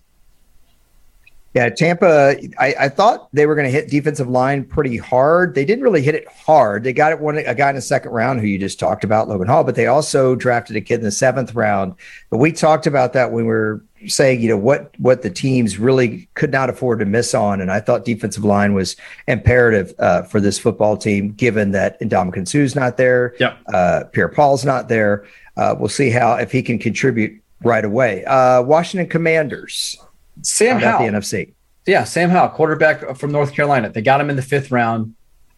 Yeah, 1.53 1.69
Tampa. 1.69 2.35
I, 2.57 2.75
I 2.79 2.89
thought 2.89 3.29
they 3.31 3.45
were 3.45 3.53
going 3.53 3.67
to 3.67 3.71
hit 3.71 3.89
defensive 3.89 4.27
line 4.27 4.65
pretty 4.65 4.97
hard. 4.97 5.53
They 5.53 5.65
didn't 5.65 5.83
really 5.83 6.01
hit 6.01 6.15
it 6.15 6.27
hard. 6.27 6.83
They 6.83 6.93
got 6.93 7.11
it 7.11 7.19
one 7.19 7.37
a 7.37 7.53
guy 7.53 7.69
in 7.69 7.75
the 7.75 7.81
second 7.81 8.11
round 8.11 8.39
who 8.39 8.47
you 8.47 8.57
just 8.57 8.79
talked 8.79 9.03
about, 9.03 9.27
Logan 9.27 9.47
Hall, 9.47 9.63
but 9.63 9.75
they 9.75 9.85
also 9.85 10.33
drafted 10.35 10.75
a 10.75 10.81
kid 10.81 10.95
in 10.95 11.03
the 11.03 11.11
seventh 11.11 11.53
round. 11.53 11.93
But 12.31 12.37
we 12.37 12.51
talked 12.51 12.87
about 12.87 13.13
that 13.13 13.31
when 13.31 13.45
we 13.45 13.49
were 13.49 13.83
saying, 14.07 14.41
you 14.41 14.49
know, 14.49 14.57
what 14.57 14.93
what 14.97 15.21
the 15.21 15.29
teams 15.29 15.77
really 15.77 16.27
could 16.33 16.51
not 16.51 16.71
afford 16.71 16.99
to 16.99 17.05
miss 17.05 17.35
on, 17.35 17.61
and 17.61 17.71
I 17.71 17.79
thought 17.79 18.03
defensive 18.03 18.43
line 18.43 18.73
was 18.73 18.95
imperative 19.27 19.93
uh, 19.99 20.23
for 20.23 20.39
this 20.39 20.57
football 20.57 20.97
team, 20.97 21.33
given 21.33 21.71
that 21.71 21.99
Ndamukong 22.01 22.47
Suh's 22.47 22.75
not 22.75 22.97
there, 22.97 23.35
yep. 23.39 23.59
uh, 23.71 24.05
Pierre 24.11 24.27
Paul's 24.27 24.65
not 24.65 24.89
there. 24.89 25.25
Uh, 25.55 25.75
we'll 25.77 25.87
see 25.87 26.09
how 26.09 26.33
if 26.35 26.51
he 26.51 26.63
can 26.63 26.79
contribute 26.79 27.39
right 27.61 27.85
away. 27.85 28.25
Uh, 28.25 28.63
Washington 28.63 29.07
Commanders. 29.07 29.97
Sam 30.41 30.79
Howell. 30.79 31.05
The 31.05 31.17
NFC. 31.17 31.53
Yeah, 31.85 32.03
Sam 32.05 32.29
Howell, 32.29 32.49
quarterback 32.49 33.17
from 33.17 33.31
North 33.31 33.53
Carolina. 33.53 33.89
They 33.89 34.01
got 34.01 34.21
him 34.21 34.29
in 34.29 34.35
the 34.35 34.41
fifth 34.41 34.71
round. 34.71 35.15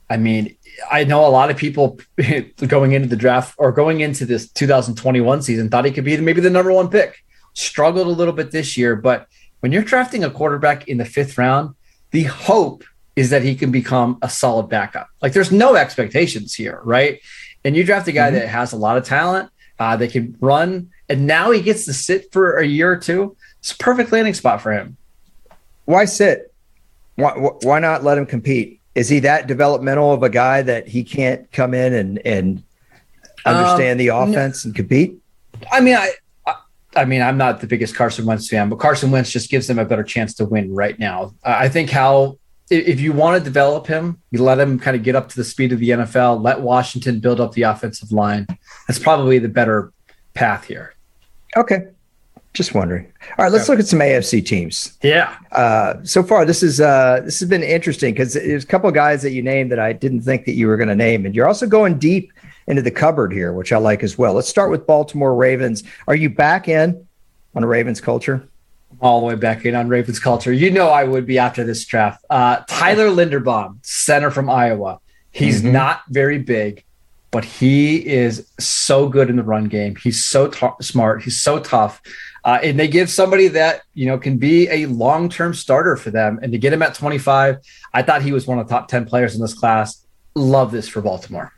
I 0.10 0.18
mean, 0.18 0.56
I 0.92 1.04
know 1.04 1.26
a 1.26 1.30
lot 1.30 1.50
of 1.50 1.58
people 1.58 2.00
going 2.68 2.92
into 2.92 3.08
the 3.08 3.16
draft 3.16 3.56
or 3.58 3.72
going 3.72 4.02
into 4.02 4.26
this 4.26 4.50
2021 4.52 5.42
season 5.42 5.70
thought 5.70 5.86
he 5.86 5.92
could 5.92 6.04
be 6.04 6.18
maybe 6.18 6.42
the 6.42 6.50
number 6.50 6.72
one 6.72 6.90
pick. 6.90 7.24
Struggled 7.54 8.08
a 8.08 8.12
little 8.12 8.34
bit 8.34 8.52
this 8.52 8.76
year, 8.76 8.96
but 8.96 9.28
when 9.62 9.72
you're 9.72 9.84
drafting 9.84 10.24
a 10.24 10.30
quarterback 10.30 10.88
in 10.88 10.98
the 10.98 11.06
fifth 11.06 11.38
round, 11.38 11.74
the 12.12 12.24
hope 12.24 12.84
is 13.16 13.30
that 13.30 13.44
he 13.44 13.56
can 13.56 13.72
become 13.72 14.18
a 14.22 14.30
solid 14.30 14.70
backup. 14.70 15.08
Like 15.22 15.34
there's 15.34 15.52
no 15.52 15.76
expectations 15.76 16.54
here, 16.54 16.82
right? 16.84 17.20
And 17.64 17.76
you 17.76 17.84
draft 17.84 18.08
a 18.08 18.12
guy 18.12 18.28
mm-hmm. 18.28 18.40
that 18.40 18.48
has 18.50 18.74
a 18.74 18.78
lot 18.78 18.98
of 18.98 19.06
talent, 19.06 19.50
uh, 19.80 19.96
that 19.98 20.12
can 20.12 20.38
run, 20.40 20.92
and 21.10 21.26
now 21.26 21.52
he 21.52 21.62
gets 21.62 21.86
to 21.86 21.94
sit 21.94 22.32
for 22.32 22.58
a 22.58 22.66
year 22.66 22.92
or 22.92 22.98
two. 22.98 23.36
It's 23.66 23.72
a 23.72 23.78
perfect 23.78 24.12
landing 24.12 24.36
spot 24.36 24.62
for 24.62 24.72
him. 24.72 24.96
Why 25.86 26.06
sit? 26.06 26.54
Why, 27.16 27.32
why 27.32 27.80
not 27.80 28.04
let 28.04 28.16
him 28.16 28.28
compete? 28.28 28.80
Is 28.94 29.10
he 29.10 29.22
that 29.22 29.48
developmental 29.48 30.14
of 30.14 30.22
a 30.22 30.30
guy 30.30 30.62
that 30.62 30.88
he 30.88 31.04
can't 31.04 31.52
come 31.52 31.74
in 31.74 31.92
and 31.96 32.20
and 32.20 32.64
understand 33.44 33.94
um, 33.94 33.98
the 33.98 34.08
offense 34.10 34.66
and 34.66 34.76
compete? 34.76 35.18
I 35.72 35.82
mean, 35.82 35.96
I, 35.96 36.12
I, 36.46 36.56
I 36.96 37.06
mean, 37.06 37.24
I'm 37.24 37.38
not 37.38 37.60
the 37.60 37.66
biggest 37.66 37.96
Carson 37.96 38.28
Wentz 38.28 38.48
fan, 38.48 38.70
but 38.70 38.76
Carson 38.76 39.10
Wentz 39.10 39.32
just 39.32 39.50
gives 39.50 39.66
them 39.66 39.80
a 39.80 39.86
better 39.86 40.04
chance 40.04 40.36
to 40.36 40.46
win 40.46 40.72
right 40.72 41.00
now. 41.00 41.34
I 41.44 41.68
think 41.68 41.90
how 41.90 42.38
if 42.70 43.00
you 43.00 43.14
want 43.14 43.40
to 43.40 43.44
develop 43.44 43.88
him, 43.88 44.22
you 44.30 44.44
let 44.44 44.60
him 44.60 44.78
kind 44.78 44.96
of 44.96 45.02
get 45.02 45.16
up 45.16 45.28
to 45.30 45.36
the 45.36 45.44
speed 45.44 45.74
of 45.74 45.80
the 45.80 45.90
NFL. 45.90 46.44
Let 46.44 46.62
Washington 46.62 47.20
build 47.20 47.42
up 47.42 47.54
the 47.54 47.64
offensive 47.64 48.12
line. 48.12 48.46
That's 48.88 49.00
probably 49.00 49.40
the 49.40 49.50
better 49.50 49.92
path 50.36 50.66
here. 50.66 50.94
Okay, 51.58 51.88
just 52.56 52.74
wondering. 52.74 53.06
All 53.38 53.46
right, 53.46 53.52
let's 53.52 53.70
look 53.70 53.80
at 53.80 53.88
some 53.88 54.00
AFC 54.00 54.44
teams. 54.44 54.98
Yeah. 55.04 55.38
Uh, 55.52 55.96
so 56.04 56.24
far, 56.24 56.46
this 56.46 56.64
is 56.64 56.82
uh, 56.82 57.22
this 57.24 57.40
has 57.40 57.50
been 57.50 57.64
interesting 57.64 58.14
because 58.14 58.34
there's 58.34 58.64
a 58.64 58.68
couple 58.68 58.90
of 58.90 58.96
guys 58.96 59.22
that 59.22 59.32
you 59.32 59.44
named 59.44 59.72
that 59.72 59.80
I 59.80 59.94
didn't 59.94 60.22
think 60.22 60.46
that 60.46 60.54
you 60.54 60.68
were 60.68 60.78
going 60.78 60.90
to 60.90 60.96
name, 60.96 61.26
and 61.26 61.36
you're 61.36 61.48
also 61.48 61.68
going 61.68 62.00
deep 62.00 62.32
into 62.68 62.82
the 62.82 62.92
cupboard 62.92 63.32
here, 63.32 63.54
which 63.54 63.72
I 63.72 63.78
like 63.78 64.04
as 64.04 64.18
well. 64.18 64.34
Let's 64.34 64.50
start 64.50 64.72
with 64.72 64.88
Baltimore 64.88 65.36
Ravens. 65.36 65.84
Are 66.08 66.16
you 66.16 66.30
back 66.30 66.68
in 66.68 67.06
on 67.54 67.66
Ravens 67.66 68.02
culture? 68.02 68.48
All 69.02 69.20
the 69.20 69.26
way 69.26 69.36
back 69.36 69.66
in 69.66 69.76
on 69.76 69.90
Ravens 69.90 70.20
culture. 70.20 70.54
You 70.54 70.72
know 70.72 70.88
I 70.88 71.04
would 71.04 71.26
be 71.26 71.38
after 71.38 71.64
this 71.64 71.86
draft. 71.86 72.24
Uh, 72.30 72.62
Tyler 72.68 73.10
Linderbaum, 73.10 73.86
center 73.86 74.32
from 74.32 74.50
Iowa. 74.50 75.00
He's 75.32 75.62
mm-hmm. 75.62 75.74
not 75.74 76.04
very 76.10 76.40
big, 76.40 76.86
but 77.30 77.44
he 77.44 77.98
is 77.98 78.50
so 78.58 79.10
good 79.10 79.30
in 79.30 79.36
the 79.36 79.44
run 79.44 79.66
game. 79.66 79.98
He's 79.98 80.24
so 80.24 80.48
t- 80.48 80.68
smart. 80.80 81.24
He's 81.24 81.42
so 81.42 81.60
tough. 81.60 82.02
Uh, 82.46 82.60
and 82.62 82.80
they 82.80 82.88
give 82.88 83.10
somebody 83.10 83.48
that 83.48 83.82
you 83.96 84.06
know 84.06 84.20
can 84.20 84.38
be 84.38 84.70
a 84.70 84.86
long-term 84.86 85.54
starter 85.54 85.98
for 85.98 86.12
them. 86.12 86.40
And 86.42 86.52
to 86.52 86.60
get 86.60 86.72
him 86.72 86.84
at 86.84 86.94
25, 86.94 87.58
I 87.94 88.02
thought 88.04 88.22
he 88.22 88.32
was 88.32 88.46
one 88.46 88.60
of 88.60 88.68
the 88.68 88.74
top 88.74 88.88
10 88.88 89.06
players 89.06 89.36
in 89.36 89.42
this 89.42 89.56
class. 89.56 90.06
Love 90.36 90.72
this 90.72 90.88
for 90.88 91.02
Baltimore 91.02 91.55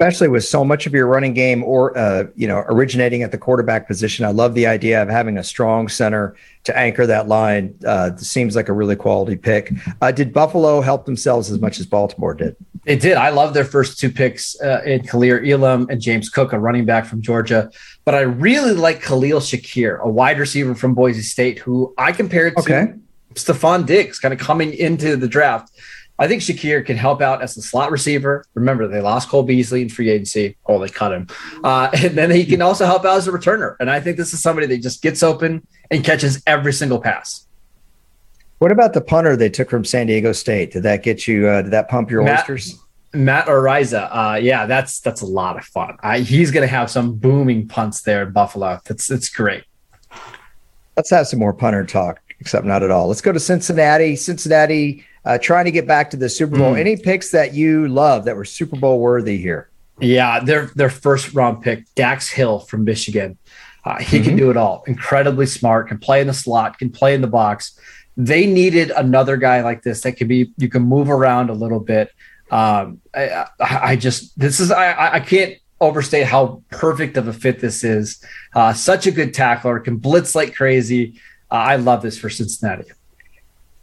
especially 0.00 0.28
with 0.28 0.42
so 0.42 0.64
much 0.64 0.86
of 0.86 0.94
your 0.94 1.06
running 1.06 1.34
game 1.34 1.62
or 1.62 1.96
uh, 1.96 2.24
you 2.34 2.48
know 2.48 2.64
originating 2.68 3.22
at 3.22 3.32
the 3.32 3.38
quarterback 3.38 3.86
position. 3.86 4.24
I 4.24 4.30
love 4.30 4.54
the 4.54 4.66
idea 4.66 5.02
of 5.02 5.10
having 5.10 5.36
a 5.36 5.44
strong 5.44 5.88
center 5.88 6.34
to 6.64 6.76
anchor 6.76 7.06
that 7.06 7.28
line. 7.28 7.74
Uh, 7.86 8.16
seems 8.16 8.56
like 8.56 8.70
a 8.70 8.72
really 8.72 8.96
quality 8.96 9.36
pick. 9.36 9.70
Uh, 10.00 10.10
did 10.10 10.32
Buffalo 10.32 10.80
help 10.80 11.04
themselves 11.04 11.50
as 11.50 11.60
much 11.60 11.78
as 11.80 11.84
Baltimore 11.84 12.32
did? 12.32 12.56
They 12.86 12.96
did. 12.96 13.18
I 13.18 13.28
love 13.28 13.52
their 13.52 13.64
first 13.64 14.00
two 14.00 14.10
picks 14.10 14.58
uh, 14.62 14.80
in 14.86 15.02
Kaiir 15.02 15.44
Elam 15.46 15.86
and 15.90 16.00
James 16.00 16.30
Cook, 16.30 16.54
a 16.54 16.58
running 16.58 16.86
back 16.86 17.04
from 17.04 17.20
Georgia. 17.20 17.70
But 18.06 18.14
I 18.14 18.20
really 18.20 18.72
like 18.72 19.02
Khalil 19.02 19.40
Shakir, 19.40 20.00
a 20.00 20.08
wide 20.08 20.38
receiver 20.38 20.74
from 20.74 20.94
Boise 20.94 21.20
State, 21.20 21.58
who 21.58 21.92
I 21.98 22.12
compared 22.12 22.56
to 22.56 22.60
okay. 22.60 22.94
Stefon 23.34 23.84
Diggs, 23.84 24.18
kind 24.18 24.32
of 24.32 24.40
coming 24.40 24.72
into 24.72 25.16
the 25.16 25.28
draft. 25.28 25.70
I 26.20 26.28
think 26.28 26.42
Shakir 26.42 26.84
can 26.84 26.98
help 26.98 27.22
out 27.22 27.40
as 27.40 27.54
the 27.54 27.62
slot 27.62 27.90
receiver. 27.90 28.44
Remember, 28.52 28.86
they 28.86 29.00
lost 29.00 29.30
Cole 29.30 29.42
Beasley 29.42 29.80
in 29.80 29.88
free 29.88 30.10
agency. 30.10 30.54
Oh, 30.66 30.78
they 30.78 30.90
cut 30.90 31.12
him. 31.12 31.28
Uh, 31.64 31.90
and 31.94 32.16
then 32.16 32.30
he 32.30 32.44
can 32.44 32.60
also 32.60 32.84
help 32.84 33.06
out 33.06 33.16
as 33.16 33.26
a 33.26 33.32
returner. 33.32 33.74
And 33.80 33.90
I 33.90 34.00
think 34.00 34.18
this 34.18 34.34
is 34.34 34.42
somebody 34.42 34.66
that 34.66 34.82
just 34.82 35.00
gets 35.00 35.22
open 35.22 35.66
and 35.90 36.04
catches 36.04 36.42
every 36.46 36.74
single 36.74 37.00
pass. 37.00 37.46
What 38.58 38.70
about 38.70 38.92
the 38.92 39.00
punter 39.00 39.34
they 39.34 39.48
took 39.48 39.70
from 39.70 39.86
San 39.86 40.08
Diego 40.08 40.32
State? 40.32 40.72
Did 40.72 40.82
that 40.82 41.02
get 41.02 41.26
you? 41.26 41.48
Uh, 41.48 41.62
did 41.62 41.70
that 41.70 41.88
pump 41.88 42.10
your 42.10 42.22
Matt, 42.22 42.40
oysters? 42.40 42.78
Matt 43.14 43.46
Araiza. 43.46 44.08
Uh, 44.12 44.36
yeah, 44.36 44.66
that's 44.66 45.00
that's 45.00 45.22
a 45.22 45.26
lot 45.26 45.56
of 45.56 45.64
fun. 45.64 45.96
I, 46.02 46.20
he's 46.20 46.50
going 46.50 46.68
to 46.68 46.70
have 46.70 46.90
some 46.90 47.14
booming 47.14 47.66
punts 47.66 48.02
there 48.02 48.24
in 48.24 48.32
Buffalo. 48.32 48.78
That's 48.84 49.08
that's 49.08 49.30
great. 49.30 49.64
Let's 50.98 51.08
have 51.08 51.28
some 51.28 51.38
more 51.38 51.54
punter 51.54 51.86
talk, 51.86 52.20
except 52.40 52.66
not 52.66 52.82
at 52.82 52.90
all. 52.90 53.08
Let's 53.08 53.22
go 53.22 53.32
to 53.32 53.40
Cincinnati. 53.40 54.14
Cincinnati 54.16 55.06
uh, 55.24 55.38
trying 55.38 55.66
to 55.66 55.70
get 55.70 55.86
back 55.86 56.10
to 56.10 56.16
the 56.16 56.28
Super 56.28 56.56
Bowl. 56.56 56.74
Mm. 56.74 56.80
Any 56.80 56.96
picks 56.96 57.30
that 57.30 57.54
you 57.54 57.88
love 57.88 58.24
that 58.24 58.36
were 58.36 58.44
Super 58.44 58.76
Bowl 58.76 59.00
worthy 59.00 59.38
here? 59.38 59.68
Yeah, 60.00 60.40
their 60.40 60.70
their 60.74 60.90
first 60.90 61.34
round 61.34 61.62
pick, 61.62 61.84
Dax 61.94 62.28
Hill 62.28 62.60
from 62.60 62.84
Michigan. 62.84 63.36
Uh, 63.84 63.98
he 63.98 64.18
mm-hmm. 64.18 64.24
can 64.24 64.36
do 64.36 64.50
it 64.50 64.56
all. 64.56 64.82
Incredibly 64.86 65.46
smart, 65.46 65.88
can 65.88 65.98
play 65.98 66.20
in 66.20 66.26
the 66.26 66.34
slot, 66.34 66.78
can 66.78 66.90
play 66.90 67.14
in 67.14 67.20
the 67.20 67.26
box. 67.26 67.78
They 68.16 68.46
needed 68.46 68.90
another 68.90 69.36
guy 69.36 69.62
like 69.62 69.82
this 69.82 70.02
that 70.02 70.12
can 70.12 70.28
be 70.28 70.52
you 70.56 70.68
can 70.68 70.82
move 70.82 71.10
around 71.10 71.50
a 71.50 71.54
little 71.54 71.80
bit. 71.80 72.10
Um, 72.50 73.00
I, 73.14 73.46
I, 73.60 73.96
just 73.96 74.36
this 74.38 74.58
is 74.58 74.72
I, 74.72 75.14
I 75.14 75.20
can't 75.20 75.54
overstate 75.80 76.26
how 76.26 76.62
perfect 76.70 77.16
of 77.16 77.28
a 77.28 77.32
fit 77.32 77.60
this 77.60 77.84
is. 77.84 78.22
Uh, 78.54 78.72
such 78.72 79.06
a 79.06 79.10
good 79.10 79.32
tackler, 79.32 79.78
can 79.78 79.96
blitz 79.96 80.34
like 80.34 80.54
crazy. 80.54 81.20
Uh, 81.50 81.54
I 81.54 81.76
love 81.76 82.02
this 82.02 82.18
for 82.18 82.28
Cincinnati. 82.28 82.90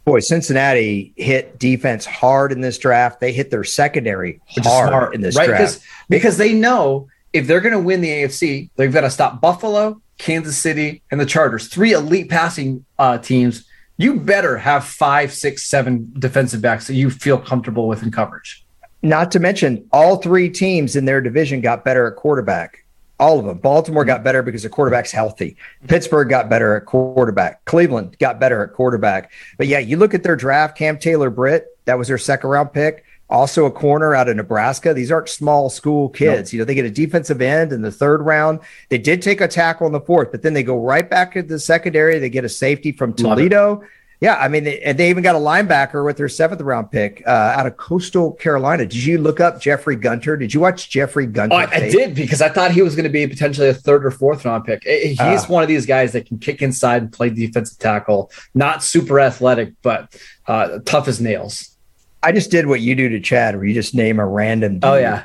Boy, 0.08 0.20
Cincinnati 0.20 1.12
hit 1.16 1.58
defense 1.58 2.06
hard 2.06 2.50
in 2.50 2.62
this 2.62 2.78
draft. 2.78 3.20
They 3.20 3.32
hit 3.32 3.50
their 3.50 3.64
secondary 3.64 4.40
hard 4.64 5.14
in 5.14 5.20
this 5.20 5.36
right? 5.36 5.46
draft 5.46 5.80
because 6.08 6.38
they 6.38 6.54
know 6.54 7.08
if 7.32 7.46
they're 7.46 7.60
going 7.60 7.74
to 7.74 7.78
win 7.78 8.00
the 8.00 8.08
AFC, 8.08 8.70
they've 8.76 8.92
got 8.92 9.02
to 9.02 9.10
stop 9.10 9.40
Buffalo, 9.40 10.00
Kansas 10.16 10.56
City, 10.56 11.02
and 11.10 11.20
the 11.20 11.26
Chargers, 11.26 11.68
three 11.68 11.92
elite 11.92 12.30
passing 12.30 12.84
uh, 12.98 13.18
teams. 13.18 13.66
You 13.98 14.18
better 14.18 14.56
have 14.56 14.84
five, 14.84 15.32
six, 15.32 15.68
seven 15.68 16.10
defensive 16.18 16.62
backs 16.62 16.86
that 16.86 16.94
you 16.94 17.10
feel 17.10 17.38
comfortable 17.38 17.86
with 17.86 18.02
in 18.02 18.10
coverage. 18.10 18.64
Not 19.02 19.30
to 19.32 19.40
mention, 19.40 19.86
all 19.92 20.16
three 20.16 20.48
teams 20.48 20.96
in 20.96 21.04
their 21.04 21.20
division 21.20 21.60
got 21.60 21.84
better 21.84 22.06
at 22.06 22.16
quarterback. 22.16 22.84
All 23.20 23.38
of 23.38 23.46
them. 23.46 23.58
Baltimore 23.58 24.04
got 24.04 24.22
better 24.22 24.42
because 24.42 24.62
the 24.62 24.68
quarterback's 24.68 25.10
healthy. 25.10 25.56
Pittsburgh 25.88 26.28
got 26.28 26.48
better 26.48 26.76
at 26.76 26.86
quarterback. 26.86 27.64
Cleveland 27.64 28.16
got 28.18 28.38
better 28.38 28.62
at 28.62 28.72
quarterback. 28.74 29.32
But 29.56 29.66
yeah, 29.66 29.80
you 29.80 29.96
look 29.96 30.14
at 30.14 30.22
their 30.22 30.36
draft, 30.36 30.78
Cam 30.78 30.98
Taylor 30.98 31.28
Britt, 31.28 31.76
that 31.86 31.98
was 31.98 32.08
their 32.08 32.18
second 32.18 32.50
round 32.50 32.72
pick. 32.72 33.04
Also 33.30 33.66
a 33.66 33.70
corner 33.70 34.14
out 34.14 34.28
of 34.28 34.36
Nebraska. 34.36 34.94
These 34.94 35.10
aren't 35.10 35.28
small 35.28 35.68
school 35.68 36.08
kids. 36.08 36.50
You 36.52 36.60
know, 36.60 36.64
they 36.64 36.74
get 36.74 36.86
a 36.86 36.90
defensive 36.90 37.42
end 37.42 37.72
in 37.72 37.82
the 37.82 37.92
third 37.92 38.22
round. 38.22 38.60
They 38.88 38.96
did 38.96 39.20
take 39.20 39.42
a 39.42 39.48
tackle 39.48 39.86
in 39.86 39.92
the 39.92 40.00
fourth, 40.00 40.30
but 40.30 40.40
then 40.42 40.54
they 40.54 40.62
go 40.62 40.80
right 40.80 41.08
back 41.08 41.34
to 41.34 41.42
the 41.42 41.58
secondary. 41.58 42.18
They 42.18 42.30
get 42.30 42.44
a 42.44 42.48
safety 42.48 42.90
from 42.90 43.12
Toledo. 43.12 43.82
Yeah, 44.20 44.34
I 44.34 44.48
mean, 44.48 44.66
and 44.66 44.98
they 44.98 45.10
even 45.10 45.22
got 45.22 45.36
a 45.36 45.38
linebacker 45.38 46.04
with 46.04 46.16
their 46.16 46.28
seventh 46.28 46.60
round 46.60 46.90
pick 46.90 47.22
uh, 47.24 47.30
out 47.30 47.66
of 47.66 47.76
Coastal 47.76 48.32
Carolina. 48.32 48.84
Did 48.84 49.04
you 49.04 49.18
look 49.18 49.38
up 49.38 49.60
Jeffrey 49.60 49.94
Gunter? 49.94 50.36
Did 50.36 50.52
you 50.52 50.58
watch 50.58 50.90
Jeffrey 50.90 51.26
Gunter? 51.26 51.54
Oh, 51.54 51.58
I, 51.58 51.70
I, 51.70 51.88
did 51.88 52.16
because 52.16 52.42
I 52.42 52.48
thought 52.48 52.72
he 52.72 52.82
was 52.82 52.96
going 52.96 53.04
to 53.04 53.10
be 53.10 53.26
potentially 53.28 53.68
a 53.68 53.74
third 53.74 54.04
or 54.04 54.10
fourth 54.10 54.44
round 54.44 54.64
pick. 54.64 54.82
He's 54.82 55.20
uh, 55.20 55.46
one 55.46 55.62
of 55.62 55.68
these 55.68 55.86
guys 55.86 56.12
that 56.12 56.26
can 56.26 56.38
kick 56.38 56.62
inside 56.62 57.02
and 57.02 57.12
play 57.12 57.30
defensive 57.30 57.78
tackle. 57.78 58.32
Not 58.54 58.82
super 58.82 59.20
athletic, 59.20 59.74
but 59.82 60.20
uh, 60.48 60.80
tough 60.84 61.06
as 61.06 61.20
nails. 61.20 61.76
I 62.20 62.32
just 62.32 62.50
did 62.50 62.66
what 62.66 62.80
you 62.80 62.96
do 62.96 63.08
to 63.10 63.20
Chad, 63.20 63.54
where 63.54 63.66
you 63.66 63.74
just 63.74 63.94
name 63.94 64.18
a 64.18 64.26
random. 64.26 64.80
Oh, 64.82 64.96
dude. 64.96 64.96
Oh 64.96 64.96
yeah, 64.96 65.24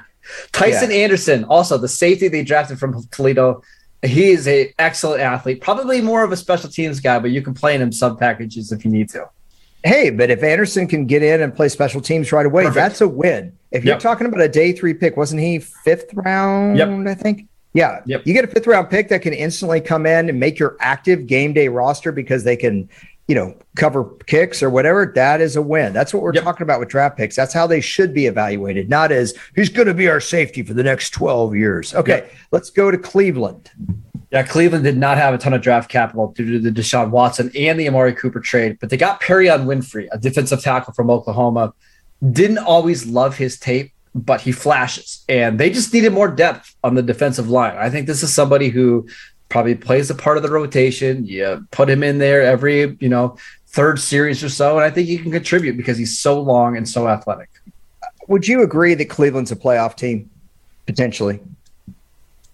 Tycen 0.51 0.89
yeah. 0.89 1.03
Anderson, 1.03 1.45
also 1.45 1.79
the 1.79 1.87
safety 1.87 2.27
they 2.27 2.43
drafted 2.43 2.77
from 2.77 3.03
Toledo 3.07 3.63
he 4.03 4.31
is 4.31 4.47
a 4.47 4.73
excellent 4.79 5.21
athlete, 5.21 5.61
probably 5.61 6.01
more 6.01 6.23
of 6.23 6.31
a 6.31 6.37
special 6.37 6.69
teams 6.69 6.99
guy, 6.99 7.19
but 7.19 7.31
you 7.31 7.41
can 7.41 7.53
play 7.53 7.75
in 7.75 7.81
him 7.81 7.91
sub 7.91 8.19
packages 8.19 8.71
if 8.71 8.83
you 8.83 8.91
need 8.91 9.09
to. 9.09 9.29
Hey, 9.83 10.09
but 10.09 10.29
if 10.29 10.43
Anderson 10.43 10.87
can 10.87 11.05
get 11.05 11.23
in 11.23 11.41
and 11.41 11.53
play 11.53 11.67
special 11.67 11.99
teams 11.99 12.31
right 12.31 12.45
away, 12.45 12.63
Perfect. 12.63 12.75
that's 12.75 13.01
a 13.01 13.07
win. 13.07 13.57
If 13.71 13.83
you're 13.83 13.95
yep. 13.95 14.01
talking 14.01 14.27
about 14.27 14.41
a 14.41 14.47
day 14.47 14.71
three 14.71 14.93
pick, 14.93 15.17
wasn't 15.17 15.41
he 15.41 15.59
fifth 15.59 16.13
round? 16.13 16.77
Yep. 16.77 17.07
I 17.07 17.13
think. 17.15 17.47
Yeah. 17.73 18.01
Yep. 18.05 18.25
You 18.25 18.33
get 18.33 18.45
a 18.45 18.47
fifth 18.47 18.67
round 18.67 18.89
pick 18.89 19.09
that 19.09 19.21
can 19.21 19.33
instantly 19.33 19.81
come 19.81 20.05
in 20.05 20.29
and 20.29 20.39
make 20.39 20.59
your 20.59 20.77
active 20.79 21.27
game 21.27 21.53
day 21.53 21.67
roster 21.67 22.11
because 22.11 22.43
they 22.43 22.55
can 22.55 22.87
you 23.27 23.35
know, 23.35 23.55
cover 23.77 24.03
kicks 24.25 24.61
or 24.61 24.69
whatever, 24.69 25.11
that 25.15 25.39
is 25.39 25.55
a 25.55 25.61
win. 25.61 25.93
That's 25.93 26.13
what 26.13 26.23
we're 26.23 26.33
yep. 26.33 26.43
talking 26.43 26.63
about 26.63 26.79
with 26.79 26.89
draft 26.89 27.17
picks. 27.17 27.35
That's 27.35 27.53
how 27.53 27.67
they 27.67 27.79
should 27.79 28.13
be 28.13 28.25
evaluated, 28.25 28.89
not 28.89 29.11
as 29.11 29.33
who's 29.55 29.69
going 29.69 29.87
to 29.87 29.93
be 29.93 30.09
our 30.09 30.19
safety 30.19 30.61
for 30.61 30.73
the 30.73 30.83
next 30.83 31.11
12 31.11 31.55
years. 31.55 31.95
Okay, 31.95 32.17
yep. 32.17 32.33
let's 32.51 32.69
go 32.69 32.91
to 32.91 32.97
Cleveland. 32.97 33.71
Yeah, 34.31 34.43
Cleveland 34.43 34.83
did 34.83 34.97
not 34.97 35.17
have 35.17 35.33
a 35.33 35.37
ton 35.37 35.53
of 35.53 35.61
draft 35.61 35.89
capital 35.89 36.31
due 36.31 36.53
to 36.53 36.59
the 36.59 36.71
Deshaun 36.71 37.11
Watson 37.11 37.51
and 37.55 37.79
the 37.79 37.87
Amari 37.87 38.13
Cooper 38.13 38.39
trade, 38.39 38.77
but 38.81 38.89
they 38.89 38.97
got 38.97 39.21
Perrion 39.21 39.65
Winfrey, 39.65 40.07
a 40.11 40.17
defensive 40.17 40.61
tackle 40.61 40.93
from 40.93 41.09
Oklahoma. 41.09 41.73
Didn't 42.31 42.57
always 42.57 43.05
love 43.05 43.37
his 43.37 43.59
tape, 43.59 43.93
but 44.15 44.41
he 44.41 44.51
flashes. 44.51 45.23
And 45.29 45.59
they 45.59 45.69
just 45.69 45.93
needed 45.93 46.13
more 46.13 46.29
depth 46.29 46.75
on 46.83 46.95
the 46.95 47.01
defensive 47.01 47.49
line. 47.49 47.77
I 47.77 47.89
think 47.89 48.07
this 48.07 48.23
is 48.23 48.33
somebody 48.33 48.69
who 48.69 49.07
probably 49.53 49.75
plays 49.75 50.09
a 50.09 50.15
part 50.15 50.35
of 50.35 50.41
the 50.41 50.49
rotation. 50.49 51.23
You 51.27 51.63
put 51.69 51.87
him 51.87 52.01
in 52.01 52.17
there 52.17 52.41
every, 52.41 52.97
you 52.99 53.07
know, 53.07 53.37
third 53.67 53.99
series 53.99 54.43
or 54.43 54.49
so, 54.49 54.77
and 54.77 54.83
I 54.83 54.89
think 54.89 55.07
he 55.07 55.19
can 55.19 55.31
contribute 55.31 55.77
because 55.77 55.95
he's 55.95 56.17
so 56.17 56.41
long 56.41 56.75
and 56.75 56.89
so 56.89 57.07
athletic. 57.07 57.49
Would 58.27 58.47
you 58.47 58.63
agree 58.63 58.95
that 58.95 59.05
Cleveland's 59.05 59.51
a 59.51 59.55
playoff 59.55 59.95
team 59.95 60.31
potentially? 60.87 61.39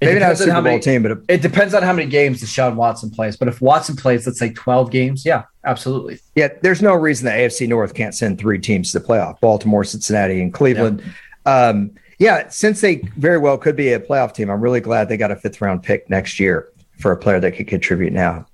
It 0.01 0.07
Maybe 0.07 0.19
not 0.19 0.33
a 0.33 0.35
Super 0.35 0.53
Bowl 0.55 0.61
many, 0.63 0.79
team, 0.81 1.03
but 1.03 1.11
a, 1.13 1.21
it 1.29 1.41
depends 1.41 1.73
on 1.73 1.83
how 1.83 1.93
many 1.93 2.09
games 2.09 2.41
Deshaun 2.41 2.75
Watson 2.75 3.09
plays. 3.09 3.37
But 3.37 3.47
if 3.47 3.61
Watson 3.61 3.95
plays, 3.95 4.27
let's 4.27 4.39
say 4.39 4.51
twelve 4.51 4.91
games, 4.91 5.25
yeah, 5.25 5.43
absolutely. 5.63 6.19
Yeah, 6.35 6.49
there's 6.61 6.81
no 6.81 6.95
reason 6.95 7.25
the 7.25 7.31
AFC 7.31 7.65
North 7.67 7.93
can't 7.93 8.13
send 8.13 8.39
three 8.39 8.59
teams 8.59 8.91
to 8.91 8.99
the 8.99 9.05
playoff: 9.05 9.39
Baltimore, 9.39 9.85
Cincinnati, 9.85 10.41
and 10.41 10.53
Cleveland. 10.53 11.01
Yeah. 11.45 11.67
Um, 11.67 11.91
yeah, 12.17 12.49
since 12.49 12.81
they 12.81 12.97
very 13.15 13.37
well 13.37 13.57
could 13.57 13.77
be 13.77 13.93
a 13.93 13.99
playoff 14.01 14.33
team, 14.33 14.49
I'm 14.49 14.59
really 14.59 14.81
glad 14.81 15.07
they 15.07 15.15
got 15.15 15.31
a 15.31 15.37
fifth 15.37 15.61
round 15.61 15.83
pick 15.83 16.09
next 16.09 16.41
year 16.41 16.69
for 16.99 17.11
a 17.11 17.17
player 17.17 17.39
that 17.39 17.53
could 17.53 17.67
contribute 17.67 18.13
now. 18.13 18.45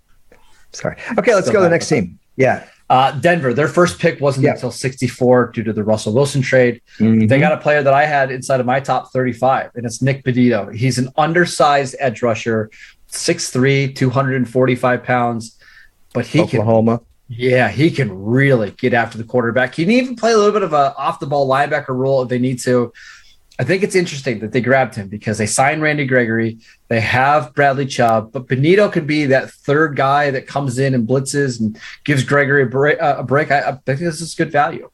Sorry. 0.72 0.98
Okay, 1.18 1.34
let's 1.34 1.48
Still 1.48 1.54
go 1.54 1.60
to 1.60 1.66
the 1.66 1.70
next 1.70 1.90
team. 1.90 2.20
Yeah. 2.36 2.68
Uh, 2.90 3.12
Denver, 3.20 3.54
their 3.54 3.68
first 3.68 3.98
pick 3.98 4.22
wasn't 4.22 4.46
yeah. 4.46 4.54
until 4.54 4.70
64 4.70 5.52
due 5.52 5.64
to 5.64 5.74
the 5.74 5.84
Russell 5.84 6.14
Wilson 6.14 6.42
trade. 6.42 6.82
Mm-hmm. 7.00 7.28
They 7.28 7.40
got 7.40 7.52
a 7.52 7.58
player 7.58 7.82
that 7.82 7.94
I 7.94 8.06
had 8.06 8.30
inside 8.30 8.60
of 8.60 8.66
my 8.66 8.80
top 8.80 9.12
35, 9.12 9.72
and 9.76 9.86
it's 9.86 10.02
Nick 10.02 10.24
Bonitto. 10.24 10.74
He's 10.74 11.00
an 11.00 11.10
undersized 11.18 11.96
edge 12.00 12.22
rusher, 12.22 12.70
6'3, 13.10 13.96
245 13.96 15.04
pounds, 15.04 15.58
but 16.14 16.28
he 16.28 16.42
Oklahoma. 16.42 17.00
can. 17.00 17.08
Yeah, 17.28 17.70
he 17.70 17.90
can 17.90 18.24
really 18.24 18.70
get 18.72 18.94
after 18.94 19.18
the 19.18 19.24
quarterback. 19.24 19.74
He 19.74 19.84
can 19.84 19.92
even 19.92 20.16
play 20.16 20.34
a 20.34 20.38
little 20.38 20.52
bit 20.52 20.62
of 20.62 20.74
a 20.74 20.96
off 20.96 21.20
the 21.20 21.26
ball 21.26 21.50
linebacker 21.50 21.90
role 21.90 22.22
if 22.22 22.30
they 22.30 22.38
need 22.38 22.60
to. 22.60 22.94
I 23.58 23.64
think 23.64 23.84
it's 23.84 23.96
interesting 23.96 24.40
that 24.40 24.52
they 24.52 24.60
grabbed 24.60 24.96
him 24.96 25.08
because 25.08 25.38
they 25.38 25.46
signed 25.46 25.82
Randy 25.82 26.06
Gregory. 26.06 26.58
They 26.90 27.00
have 27.00 27.54
Bradley 27.54 27.86
Chubb, 27.86 28.34
but 28.34 28.48
Bonitto 28.48 28.92
could 28.92 29.08
be 29.08 29.26
that 29.28 29.50
third 29.50 29.96
guy 29.96 30.30
that 30.32 30.46
comes 30.46 30.78
in 30.78 30.94
and 30.94 31.08
blitzes 31.08 31.62
and 31.62 31.80
gives 32.04 32.24
Gregory 32.24 32.64
a 32.64 32.66
break. 32.66 33.02
Uh, 33.02 33.16
a 33.20 33.24
break. 33.24 33.52
I, 33.52 33.62
I 33.62 33.72
think 33.86 34.00
this 34.00 34.20
is 34.20 34.36
good 34.36 34.52
value. 34.52 34.90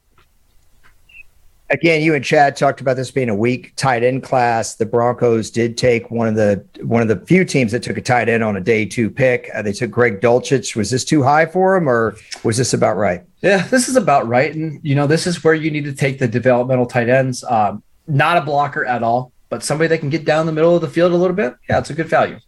Again, 1.70 2.02
you 2.02 2.14
and 2.14 2.22
Chad 2.22 2.54
talked 2.54 2.82
about 2.82 2.96
this 2.96 3.10
being 3.10 3.30
a 3.30 3.34
weak 3.34 3.72
tight 3.76 4.04
end 4.04 4.22
class. 4.22 4.74
The 4.74 4.84
Broncos 4.86 5.50
did 5.50 5.76
take 5.76 6.10
one 6.10 6.28
of 6.28 6.36
the 6.36 6.64
one 6.82 7.02
of 7.02 7.08
the 7.08 7.16
few 7.26 7.44
teams 7.44 7.72
that 7.72 7.82
took 7.82 7.96
a 7.96 8.02
tight 8.02 8.28
end 8.28 8.44
on 8.44 8.56
a 8.56 8.60
day 8.60 8.84
two 8.84 9.10
pick. 9.10 9.50
Uh, 9.54 9.62
they 9.62 9.72
took 9.72 9.90
Greg 9.90 10.20
Dulcich. 10.20 10.76
Was 10.76 10.90
this 10.90 11.04
too 11.04 11.22
high 11.22 11.46
for 11.46 11.74
him, 11.74 11.88
or 11.88 12.14
was 12.44 12.58
this 12.58 12.74
about 12.74 12.96
right? 12.96 13.24
Yeah, 13.40 13.66
this 13.66 13.88
is 13.88 13.96
about 13.96 14.28
right. 14.28 14.54
And 14.54 14.78
you 14.84 14.94
know, 14.94 15.08
this 15.08 15.26
is 15.26 15.42
where 15.42 15.54
you 15.54 15.70
need 15.70 15.84
to 15.84 15.94
take 15.94 16.20
the 16.20 16.28
developmental 16.28 16.86
tight 16.86 17.08
ends. 17.08 17.42
Um, 17.42 17.82
not 18.06 18.36
a 18.36 18.40
blocker 18.40 18.84
at 18.84 19.02
all, 19.02 19.32
but 19.48 19.62
somebody 19.62 19.88
that 19.88 19.98
can 19.98 20.10
get 20.10 20.24
down 20.24 20.46
the 20.46 20.52
middle 20.52 20.74
of 20.74 20.80
the 20.80 20.88
field 20.88 21.12
a 21.12 21.16
little 21.16 21.36
bit. 21.36 21.54
Yeah, 21.68 21.78
it's 21.78 21.90
a 21.90 21.94
good 21.94 22.08
value. 22.08 22.38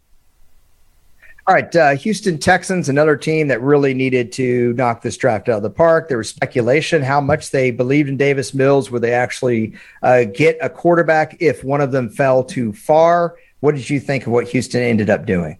All 1.47 1.53
right, 1.53 1.75
uh, 1.75 1.91
Houston 1.91 2.39
Texans, 2.39 2.89
another 2.89 3.15
team 3.15 3.49
that 3.49 3.61
really 3.61 3.93
needed 3.93 4.31
to 4.31 4.73
knock 4.73 5.03
this 5.03 5.15
draft 5.15 5.47
out 5.47 5.57
of 5.57 5.63
the 5.63 5.69
park. 5.69 6.09
There 6.09 6.17
was 6.17 6.29
speculation 6.29 7.03
how 7.03 7.21
much 7.21 7.51
they 7.51 7.69
believed 7.69 8.09
in 8.09 8.17
Davis 8.17 8.55
Mills. 8.55 8.89
Would 8.89 9.03
they 9.03 9.13
actually 9.13 9.75
uh, 10.01 10.23
get 10.23 10.57
a 10.59 10.71
quarterback 10.71 11.37
if 11.39 11.63
one 11.63 11.81
of 11.81 11.91
them 11.91 12.09
fell 12.09 12.43
too 12.43 12.73
far? 12.73 13.35
What 13.59 13.75
did 13.75 13.87
you 13.91 13.99
think 13.99 14.25
of 14.25 14.31
what 14.31 14.47
Houston 14.47 14.81
ended 14.81 15.11
up 15.11 15.27
doing? 15.27 15.59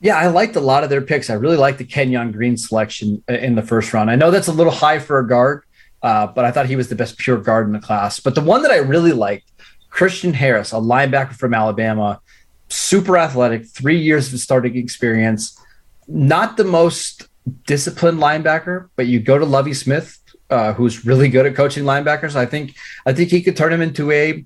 Yeah, 0.00 0.16
I 0.16 0.28
liked 0.28 0.56
a 0.56 0.60
lot 0.60 0.82
of 0.82 0.88
their 0.88 1.02
picks. 1.02 1.28
I 1.28 1.34
really 1.34 1.58
liked 1.58 1.76
the 1.76 1.84
Kenyon 1.84 2.32
Green 2.32 2.56
selection 2.56 3.22
in 3.28 3.54
the 3.54 3.62
first 3.62 3.92
round. 3.92 4.10
I 4.10 4.16
know 4.16 4.30
that's 4.30 4.48
a 4.48 4.52
little 4.52 4.72
high 4.72 4.98
for 4.98 5.18
a 5.18 5.26
guard, 5.26 5.62
uh, 6.02 6.26
but 6.26 6.44
I 6.44 6.50
thought 6.50 6.66
he 6.66 6.76
was 6.76 6.88
the 6.88 6.94
best 6.94 7.18
pure 7.18 7.38
guard 7.38 7.66
in 7.66 7.72
the 7.72 7.80
class. 7.80 8.20
But 8.20 8.34
the 8.34 8.40
one 8.40 8.62
that 8.62 8.70
I 8.70 8.76
really 8.76 9.12
liked, 9.12 9.50
Christian 9.90 10.32
Harris, 10.32 10.72
a 10.72 10.76
linebacker 10.76 11.34
from 11.34 11.54
Alabama, 11.54 12.20
super 12.68 13.16
athletic, 13.16 13.66
three 13.66 13.98
years 13.98 14.32
of 14.32 14.40
starting 14.40 14.76
experience, 14.76 15.58
not 16.06 16.56
the 16.56 16.64
most 16.64 17.28
disciplined 17.66 18.18
linebacker, 18.18 18.88
but 18.96 19.06
you 19.06 19.20
go 19.20 19.38
to 19.38 19.44
Lovie 19.44 19.74
Smith, 19.74 20.18
uh, 20.50 20.72
who's 20.72 21.04
really 21.04 21.28
good 21.28 21.46
at 21.46 21.54
coaching 21.54 21.84
linebackers. 21.84 22.36
I 22.36 22.46
think 22.46 22.74
I 23.06 23.12
think 23.12 23.30
he 23.30 23.42
could 23.42 23.56
turn 23.56 23.72
him 23.72 23.80
into 23.80 24.10
a 24.10 24.44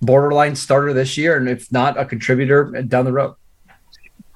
borderline 0.00 0.56
starter 0.56 0.92
this 0.92 1.16
year, 1.16 1.36
and 1.36 1.48
if 1.48 1.70
not, 1.70 1.98
a 1.98 2.04
contributor 2.04 2.64
down 2.82 3.04
the 3.04 3.12
road. 3.12 3.34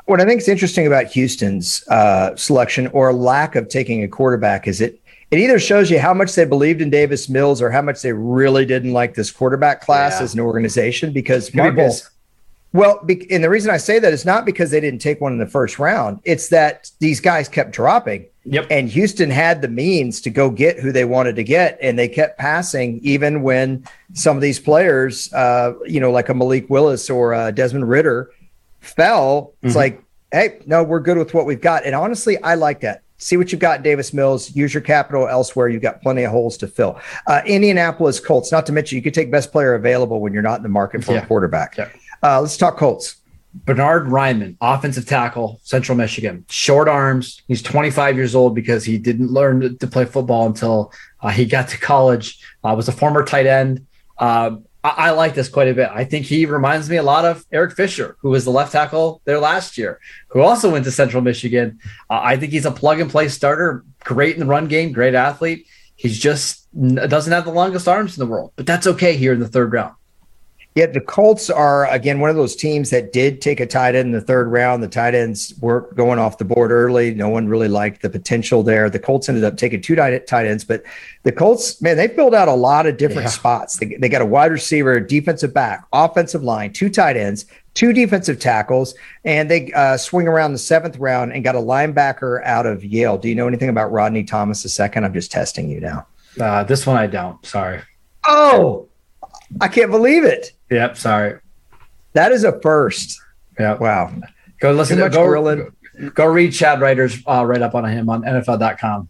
What 0.07 0.21
I 0.21 0.25
think 0.25 0.41
is 0.41 0.49
interesting 0.49 0.87
about 0.87 1.07
Houston's 1.09 1.87
uh, 1.89 2.35
selection 2.35 2.87
or 2.89 3.13
lack 3.13 3.57
of 3.57 3.69
taking 3.69 4.03
a 4.03 4.09
quarterback 4.09 4.67
is 4.67 4.81
it 4.81 5.01
it 5.31 5.39
either 5.39 5.59
shows 5.59 5.91
you 5.91 5.99
how 5.99 6.15
much 6.15 6.35
they 6.35 6.45
believed 6.45 6.81
in 6.81 6.89
Davis 6.89 7.29
Mills 7.29 7.61
or 7.61 7.71
how 7.71 7.83
much 7.83 8.01
they 8.01 8.13
really 8.13 8.65
didn't 8.65 8.93
like 8.93 9.15
this 9.15 9.31
quarterback 9.31 9.83
class 9.83 10.15
yeah. 10.19 10.25
as 10.25 10.35
an 10.35 10.41
organization. 10.41 11.13
Because 11.13 11.53
Marcus, 11.55 12.09
well, 12.73 13.05
and 13.31 13.45
the 13.45 13.51
reason 13.51 13.71
I 13.71 13.77
say 13.77 13.99
that 13.99 14.13
is 14.13 14.25
not 14.25 14.47
because 14.47 14.71
they 14.71 14.81
didn't 14.81 15.01
take 15.01 15.21
one 15.21 15.33
in 15.33 15.39
the 15.39 15.47
first 15.47 15.79
round. 15.79 16.21
It's 16.25 16.49
that 16.49 16.91
these 16.99 17.21
guys 17.21 17.49
kept 17.49 17.73
dropping. 17.73 18.27
Yep. 18.45 18.67
And 18.71 18.89
Houston 18.89 19.29
had 19.29 19.61
the 19.61 19.69
means 19.69 20.23
to 20.23 20.31
go 20.31 20.51
get 20.51 20.79
who 20.79 20.93
they 20.93 21.05
wanted 21.05 21.37
to 21.37 21.45
get, 21.45 21.79
and 21.83 21.99
they 21.99 22.09
kept 22.09 22.39
passing 22.39 22.99
even 23.03 23.43
when 23.43 23.85
some 24.15 24.37
of 24.37 24.41
these 24.41 24.59
players, 24.59 25.31
uh, 25.35 25.75
you 25.85 26.01
know, 26.01 26.11
like 26.11 26.31
a 26.31 26.35
Malik 26.35 26.71
Willis 26.71 27.11
or 27.11 27.35
uh, 27.35 27.51
Desmond 27.51 27.87
Ridder, 27.89 28.31
fell. 28.81 29.53
It's 29.63 29.73
mm-hmm. 29.73 29.79
like, 29.79 30.05
hey, 30.33 30.61
no, 30.65 30.83
we're 30.83 31.01
good 31.01 31.19
with 31.19 31.35
what 31.35 31.45
we've 31.45 31.61
got. 31.61 31.85
And 31.85 31.95
honestly, 31.95 32.43
I 32.43 32.55
like 32.55 32.81
that 32.81 33.03
see 33.19 33.37
what 33.37 33.53
you've 33.53 33.61
got, 33.61 33.83
Davis 33.83 34.15
Mills. 34.15 34.55
Use 34.55 34.73
your 34.73 34.81
capital 34.81 35.29
elsewhere. 35.29 35.69
You've 35.69 35.83
got 35.83 36.01
plenty 36.01 36.23
of 36.23 36.31
holes 36.31 36.57
to 36.59 36.69
fill. 36.69 36.99
Uh, 37.27 37.43
Indianapolis 37.45 38.21
Colts. 38.21 38.51
Not 38.51 38.65
to 38.67 38.73
mention, 38.73 38.97
you 38.97 39.03
could 39.03 39.15
take 39.15 39.31
best 39.31 39.53
player 39.53 39.75
available 39.75 40.21
when 40.21 40.33
you're 40.33 40.43
not 40.43 40.59
in 40.59 40.63
the 40.63 40.69
market 40.69 41.05
for 41.05 41.13
yeah. 41.13 41.23
a 41.23 41.27
quarterback. 41.27 41.77
Yeah. 41.77 41.91
Uh, 42.23 42.41
let's 42.41 42.57
talk 42.57 42.77
Colts. 42.77 43.17
Bernard 43.65 44.07
Raimann, 44.07 44.57
offensive 44.61 45.07
tackle, 45.07 45.59
Central 45.63 45.97
Michigan. 45.97 46.45
Short 46.49 46.87
arms. 46.87 47.43
He's 47.49 47.63
25 47.63 48.17
years 48.17 48.35
old 48.35 48.55
because 48.55 48.85
he 48.85 48.99
didn't 48.99 49.31
learn 49.31 49.79
to 49.79 49.87
play 49.87 50.05
football 50.05 50.47
until 50.47 50.93
uh, 51.21 51.31
he 51.31 51.47
got 51.47 51.69
to 51.69 51.79
college. 51.79 52.41
Uh, 52.63 52.75
was 52.77 52.89
a 52.89 52.93
former 52.93 53.25
tight 53.25 53.47
end. 53.47 53.87
I, 54.85 54.89
I, 54.97 55.11
like 55.11 55.35
this 55.35 55.49
quite 55.49 55.69
a 55.69 55.75
bit. 55.75 55.91
I 55.93 56.05
think 56.05 56.27
he 56.27 56.47
reminds 56.47 56.89
me 56.89 56.97
a 56.97 57.03
lot 57.03 57.25
of 57.25 57.45
Eric 57.53 57.75
Fisher, 57.75 58.17
who 58.21 58.31
was 58.31 58.45
the 58.45 58.51
left 58.51 58.73
tackle 58.73 59.21
there 59.25 59.39
last 59.39 59.77
year, 59.77 60.01
who 60.29 60.41
also 60.41 60.71
went 60.71 60.85
to 60.85 60.91
Central 60.91 61.23
Michigan. 61.23 61.81
Uh, 62.09 62.21
I 62.23 62.37
think 62.37 62.53
he's 62.53 62.67
a 62.67 62.71
plug 62.71 63.01
and 63.01 63.11
play 63.11 63.29
starter, 63.29 63.85
great 64.05 64.35
in 64.35 64.41
the 64.41 64.47
run 64.47 64.69
game, 64.69 64.93
great 64.93 65.15
athlete. 65.15 65.67
He's 65.97 66.19
just 66.19 66.69
doesn't 66.73 67.33
have 67.33 67.45
the 67.45 67.51
longest 67.51 67.89
arms 67.89 68.17
in 68.17 68.25
the 68.25 68.31
world, 68.31 68.53
but 68.55 68.67
that's 68.67 68.87
okay 68.87 69.17
here 69.17 69.33
in 69.33 69.41
the 69.41 69.49
third 69.49 69.73
round. 69.73 69.95
Yeah, 70.79 70.87
the 70.87 71.01
Colts 71.01 71.51
are 71.51 71.91
again 71.91 72.21
one 72.21 72.31
of 72.31 72.37
those 72.37 72.55
teams 72.55 72.91
that 72.91 73.13
did 73.13 73.41
take 73.41 73.59
a 73.59 73.67
tight 73.67 73.97
end 73.97 74.07
in 74.07 74.13
the 74.13 74.21
third 74.21 74.47
round. 74.47 74.81
The 74.81 74.87
tight 74.87 75.13
ends 75.13 75.53
were 75.61 75.93
going 75.97 76.21
off 76.21 76.39
the 76.39 76.45
board 76.45 76.71
early. 76.71 77.13
No 77.13 77.29
one 77.29 77.49
really 77.49 77.67
liked 77.67 78.01
the 78.01 78.09
potential 78.09 78.63
there. 78.63 78.89
The 78.89 79.01
Colts 79.01 79.29
ended 79.29 79.43
up 79.43 79.57
taking 79.57 79.81
two 79.81 79.97
tight 79.97 80.47
ends, 80.47 80.63
but 80.63 80.85
the 81.25 81.33
Colts, 81.33 81.83
man, 81.83 81.97
they 81.97 82.07
filled 82.07 82.33
out 82.33 82.47
a 82.47 82.55
lot 82.55 82.87
of 82.87 82.97
different 82.97 83.25
yeah. 83.25 83.31
spots. 83.31 83.79
They, 83.79 83.97
they 83.99 84.09
got 84.09 84.23
a 84.23 84.27
wide 84.27 84.53
receiver, 84.53 85.01
defensive 85.01 85.53
back, 85.53 85.85
offensive 85.93 86.45
line, 86.45 86.73
two 86.73 86.91
tight 86.91 87.17
ends, 87.17 87.47
two 87.75 87.93
defensive 87.93 88.39
tackles, 88.39 88.95
and 89.25 89.51
they 89.51 89.73
uh, 89.73 89.97
swing 89.97 90.29
around 90.29 90.53
the 90.53 90.59
seventh 90.59 90.97
round 90.99 91.33
and 91.33 91.43
got 91.43 91.57
a 91.57 91.59
linebacker 91.59 92.41
out 92.45 92.67
of 92.67 92.85
Yale. 92.85 93.19
Do 93.19 93.29
you 93.29 93.35
know 93.35 93.49
anything 93.49 93.69
about 93.69 93.91
Rodney 93.91 94.23
Thomas 94.23 94.79
II? 94.79 94.89
I'm 94.95 95.13
just 95.13 95.33
testing 95.33 95.69
you 95.69 95.81
now. 95.81 96.07
Uh, 96.41 96.63
this 96.63 96.87
one 96.87 96.97
I 96.97 97.09
don't. 97.09 97.45
Sorry. 97.45 97.81
Oh, 98.29 98.88
I 99.61 99.69
can't 99.69 99.91
believe 99.91 100.25
it. 100.25 100.53
Yep. 100.71 100.97
Sorry. 100.97 101.39
That 102.13 102.33
is 102.33 102.45
a 102.45 102.59
first. 102.61 103.21
Yeah. 103.59 103.75
Wow. 103.75 104.13
Go 104.61 104.73
listen 104.73 104.99
to 104.99 105.09
go, 105.09 105.71
go 106.11 106.27
read 106.27 106.53
Chad 106.53 106.81
Reuter's 106.81 107.23
uh, 107.27 107.45
write 107.45 107.63
up 107.63 107.75
on 107.75 107.85
him 107.85 108.09
on 108.09 108.23
NFL.com. 108.23 109.09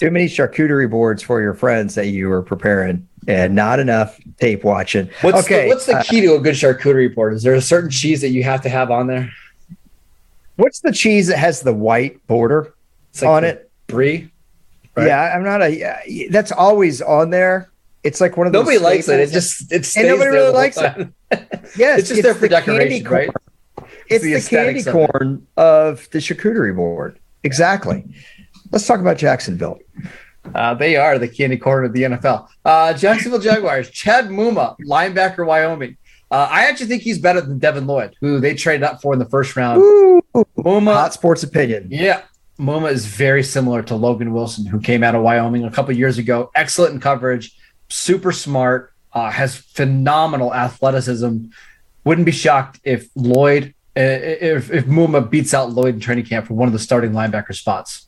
Too 0.00 0.10
many 0.10 0.26
charcuterie 0.26 0.88
boards 0.88 1.22
for 1.22 1.40
your 1.40 1.54
friends 1.54 1.94
that 1.96 2.06
you 2.06 2.28
were 2.28 2.42
preparing 2.42 3.06
and 3.26 3.54
not 3.54 3.80
enough 3.80 4.18
tape 4.38 4.64
watching. 4.64 5.10
What's 5.20 5.44
okay. 5.44 5.64
The, 5.64 5.68
what's 5.68 5.86
the 5.86 6.04
key 6.08 6.20
to 6.22 6.34
a 6.34 6.40
good 6.40 6.54
charcuterie 6.54 7.14
board? 7.14 7.34
Is 7.34 7.42
there 7.42 7.54
a 7.54 7.60
certain 7.60 7.90
cheese 7.90 8.20
that 8.20 8.30
you 8.30 8.42
have 8.44 8.62
to 8.62 8.68
have 8.68 8.90
on 8.90 9.06
there? 9.06 9.30
What's 10.56 10.80
the 10.80 10.92
cheese 10.92 11.28
that 11.28 11.38
has 11.38 11.60
the 11.60 11.74
white 11.74 12.26
border 12.26 12.74
like 13.20 13.28
on 13.28 13.44
it? 13.44 13.70
Brie. 13.86 14.30
Right? 14.96 15.08
Yeah, 15.08 15.34
I'm 15.34 15.44
not 15.44 15.62
a. 15.62 16.28
That's 16.30 16.52
always 16.52 17.02
on 17.02 17.30
there. 17.30 17.70
It's 18.02 18.20
like 18.20 18.36
one 18.36 18.46
of 18.46 18.52
those. 18.52 18.60
Nobody 18.60 18.78
likes 18.78 19.08
it. 19.08 19.20
It 19.20 19.30
just 19.30 19.72
it 19.72 19.84
stays 19.84 20.04
and 20.04 20.08
nobody 20.08 20.30
really 20.30 20.52
likes 20.52 20.76
time. 20.76 21.14
it. 21.30 21.48
yes, 21.76 22.00
it's 22.00 22.08
just 22.08 22.18
it's 22.18 22.22
there 22.22 22.34
for 22.34 22.48
decoration, 22.48 23.08
right? 23.08 23.30
It's, 24.08 24.24
it's 24.24 24.48
the, 24.48 24.56
the 24.56 24.64
candy 24.64 24.82
corn 24.84 25.46
of, 25.56 26.00
of 26.00 26.10
the 26.10 26.18
charcuterie 26.18 26.74
board. 26.74 27.18
Exactly. 27.42 28.04
Let's 28.70 28.86
talk 28.86 29.00
about 29.00 29.18
Jacksonville. 29.18 29.78
Uh, 30.54 30.74
they 30.74 30.96
are 30.96 31.18
the 31.18 31.28
candy 31.28 31.56
corn 31.56 31.84
of 31.84 31.92
the 31.92 32.02
NFL. 32.02 32.48
Uh, 32.64 32.94
Jacksonville 32.94 33.40
Jaguars, 33.40 33.90
Chad 33.90 34.28
Muma, 34.28 34.76
linebacker, 34.80 35.46
Wyoming. 35.46 35.96
Uh, 36.30 36.46
I 36.50 36.66
actually 36.66 36.86
think 36.86 37.02
he's 37.02 37.18
better 37.18 37.40
than 37.40 37.58
Devin 37.58 37.86
Lloyd, 37.86 38.14
who 38.20 38.40
they 38.40 38.54
traded 38.54 38.82
up 38.82 39.00
for 39.00 39.12
in 39.12 39.18
the 39.18 39.28
first 39.28 39.56
round. 39.56 39.80
Ooh, 39.80 40.22
Muma, 40.58 40.92
hot 40.92 41.14
sports 41.14 41.42
opinion. 41.42 41.88
Yeah, 41.90 42.22
Muma 42.58 42.90
is 42.90 43.06
very 43.06 43.42
similar 43.42 43.82
to 43.84 43.94
Logan 43.94 44.32
Wilson, 44.32 44.66
who 44.66 44.80
came 44.80 45.02
out 45.02 45.14
of 45.14 45.22
Wyoming 45.22 45.64
a 45.64 45.70
couple 45.70 45.94
years 45.94 46.18
ago. 46.18 46.50
Excellent 46.54 46.94
in 46.94 47.00
coverage, 47.00 47.56
super 47.88 48.32
smart, 48.32 48.92
uh, 49.12 49.30
has 49.30 49.56
phenomenal 49.56 50.54
athleticism. 50.54 51.46
Wouldn't 52.04 52.26
be 52.26 52.32
shocked 52.32 52.80
if 52.84 53.08
Lloyd, 53.14 53.74
uh, 53.96 54.00
if, 54.00 54.70
if 54.70 54.84
Muma 54.86 55.28
beats 55.28 55.54
out 55.54 55.72
Lloyd 55.72 55.94
in 55.94 56.00
training 56.00 56.24
camp 56.24 56.46
for 56.46 56.54
one 56.54 56.68
of 56.68 56.72
the 56.72 56.78
starting 56.78 57.12
linebacker 57.12 57.54
spots. 57.54 58.06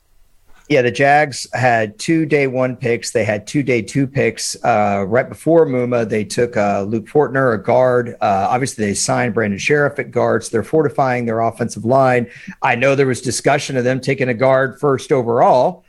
Yeah, 0.69 0.83
the 0.83 0.91
Jags 0.91 1.47
had 1.53 1.99
two 1.99 2.25
day 2.25 2.47
one 2.47 2.77
picks. 2.77 3.11
They 3.11 3.25
had 3.25 3.45
two 3.45 3.61
day 3.61 3.81
two 3.81 4.07
picks. 4.07 4.55
Uh, 4.63 5.03
right 5.05 5.27
before 5.27 5.65
Muma, 5.65 6.07
they 6.07 6.23
took 6.23 6.55
uh, 6.55 6.83
Luke 6.83 7.07
Fortner, 7.07 7.53
a 7.53 7.61
guard. 7.61 8.15
Uh, 8.21 8.47
obviously, 8.49 8.85
they 8.85 8.93
signed 8.93 9.33
Brandon 9.33 9.59
Scherff 9.59 9.99
at 9.99 10.11
guards. 10.11 10.47
They're 10.47 10.63
fortifying 10.63 11.25
their 11.25 11.41
offensive 11.41 11.83
line. 11.83 12.29
I 12.61 12.75
know 12.75 12.95
there 12.95 13.07
was 13.07 13.19
discussion 13.19 13.75
of 13.75 13.83
them 13.83 13.99
taking 13.99 14.29
a 14.29 14.33
guard 14.33 14.79
first 14.79 15.11
overall. 15.11 15.83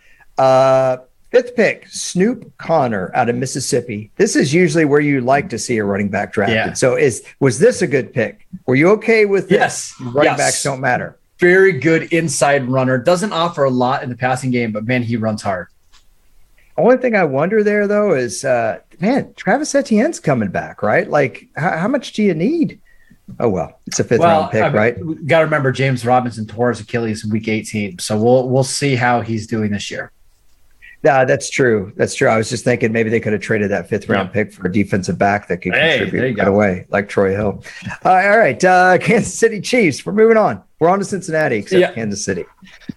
Fifth 1.33 1.57
pick, 1.57 1.87
Snoop 1.89 2.55
Conner 2.59 3.11
out 3.15 3.31
of 3.31 3.37
Mississippi. 3.37 4.11
This 4.17 4.37
is 4.37 4.53
usually 4.53 4.85
where 4.85 5.01
you 5.01 5.23
like 5.23 5.49
to 5.49 5.59
see 5.59 5.79
a 5.79 5.85
running 5.85 6.11
back 6.11 6.35
drafted. 6.35 6.55
Yeah. 6.55 6.73
So 6.75 6.95
is 6.95 7.25
was 7.41 7.59
this 7.59 7.81
a 7.81 7.87
good 7.87 8.13
pick? 8.13 8.47
Were 8.67 8.75
you 8.75 8.91
okay 8.91 9.25
with 9.25 9.49
this? 9.49 9.59
Yes. 9.59 9.95
Running 9.99 10.25
yes. 10.25 10.37
backs 10.37 10.63
don't 10.63 10.83
matter. 10.83 11.19
Very 11.39 11.73
good 11.73 12.13
inside 12.13 12.69
runner. 12.69 12.99
Doesn't 12.99 13.33
offer 13.33 13.65
a 13.65 13.71
lot 13.71 14.03
in 14.03 14.11
the 14.11 14.15
passing 14.15 14.51
game, 14.51 14.73
but 14.73 14.85
man, 14.85 15.03
he 15.03 15.17
runs 15.17 15.41
hard. 15.41 15.69
Only 16.77 16.99
thing 16.99 17.17
I 17.17 17.25
wonder 17.25 17.63
there 17.63 17.87
though 17.87 18.13
is, 18.13 18.45
uh, 18.45 18.81
man, 19.01 19.33
Travis 19.35 19.75
Etienne's 19.75 20.21
coming 20.21 20.51
back, 20.51 20.83
right? 20.83 21.09
Like, 21.09 21.49
how, 21.57 21.79
how 21.79 21.89
much 21.89 22.13
do 22.13 22.23
you 22.23 22.35
need? 22.35 22.79
Oh 23.41 23.49
well, 23.49 23.81
it's 23.87 23.99
a 23.99 24.05
fifth 24.05 24.21
well, 24.21 24.41
round 24.43 24.53
pick, 24.53 24.63
I 24.65 24.69
mean, 24.69 24.77
right? 24.77 25.27
Got 25.27 25.39
to 25.39 25.45
remember 25.47 25.73
James 25.73 26.05
Robinson 26.05 26.47
tore 26.47 26.69
his 26.69 26.81
Achilles 26.81 27.25
in 27.25 27.31
week 27.31 27.49
18, 27.49 28.01
so 28.01 28.23
we'll 28.23 28.51
we'll 28.51 28.65
see 28.65 28.97
how 28.97 29.23
he's 29.23 29.47
doing 29.47 29.71
this 29.71 29.91
year. 29.91 30.13
Yeah, 31.03 31.25
that's 31.25 31.51
true. 31.51 31.93
That's 31.97 32.15
true. 32.15 32.29
I 32.29 32.37
was 32.37 32.49
just 32.49 32.65
thinking 32.65 32.93
maybe 32.93 33.11
they 33.11 33.19
could 33.19 33.33
have 33.33 33.43
traded 33.43 33.73
that 33.73 33.89
fifth 33.89 34.09
round 34.09 34.29
yeah. 34.29 34.33
pick 34.45 34.53
for 34.53 34.69
a 34.69 34.73
defensive 34.73 35.19
back 35.19 35.49
that 35.49 35.59
could 35.59 35.75
hey, 35.75 35.99
contribute 35.99 36.39
right 36.39 36.47
away, 36.47 36.87
like 36.91 37.09
Troy 37.09 37.33
Hill. 37.35 37.65
Uh, 38.05 38.11
all 38.11 38.39
right, 38.39 38.63
uh, 38.65 38.99
Kansas 39.01 39.35
City 39.35 39.61
Chiefs. 39.61 40.07
We're 40.07 40.13
moving 40.13 40.37
on. 40.37 40.63
We're 40.79 40.89
on 40.89 41.01
to 41.01 41.05
Cincinnati, 41.05 41.57
except 41.57 41.81
yeah. 41.81 41.93
Kansas 41.93 42.25
City. 42.25 42.45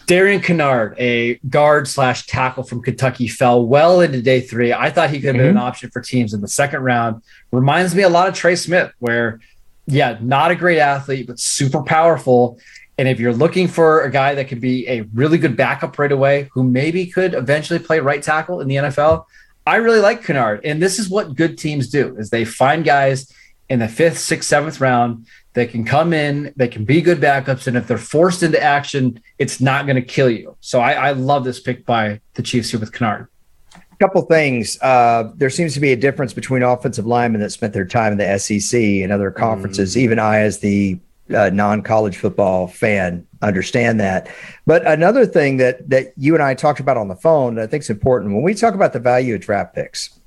Darian 0.06 0.42
Kinnard, 0.42 0.96
a 1.00 1.36
guard 1.50 1.88
slash 1.88 2.28
tackle 2.28 2.64
from 2.64 2.82
Kentucky, 2.82 3.28
fell 3.28 3.66
well 3.66 4.02
into 4.02 4.22
day 4.22 4.42
three. 4.42 4.72
I 4.72 4.92
thought 4.92 5.10
he 5.10 5.20
could 5.20 5.28
have 5.28 5.36
mm-hmm. 5.36 5.44
been 5.44 5.58
an 5.58 5.58
option 5.58 5.90
for 5.90 6.02
teams 6.02 6.34
in 6.34 6.42
the 6.42 6.48
second 6.48 6.82
round. 6.82 7.24
Reminds 7.52 7.96
me 7.96 8.04
a 8.04 8.10
lot 8.10 8.28
of 8.28 8.36
Trey 8.36 8.56
Smith, 8.56 8.92
where 9.00 9.40
yeah, 9.88 10.18
not 10.22 10.52
a 10.52 10.56
great 10.56 10.80
athlete, 10.80 11.28
but 11.28 11.40
super 11.40 11.84
powerful. 11.84 12.60
And 12.98 13.08
if 13.08 13.20
you're 13.20 13.34
looking 13.34 13.68
for 13.68 14.02
a 14.02 14.12
guy 14.12 14.36
that 14.36 14.48
could 14.48 14.62
be 14.62 14.88
a 14.88 15.02
really 15.14 15.38
good 15.38 15.58
backup 15.58 16.00
right 16.00 16.12
away, 16.12 16.50
who 16.54 16.64
maybe 16.64 17.06
could 17.08 17.34
eventually 17.34 17.80
play 17.80 18.00
right 18.00 18.24
tackle 18.24 18.62
in 18.62 18.68
the 18.68 18.76
NFL, 18.76 19.26
I 19.68 19.78
really 19.78 20.00
like 20.00 20.24
Kinnard. 20.24 20.62
And 20.64 20.82
this 20.82 21.00
is 21.00 21.10
what 21.10 21.36
good 21.36 21.58
teams 21.58 21.90
do: 21.90 22.16
is 22.18 22.30
they 22.30 22.46
find 22.46 22.86
guys 22.86 23.32
in 23.70 23.80
the 23.80 23.88
fifth, 23.88 24.20
sixth, 24.20 24.48
seventh 24.48 24.80
round 24.80 25.26
that 25.54 25.72
can 25.72 25.84
come 25.86 26.14
in, 26.14 26.54
they 26.56 26.68
can 26.68 26.86
be 26.86 27.02
good 27.02 27.20
backups, 27.20 27.66
and 27.66 27.76
if 27.76 27.88
they're 27.88 27.98
forced 27.98 28.44
into 28.44 28.62
action, 28.62 29.20
it's 29.40 29.60
not 29.60 29.86
going 29.86 29.96
to 29.96 30.02
kill 30.02 30.30
you. 30.30 30.56
So 30.60 30.80
I, 30.80 30.92
I, 30.94 31.12
love 31.14 31.46
this 31.46 31.60
pick 31.60 31.86
by 31.86 32.20
the 32.34 32.44
Chiefs 32.44 32.72
here 32.72 32.80
with 32.80 32.92
Kinnard. 32.92 33.28
A 33.74 33.98
couple 33.98 34.22
things. 34.24 34.78
Uh, 34.82 35.32
there 35.36 35.50
seems 35.50 35.74
to 35.74 35.80
be 35.80 35.94
a 35.94 35.96
difference 35.96 36.34
between 36.34 36.62
offensive 36.62 37.06
linemen 37.06 37.40
that 37.42 37.52
spent 37.52 37.74
their 37.74 37.86
time 37.86 38.12
in 38.12 38.18
the 38.18 38.38
SEC 38.38 38.80
and 38.80 39.12
other 39.12 39.32
conferences. 39.32 39.96
Mm. 39.96 40.00
Even 40.00 40.20
I, 40.20 40.40
as 40.42 40.60
the 40.60 41.00
uh, 41.34 41.50
non-college 41.52 42.18
football 42.18 42.68
fan 42.68 43.26
understand 43.42 44.00
that. 44.00 44.28
But 44.66 44.86
another 44.86 45.26
thing 45.26 45.58
that 45.58 45.90
that 45.90 46.14
you 46.18 46.34
and 46.34 46.44
I 46.44 46.54
talked 46.54 46.80
about 46.80 46.98
on 46.98 47.08
the 47.08 47.16
phone 47.16 47.56
that 47.56 47.64
I 47.64 47.68
think 47.68 47.84
is 47.84 47.90
important 47.90 48.34
when 48.34 48.44
we 48.44 48.54
talk 48.54 48.74
about 48.74 48.94
the 48.94 49.00
value 49.00 49.36
of 49.36 49.42
draft 49.42 49.74
picks, 49.74 50.20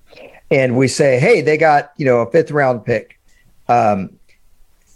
and 0.51 0.77
we 0.77 0.89
say, 0.89 1.19
hey, 1.19 1.41
they 1.41 1.57
got 1.57 1.93
you 1.97 2.05
know 2.05 2.19
a 2.21 2.31
fifth 2.31 2.51
round 2.51 2.85
pick. 2.85 3.19
Um, 3.69 4.19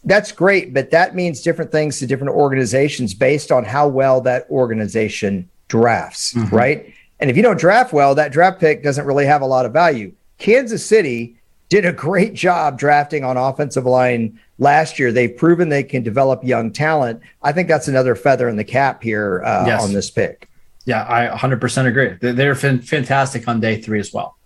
that's 0.05 0.33
great, 0.33 0.75
but 0.75 0.91
that 0.91 1.15
means 1.15 1.43
different 1.43 1.71
things 1.71 2.01
to 2.01 2.07
different 2.07 2.35
organizations 2.35 3.15
based 3.15 3.53
on 3.53 3.65
how 3.65 3.87
well 3.87 4.21
that 4.23 4.51
organization 4.51 5.49
drafts, 5.69 6.35
mm-hmm. 6.35 6.55
right? 6.55 6.95
And 7.21 7.31
if 7.31 7.37
you 7.37 7.43
don't 7.43 7.59
draft 7.59 7.93
well, 7.93 8.17
that 8.17 8.33
draft 8.33 8.59
pick 8.59 8.83
doesn't 8.83 9.07
really 9.07 9.27
have 9.27 9.43
a 9.43 9.47
lot 9.47 9.65
of 9.65 9.73
value. 9.73 10.13
Kansas 10.39 10.85
City 10.85 11.37
did 11.69 11.87
a 11.87 11.93
great 11.93 12.35
job 12.35 12.79
drafting 12.79 13.23
on 13.23 13.37
offensive 13.37 13.87
line 13.87 14.39
last 14.63 14.99
year. 14.99 15.13
They've 15.13 15.37
proven 15.37 15.69
they 15.69 15.83
can 15.83 16.03
develop 16.03 16.43
young 16.43 16.73
talent. 16.73 17.21
I 17.43 17.53
think 17.53 17.69
that's 17.69 17.89
another 17.89 18.15
feather 18.15 18.49
in 18.49 18.57
the 18.57 18.65
cap 18.65 19.03
here 19.03 19.43
uh, 19.45 19.65
yes. 19.67 19.83
on 19.83 19.93
this 19.93 20.11
pick. 20.11 20.49
Yeah, 20.85 21.05
I 21.09 21.37
100% 21.37 21.87
agree. 21.87 22.33
They're 22.33 22.55
fantastic 22.55 23.47
on 23.47 23.61
day 23.61 23.81
three 23.81 24.01
as 24.01 24.13
well. 24.13 24.37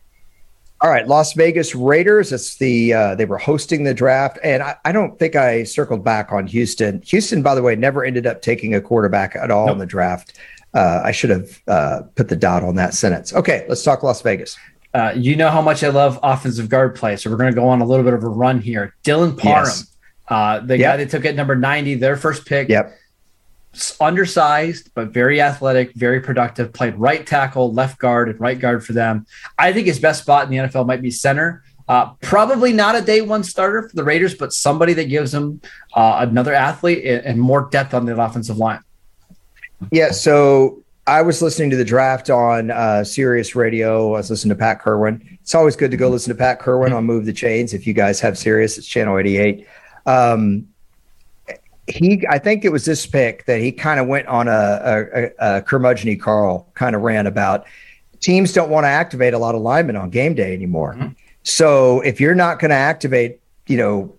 All 0.83 0.91
right, 0.91 1.07
Las 1.07 1.33
Vegas 1.33 1.75
Raiders. 1.75 2.33
It's 2.33 2.57
the 2.57 2.93
uh, 2.93 3.15
they 3.15 3.25
were 3.25 3.39
hosting 3.39 3.85
the 3.85 3.95
draft, 3.95 4.39
and 4.45 4.63
I, 4.63 4.77
I, 4.85 4.93
don't 4.93 5.19
think 5.19 5.35
I 5.35 5.65
circled 5.65 6.05
back 6.05 6.33
on 6.33 6.47
Houston. 6.47 7.01
Houston, 7.01 7.43
by 7.43 7.55
the 7.55 7.63
way, 7.63 7.77
never 7.77 8.05
ended 8.05 8.27
up 8.27 8.43
taking 8.43 8.75
a 8.75 8.81
quarterback 8.83 9.35
at 9.37 9.51
all 9.51 9.69
nope. 9.69 9.73
in 9.73 9.79
the 9.79 9.87
draft. 9.87 10.39
Uh, 10.75 11.01
I 11.03 11.13
should 11.13 11.31
have 11.31 11.63
uh, 11.67 12.03
put 12.15 12.29
the 12.29 12.37
dot 12.37 12.63
on 12.63 12.75
that 12.75 12.93
sentence. 12.93 13.33
Okay, 13.33 13.65
let's 13.71 13.83
talk 13.83 14.03
Las 14.03 14.21
Vegas. 14.21 14.59
Uh, 14.93 15.15
you 15.17 15.35
know 15.35 15.49
how 15.49 15.63
much 15.63 15.83
I 15.83 15.89
love 15.89 16.21
offensive 16.23 16.69
guard 16.69 16.95
play, 16.95 17.17
so 17.17 17.31
we're 17.31 17.39
going 17.39 17.51
to 17.51 17.59
go 17.59 17.67
on 17.67 17.81
a 17.81 17.87
little 17.87 18.05
bit 18.05 18.13
of 18.13 18.23
a 18.23 18.29
run 18.29 18.61
here. 18.61 18.95
Dylan 19.03 19.39
Parham. 19.39 19.65
Yes 19.65 19.96
uh, 20.29 20.61
the 20.61 20.79
yep. 20.79 20.93
guy 20.93 20.97
they 21.05 21.07
took 21.07 21.25
at 21.25 21.35
number 21.35 21.55
90, 21.55 21.95
their 21.95 22.17
first 22.17 22.47
pick. 22.47 22.69
Yep. 22.69 22.99
Undersized, 24.01 24.91
but 24.95 25.09
very 25.09 25.41
athletic, 25.41 25.93
very 25.95 26.21
productive. 26.21 26.73
Played 26.73 26.95
right 26.95 27.27
tackle, 27.27 27.73
left 27.73 27.99
guard, 27.99 28.31
and 28.31 28.41
right 28.41 28.59
guard 28.59 28.85
for 28.85 28.95
them. 28.95 29.27
I 29.59 29.73
think 29.73 29.87
his 29.87 29.99
best 29.99 30.23
spot 30.23 30.45
in 30.45 30.51
the 30.51 30.57
NFL 30.57 30.87
might 30.87 31.03
be 31.03 31.11
center. 31.11 31.63
Uh, 31.89 32.13
probably 32.23 32.73
not 32.73 32.97
a 32.97 33.03
day 33.03 33.21
one 33.21 33.45
starter 33.45 33.89
for 33.89 33.95
the 33.95 34.03
Raiders, 34.03 34.35
but 34.35 34.53
somebody 34.53 34.93
that 34.95 35.05
gives 35.05 35.31
them 35.31 35.61
uh, 35.95 36.27
another 36.29 36.55
athlete 36.55 37.05
and 37.05 37.41
more 37.41 37.69
depth 37.71 37.95
on 37.95 38.07
the 38.07 38.21
offensive 38.21 38.57
line. 38.57 38.81
Yeah. 39.93 40.11
So 40.11 40.83
I 41.07 41.23
was 41.23 41.41
listening 41.41 41.71
to 41.71 41.77
the 41.77 41.85
draft 41.85 42.31
on 42.31 42.73
uh, 42.73 43.05
Sirius 43.05 43.55
Radio. 43.55 44.15
I 44.15 44.19
was 44.19 44.31
listening 44.31 44.57
to 44.57 44.59
Pat 44.59 44.83
Kirwan. 44.83 45.23
It's 45.41 45.55
always 45.55 45.77
good 45.77 45.93
to 45.93 45.97
go 45.97 46.09
listen 46.09 46.33
to 46.33 46.39
Pat 46.39 46.61
Kirwan 46.61 46.93
on 46.93 47.05
Move 47.05 47.27
the 47.27 47.33
Chains. 47.33 47.73
If 47.73 47.87
you 47.87 47.93
guys 47.93 48.19
have 48.21 48.37
Sirius, 48.37 48.79
it's 48.79 48.89
channel 48.89 49.17
88. 49.17 49.67
Um, 50.07 50.69
he, 51.89 52.27
I 52.29 52.39
think 52.39 52.65
it 52.65 52.73
was 52.73 52.85
this 52.85 53.07
pick 53.07 53.47
that 53.47 53.61
he 53.61 53.71
kind 53.71 54.01
of 54.01 54.07
went 54.07 54.27
on 54.27 54.49
a, 54.49 54.51
a, 55.41 55.57
a 55.57 55.63
curmudgeon 55.63 56.19
Carl 56.19 56.69
kind 56.75 56.97
of 56.97 57.03
ran 57.03 57.27
about. 57.27 57.67
Teams 58.21 58.53
don't 58.53 58.71
want 58.71 58.85
to 58.85 58.89
activate 58.89 59.35
a 59.35 59.39
lot 59.39 59.55
of 59.55 59.61
linemen 59.61 59.95
on 59.95 60.11
game 60.11 60.35
day 60.35 60.53
anymore. 60.53 60.95
Mm-hmm. 60.95 61.09
So 61.45 62.01
if 62.01 62.21
you're 62.21 62.35
not 62.35 62.59
going 62.59 62.71
to 62.71 62.77
activate, 62.77 63.41
you 63.67 63.77
know, 63.77 64.13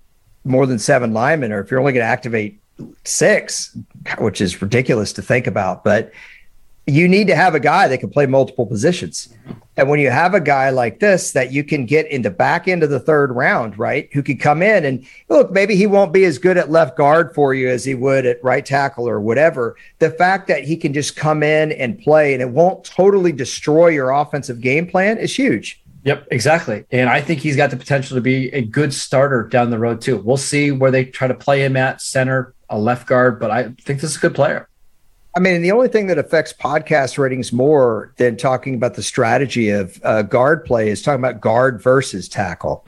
more 0.46 0.66
than 0.66 0.80
seven 0.80 1.14
linemen, 1.14 1.52
or 1.52 1.60
if 1.60 1.70
you're 1.70 1.80
only 1.80 1.92
going 1.92 2.04
to 2.04 2.10
activate 2.10 2.58
six, 3.04 3.76
which 4.20 4.40
is 4.40 4.62
ridiculous 4.62 5.12
to 5.14 5.22
think 5.22 5.46
about, 5.46 5.84
but 5.84 6.12
you 6.88 7.08
need 7.08 7.28
to 7.28 7.36
have 7.36 7.54
a 7.54 7.60
guy 7.60 7.88
that 7.90 8.00
can 8.00 8.10
play 8.10 8.26
multiple 8.26 8.66
positions. 8.66 9.30
And 9.76 9.90
when 9.90 10.00
you 10.00 10.10
have 10.10 10.34
a 10.34 10.40
guy 10.40 10.70
like 10.72 11.00
this 11.00 11.34
that 11.34 11.52
you 11.52 11.64
can 11.64 11.86
get 11.86 12.08
in 12.08 12.24
the 12.24 12.32
back 12.32 12.68
end 12.68 12.82
of 12.82 12.90
the 12.90 13.00
third 13.00 13.32
round, 13.32 13.78
right, 13.78 14.10
who 14.14 14.24
can 14.24 14.38
come 14.38 14.64
in 14.64 14.86
and 14.86 15.06
look, 15.30 15.52
maybe 15.52 15.76
he 15.76 15.86
won't 15.86 16.14
be 16.14 16.24
as 16.24 16.40
good 16.40 16.58
at 16.58 16.72
left 16.72 16.98
guard 16.98 17.36
for 17.36 17.54
you 17.54 17.70
as 17.70 17.86
he 17.86 17.94
would 17.94 18.26
at 18.26 18.44
right 18.44 18.66
tackle 18.66 19.08
or 19.08 19.20
whatever. 19.20 19.76
The 20.00 20.10
fact 20.10 20.48
that 20.48 20.64
he 20.64 20.78
can 20.78 20.94
just 20.94 21.16
come 21.16 21.44
in 21.44 21.74
and 21.74 22.00
play 22.00 22.34
and 22.34 22.42
it 22.42 22.50
won't 22.50 22.86
totally 22.86 23.34
destroy 23.34 23.90
your 23.90 24.10
offensive 24.10 24.62
game 24.62 24.88
plan 24.88 25.18
is 25.18 25.36
huge. 25.36 25.84
Yep, 26.06 26.28
exactly. 26.32 26.86
And 26.90 27.10
I 27.10 27.20
think 27.20 27.42
he's 27.42 27.58
got 27.58 27.70
the 27.70 27.76
potential 27.76 28.16
to 28.16 28.22
be 28.22 28.48
a 28.54 28.62
good 28.62 28.94
starter 28.94 29.44
down 29.44 29.72
the 29.72 29.78
road, 29.78 30.00
too. 30.00 30.18
We'll 30.18 30.38
see 30.38 30.72
where 30.72 30.90
they 30.90 31.04
try 31.04 31.28
to 31.28 31.34
play 31.34 31.66
him 31.66 31.76
at 31.76 32.02
center, 32.02 32.54
a 32.70 32.80
left 32.80 33.08
guard, 33.08 33.42
but 33.42 33.52
I 33.52 33.64
think 33.82 34.00
this 34.00 34.12
is 34.12 34.16
a 34.16 34.22
good 34.22 34.34
player. 34.34 34.70
I 35.38 35.40
mean, 35.40 35.62
the 35.62 35.72
only 35.72 35.88
thing 35.88 36.08
that 36.08 36.18
affects 36.18 36.52
podcast 36.52 37.20
ratings 37.20 37.54
more 37.54 38.12
than 38.18 38.38
talking 38.38 38.74
about 38.74 38.96
the 38.96 39.04
strategy 39.04 39.70
of 39.70 40.02
uh, 40.04 40.24
guard 40.24 40.66
play 40.66 40.90
is 40.90 41.04
talking 41.04 41.24
about 41.24 41.42
guard 41.42 41.80
versus 41.80 42.28
tackle. 42.28 42.84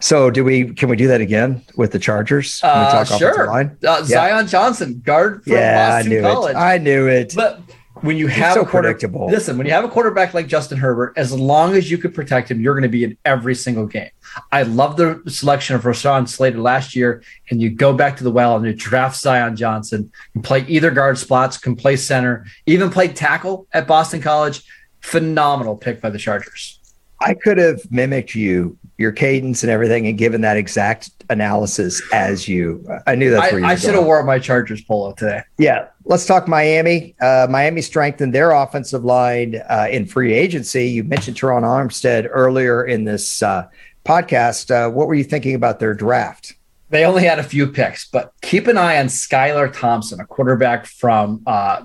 So, 0.00 0.28
do 0.28 0.42
we? 0.42 0.74
Can 0.74 0.88
we 0.88 0.96
do 0.96 1.06
that 1.06 1.20
again 1.20 1.62
with 1.76 1.92
the 1.92 2.00
Chargers? 2.00 2.58
Can 2.62 2.70
Uh, 2.70 3.04
sure. 3.04 3.48
Uh, 3.48 3.68
yeah. 3.80 4.02
Zion 4.02 4.48
Johnson, 4.48 5.00
guard 5.04 5.44
from 5.44 5.52
yeah, 5.52 5.98
Boston 5.98 6.12
I 6.12 6.14
knew 6.16 6.22
College. 6.22 6.50
It. 6.50 6.58
I 6.58 6.78
knew 6.78 7.06
it. 7.06 7.32
But 7.36 7.60
when 8.02 8.16
you 8.16 8.26
have 8.26 8.54
so 8.54 8.62
a 8.62 8.66
quarter, 8.66 8.88
predictable. 8.88 9.26
Listen, 9.26 9.58
when 9.58 9.66
you 9.66 9.72
have 9.72 9.84
a 9.84 9.88
quarterback 9.88 10.34
like 10.34 10.46
Justin 10.46 10.78
Herbert, 10.78 11.12
as 11.16 11.32
long 11.32 11.74
as 11.74 11.90
you 11.90 11.98
could 11.98 12.14
protect 12.14 12.50
him, 12.50 12.60
you're 12.60 12.74
going 12.74 12.82
to 12.82 12.88
be 12.88 13.04
in 13.04 13.16
every 13.24 13.54
single 13.54 13.86
game. 13.86 14.10
I 14.52 14.62
love 14.62 14.96
the 14.96 15.22
selection 15.26 15.76
of 15.76 15.82
Rashawn 15.82 16.28
Slater 16.28 16.58
last 16.58 16.94
year, 16.94 17.22
and 17.50 17.60
you 17.60 17.70
go 17.70 17.92
back 17.92 18.16
to 18.18 18.24
the 18.24 18.30
well 18.30 18.56
and 18.56 18.64
you 18.66 18.72
draft 18.72 19.16
Zion 19.16 19.56
Johnson 19.56 20.12
and 20.34 20.44
play 20.44 20.64
either 20.68 20.90
guard 20.90 21.18
spots, 21.18 21.58
can 21.58 21.76
play 21.76 21.96
center, 21.96 22.46
even 22.66 22.90
played 22.90 23.16
tackle 23.16 23.66
at 23.72 23.86
Boston 23.86 24.20
College. 24.20 24.62
Phenomenal 25.00 25.76
pick 25.76 26.00
by 26.00 26.10
the 26.10 26.18
Chargers. 26.18 26.77
I 27.20 27.34
could 27.34 27.58
have 27.58 27.90
mimicked 27.90 28.34
you, 28.34 28.78
your 28.96 29.12
cadence 29.12 29.62
and 29.62 29.70
everything, 29.70 30.06
and 30.06 30.16
given 30.16 30.40
that 30.42 30.56
exact 30.56 31.10
analysis 31.30 32.00
as 32.12 32.48
you. 32.48 32.86
I 33.06 33.14
knew 33.14 33.30
that's 33.30 33.52
where 33.52 33.60
I, 33.62 33.66
you. 33.66 33.72
I 33.72 33.74
should 33.76 33.94
have 33.94 34.04
wore 34.04 34.22
my 34.22 34.38
Chargers 34.38 34.82
polo 34.82 35.12
today. 35.12 35.42
Yeah, 35.58 35.88
let's 36.04 36.26
talk 36.26 36.48
Miami. 36.48 37.14
Uh, 37.20 37.46
Miami 37.50 37.82
strengthened 37.82 38.34
their 38.34 38.52
offensive 38.52 39.04
line 39.04 39.62
uh, 39.68 39.88
in 39.90 40.06
free 40.06 40.32
agency. 40.32 40.88
You 40.88 41.04
mentioned 41.04 41.36
Terron 41.36 41.62
Armstead 41.62 42.28
earlier 42.30 42.84
in 42.84 43.04
this 43.04 43.42
uh, 43.42 43.68
podcast. 44.04 44.70
Uh, 44.70 44.90
what 44.90 45.08
were 45.08 45.14
you 45.14 45.24
thinking 45.24 45.54
about 45.54 45.80
their 45.80 45.94
draft? 45.94 46.54
They 46.90 47.04
only 47.04 47.24
had 47.24 47.38
a 47.38 47.42
few 47.42 47.66
picks, 47.66 48.08
but 48.08 48.32
keep 48.40 48.66
an 48.66 48.78
eye 48.78 48.98
on 48.98 49.06
Skylar 49.06 49.70
Thompson, 49.70 50.20
a 50.20 50.24
quarterback 50.24 50.86
from 50.86 51.42
uh, 51.46 51.82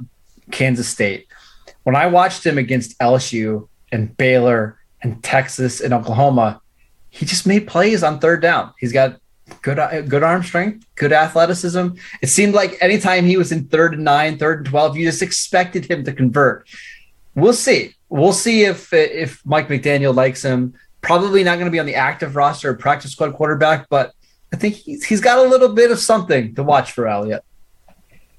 Kansas 0.52 0.88
State. 0.88 1.28
When 1.84 1.98
I 1.98 2.08
watched 2.08 2.46
him 2.46 2.58
against 2.58 2.98
LSU 3.00 3.68
and 3.92 4.16
Baylor 4.16 4.78
and 5.04 5.24
Texas 5.24 5.82
and 5.82 5.94
Oklahoma, 5.94 6.62
he 7.10 7.26
just 7.26 7.46
made 7.46 7.68
plays 7.68 8.02
on 8.04 8.20
third 8.20 8.42
down. 8.42 8.74
He's 8.80 8.92
got 8.92 9.20
good 9.62 9.78
good 10.10 10.24
arm 10.24 10.42
strength, 10.42 10.86
good 10.96 11.14
athleticism. 11.14 11.90
It 12.22 12.28
seemed 12.28 12.54
like 12.54 12.78
anytime 12.82 13.26
he 13.26 13.38
was 13.38 13.52
in 13.52 13.66
third 13.66 13.94
and 13.94 14.04
nine, 14.04 14.38
third 14.38 14.60
and 14.60 14.66
twelve, 14.66 14.98
you 14.98 15.06
just 15.06 15.22
expected 15.22 15.86
him 15.86 16.04
to 16.06 16.14
convert. 16.14 16.68
We'll 17.36 17.54
see. 17.54 17.96
We'll 18.10 18.34
see 18.34 18.64
if 18.64 18.92
if 18.94 19.46
Mike 19.46 19.68
McDaniel 19.68 20.16
likes 20.16 20.42
him. 20.42 20.74
Probably 21.02 21.44
not 21.44 21.56
going 21.56 21.66
to 21.66 21.72
be 21.72 21.80
on 21.80 21.86
the 21.86 21.96
active 21.96 22.36
roster 22.36 22.70
or 22.70 22.76
practice 22.76 23.12
squad 23.12 23.34
quarterback, 23.34 23.90
but 23.90 24.14
I 24.54 24.56
think 24.56 24.76
he's 24.76 25.04
he's 25.04 25.22
got 25.22 25.38
a 25.38 25.44
little 25.44 25.70
bit 25.70 25.92
of 25.92 26.00
something 26.00 26.56
to 26.56 26.64
watch 26.64 26.94
for 26.94 27.08
Elliott. 27.08 27.44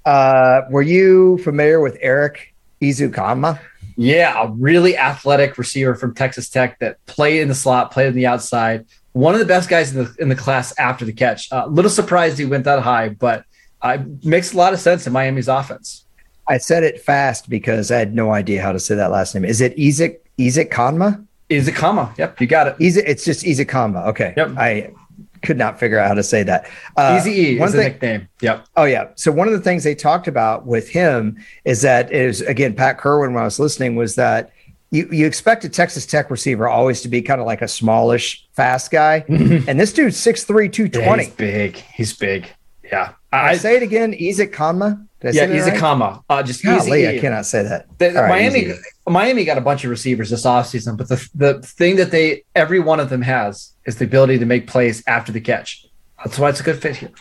Uh, 0.04 0.62
were 0.70 0.82
you 0.82 1.38
familiar 1.38 1.80
with 1.80 1.96
Eric 2.00 2.54
Ezukanma? 2.80 3.60
Yeah, 3.96 4.42
a 4.42 4.50
really 4.50 4.96
athletic 4.96 5.56
receiver 5.56 5.94
from 5.94 6.14
Texas 6.14 6.48
Tech 6.48 6.78
that 6.80 7.04
played 7.06 7.40
in 7.40 7.48
the 7.48 7.54
slot, 7.54 7.92
played 7.92 8.08
in 8.08 8.14
the 8.14 8.26
outside. 8.26 8.86
One 9.12 9.34
of 9.34 9.40
the 9.40 9.46
best 9.46 9.68
guys 9.68 9.94
in 9.94 10.04
the 10.04 10.14
in 10.18 10.28
the 10.28 10.34
class 10.34 10.76
after 10.78 11.04
the 11.04 11.12
catch. 11.12 11.50
A 11.52 11.64
uh, 11.64 11.66
little 11.66 11.90
surprised 11.90 12.38
he 12.38 12.44
went 12.44 12.64
that 12.64 12.82
high, 12.82 13.10
but 13.10 13.44
uh, 13.82 13.98
makes 14.24 14.52
a 14.52 14.56
lot 14.56 14.72
of 14.72 14.80
sense 14.80 15.06
in 15.06 15.12
Miami's 15.12 15.48
offense. 15.48 16.04
I 16.48 16.58
said 16.58 16.82
it 16.82 17.00
fast 17.00 17.48
because 17.48 17.90
I 17.90 17.98
had 17.98 18.14
no 18.14 18.32
idea 18.32 18.60
how 18.60 18.72
to 18.72 18.80
say 18.80 18.94
that 18.96 19.10
last 19.10 19.34
name. 19.34 19.44
Is 19.44 19.60
it 19.60 19.76
Ezek 19.76 20.18
Ezek 20.38 20.70
Kanma? 20.70 21.24
Ezekama. 21.50 22.16
Yep, 22.18 22.40
you 22.40 22.46
got 22.46 22.68
it. 22.68 22.76
It's 22.80 23.24
just 23.24 23.44
Ezekama. 23.44 24.06
Okay. 24.08 24.34
Yep. 24.36 24.50
I 24.56 24.92
could 25.44 25.58
not 25.58 25.78
figure 25.78 25.98
out 25.98 26.08
how 26.08 26.14
to 26.14 26.22
say 26.22 26.42
that. 26.42 26.68
Uh, 26.96 27.16
Easy 27.20 27.30
E 27.30 27.60
is 27.60 27.72
thing, 27.72 27.78
the 27.78 27.88
nickname. 27.88 28.28
Yep. 28.40 28.66
Oh 28.76 28.84
yeah. 28.84 29.08
So 29.14 29.30
one 29.30 29.46
of 29.46 29.54
the 29.54 29.60
things 29.60 29.84
they 29.84 29.94
talked 29.94 30.26
about 30.28 30.66
with 30.66 30.88
him 30.88 31.36
is 31.64 31.82
that 31.82 32.12
is 32.12 32.40
again 32.42 32.74
Pat 32.74 32.98
Kirwan 32.98 33.34
when 33.34 33.42
I 33.42 33.44
was 33.44 33.58
listening 33.58 33.96
was 33.96 34.14
that 34.16 34.52
you 34.90 35.08
you 35.10 35.26
expect 35.26 35.64
a 35.64 35.68
Texas 35.68 36.06
Tech 36.06 36.30
receiver 36.30 36.68
always 36.68 37.02
to 37.02 37.08
be 37.08 37.20
kind 37.20 37.40
of 37.40 37.46
like 37.46 37.62
a 37.62 37.68
smallish 37.68 38.46
fast 38.52 38.90
guy, 38.90 39.24
and 39.28 39.78
this 39.80 39.92
dude's 39.92 40.16
6'3", 40.16 40.72
220. 40.72 41.00
Yeah, 41.02 41.16
he's 41.16 41.34
big. 41.34 41.76
He's 41.76 42.12
big. 42.12 42.48
Yeah. 42.84 43.12
I, 43.32 43.50
I 43.50 43.56
say 43.56 43.76
it 43.76 43.82
again. 43.82 44.12
Ezek 44.12 44.52
Kanma. 44.52 45.04
Yeah, 45.32 45.46
Ezek 45.46 45.80
right? 45.80 46.20
Uh, 46.28 46.42
just 46.42 46.62
Golly, 46.62 47.04
easy. 47.04 47.08
I 47.08 47.18
cannot 47.18 47.46
say 47.46 47.62
that. 47.62 47.86
The, 47.98 48.12
right, 48.12 48.28
Miami, 48.28 48.60
easy. 48.60 48.78
Miami 49.06 49.44
got 49.44 49.58
a 49.58 49.62
bunch 49.62 49.84
of 49.84 49.90
receivers 49.90 50.30
this 50.30 50.44
offseason, 50.44 50.96
but 50.96 51.08
the 51.08 51.28
the 51.34 51.62
thing 51.62 51.96
that 51.96 52.10
they 52.10 52.44
every 52.54 52.80
one 52.80 53.00
of 53.00 53.08
them 53.08 53.22
has 53.22 53.72
is 53.86 53.96
the 53.96 54.04
ability 54.04 54.38
to 54.38 54.46
make 54.46 54.66
plays 54.66 55.02
after 55.06 55.32
the 55.32 55.40
catch. 55.40 55.86
That's 56.24 56.38
why 56.38 56.50
it's 56.50 56.60
a 56.60 56.62
good 56.62 56.80
fit 56.80 56.96
here. 56.96 57.12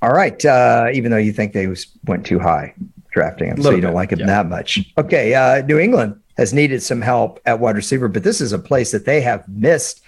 All 0.00 0.12
right. 0.12 0.44
Uh, 0.44 0.88
even 0.92 1.10
though 1.10 1.16
you 1.16 1.32
think 1.32 1.52
they 1.52 1.66
was, 1.66 1.86
went 2.06 2.26
too 2.26 2.38
high 2.38 2.74
drafting 3.12 3.48
him, 3.48 3.62
so 3.62 3.70
you 3.70 3.76
bit, 3.76 3.82
don't 3.82 3.94
like 3.94 4.10
him 4.10 4.20
yeah. 4.20 4.26
that 4.26 4.48
much. 4.48 4.80
Okay. 4.98 5.34
Uh, 5.34 5.62
New 5.64 5.78
England 5.78 6.20
has 6.36 6.52
needed 6.52 6.82
some 6.82 7.00
help 7.00 7.40
at 7.46 7.60
wide 7.60 7.76
receiver, 7.76 8.08
but 8.08 8.22
this 8.22 8.40
is 8.40 8.52
a 8.52 8.58
place 8.58 8.90
that 8.90 9.04
they 9.04 9.20
have 9.20 9.46
missed 9.48 10.02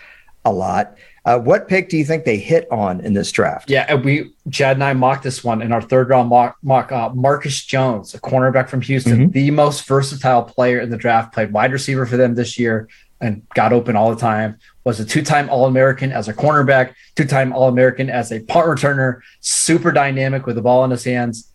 a 0.44 0.52
lot. 0.52 0.96
Uh, 1.24 1.38
what 1.38 1.68
pick 1.68 1.88
do 1.88 1.96
you 1.96 2.04
think 2.04 2.24
they 2.24 2.36
hit 2.36 2.70
on 2.70 3.00
in 3.00 3.14
this 3.14 3.32
draft? 3.32 3.70
Yeah, 3.70 3.94
we 3.94 4.34
Chad 4.50 4.76
and 4.76 4.84
I 4.84 4.92
mocked 4.92 5.22
this 5.22 5.42
one 5.42 5.62
in 5.62 5.72
our 5.72 5.80
third 5.80 6.10
round 6.10 6.28
mock. 6.28 6.58
mock 6.62 6.92
uh, 6.92 7.10
Marcus 7.14 7.64
Jones, 7.64 8.14
a 8.14 8.20
cornerback 8.20 8.68
from 8.68 8.82
Houston, 8.82 9.18
mm-hmm. 9.18 9.30
the 9.30 9.50
most 9.50 9.86
versatile 9.86 10.42
player 10.42 10.80
in 10.80 10.90
the 10.90 10.98
draft, 10.98 11.32
played 11.32 11.52
wide 11.52 11.72
receiver 11.72 12.04
for 12.04 12.18
them 12.18 12.34
this 12.34 12.58
year 12.58 12.88
and 13.22 13.46
got 13.54 13.72
open 13.72 13.96
all 13.96 14.14
the 14.14 14.20
time. 14.20 14.58
Was 14.84 15.00
a 15.00 15.04
two-time 15.04 15.48
All-American 15.48 16.12
as 16.12 16.28
a 16.28 16.34
cornerback, 16.34 16.92
two-time 17.14 17.54
All-American 17.54 18.10
as 18.10 18.30
a 18.30 18.40
punt 18.40 18.66
returner. 18.66 19.20
Super 19.40 19.92
dynamic 19.92 20.44
with 20.44 20.56
the 20.56 20.62
ball 20.62 20.84
in 20.84 20.90
his 20.90 21.04
hands. 21.04 21.50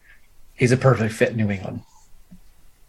He's 0.55 0.71
a 0.71 0.77
perfect 0.77 1.13
fit 1.13 1.29
in 1.29 1.37
New 1.37 1.51
England. 1.51 1.83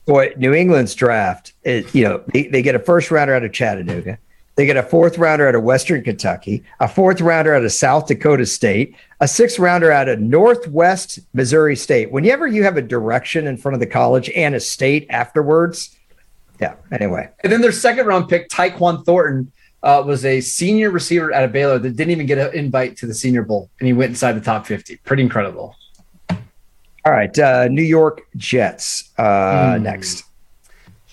Boy, 0.07 0.33
New 0.39 0.55
England's 0.55 0.95
draft, 0.95 1.53
it, 1.63 1.95
you 1.95 2.05
know, 2.05 2.23
they, 2.33 2.47
they 2.47 2.63
get 2.63 2.75
a 2.75 2.79
first 2.79 3.11
rounder 3.11 3.35
out 3.35 3.45
of 3.45 3.53
Chattanooga. 3.53 4.19
They 4.61 4.67
get 4.67 4.77
a 4.77 4.83
fourth 4.83 5.17
rounder 5.17 5.49
out 5.49 5.55
of 5.55 5.63
Western 5.63 6.05
Kentucky, 6.05 6.63
a 6.81 6.87
fourth 6.87 7.23
rounder 7.23 7.55
out 7.55 7.65
of 7.65 7.73
South 7.73 8.07
Dakota 8.07 8.45
State, 8.45 8.95
a 9.21 9.27
sixth 9.27 9.59
rounder 9.59 9.91
out 9.91 10.07
of 10.07 10.21
Northwest 10.21 11.19
Missouri 11.33 11.75
State. 11.75 12.13
Whenever 12.13 12.47
you 12.47 12.63
have 12.63 12.77
a 12.77 12.83
direction 12.83 13.47
in 13.47 13.57
front 13.57 13.73
of 13.73 13.81
the 13.81 13.87
college 13.87 14.29
and 14.37 14.55
a 14.55 14.61
state 14.61 15.07
afterwards, 15.09 15.97
yeah. 16.61 16.75
Anyway, 16.93 17.31
and 17.43 17.51
then 17.51 17.63
their 17.63 17.73
second 17.73 18.05
round 18.05 18.29
pick, 18.29 18.51
Tyquan 18.51 19.03
Thornton, 19.07 19.51
uh, 19.83 20.03
was 20.05 20.27
a 20.27 20.43
senior 20.43 20.91
receiver 20.91 21.33
out 21.33 21.45
of 21.45 21.53
Baylor 21.53 21.79
that 21.79 21.97
didn't 21.97 22.11
even 22.11 22.27
get 22.27 22.37
an 22.37 22.55
invite 22.55 22.99
to 22.99 23.07
the 23.07 23.15
Senior 23.15 23.45
Bowl, 23.45 23.71
and 23.79 23.87
he 23.87 23.95
went 23.95 24.11
inside 24.11 24.33
the 24.33 24.43
top 24.43 24.67
fifty. 24.67 24.97
Pretty 24.97 25.23
incredible. 25.23 25.75
All 26.29 27.13
right, 27.13 27.39
uh, 27.39 27.69
New 27.69 27.81
York 27.81 28.27
Jets 28.37 29.09
uh, 29.17 29.23
mm. 29.23 29.81
next. 29.81 30.25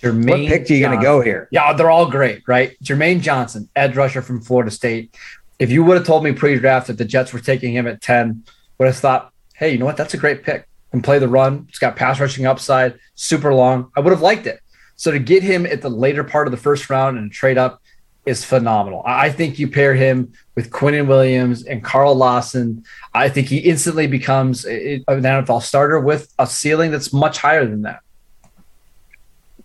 Jermaine 0.02 0.28
what 0.28 0.48
pick 0.48 0.70
are 0.70 0.74
you 0.74 0.84
going 0.84 0.98
to 0.98 1.02
go 1.02 1.20
here? 1.20 1.48
Yeah, 1.50 1.72
they're 1.72 1.90
all 1.90 2.08
great, 2.08 2.42
right? 2.46 2.76
Jermaine 2.82 3.20
Johnson, 3.20 3.68
edge 3.74 3.96
rusher 3.96 4.22
from 4.22 4.40
Florida 4.40 4.70
State. 4.70 5.16
If 5.58 5.70
you 5.70 5.82
would 5.82 5.96
have 5.96 6.06
told 6.06 6.22
me 6.22 6.32
pre-draft 6.32 6.86
that 6.86 6.98
the 6.98 7.04
Jets 7.04 7.32
were 7.32 7.40
taking 7.40 7.74
him 7.74 7.88
at 7.88 8.00
10, 8.00 8.44
would 8.78 8.86
have 8.86 8.96
thought, 8.96 9.32
hey, 9.54 9.72
you 9.72 9.78
know 9.78 9.86
what? 9.86 9.96
That's 9.96 10.14
a 10.14 10.18
great 10.18 10.44
pick. 10.44 10.68
And 10.92 11.02
play 11.02 11.18
the 11.18 11.28
run. 11.28 11.66
It's 11.68 11.80
got 11.80 11.96
pass 11.96 12.20
rushing 12.20 12.46
upside, 12.46 12.98
super 13.16 13.52
long. 13.52 13.90
I 13.96 14.00
would 14.00 14.12
have 14.12 14.22
liked 14.22 14.46
it. 14.46 14.60
So 14.94 15.10
to 15.10 15.18
get 15.18 15.42
him 15.42 15.66
at 15.66 15.82
the 15.82 15.90
later 15.90 16.22
part 16.22 16.46
of 16.46 16.52
the 16.52 16.56
first 16.56 16.88
round 16.88 17.18
and 17.18 17.30
trade 17.30 17.58
up 17.58 17.82
is 18.24 18.44
phenomenal. 18.44 19.02
I 19.04 19.30
think 19.30 19.58
you 19.58 19.68
pair 19.68 19.94
him 19.94 20.32
with 20.54 20.70
Quinnen 20.70 21.06
Williams 21.08 21.64
and 21.64 21.82
Carl 21.82 22.14
Lawson. 22.14 22.84
I 23.14 23.28
think 23.28 23.48
he 23.48 23.58
instantly 23.58 24.06
becomes 24.06 24.64
an 24.64 25.04
NFL 25.06 25.62
starter 25.62 25.98
with 25.98 26.32
a 26.38 26.46
ceiling 26.46 26.90
that's 26.90 27.12
much 27.12 27.38
higher 27.38 27.66
than 27.66 27.82
that 27.82 28.00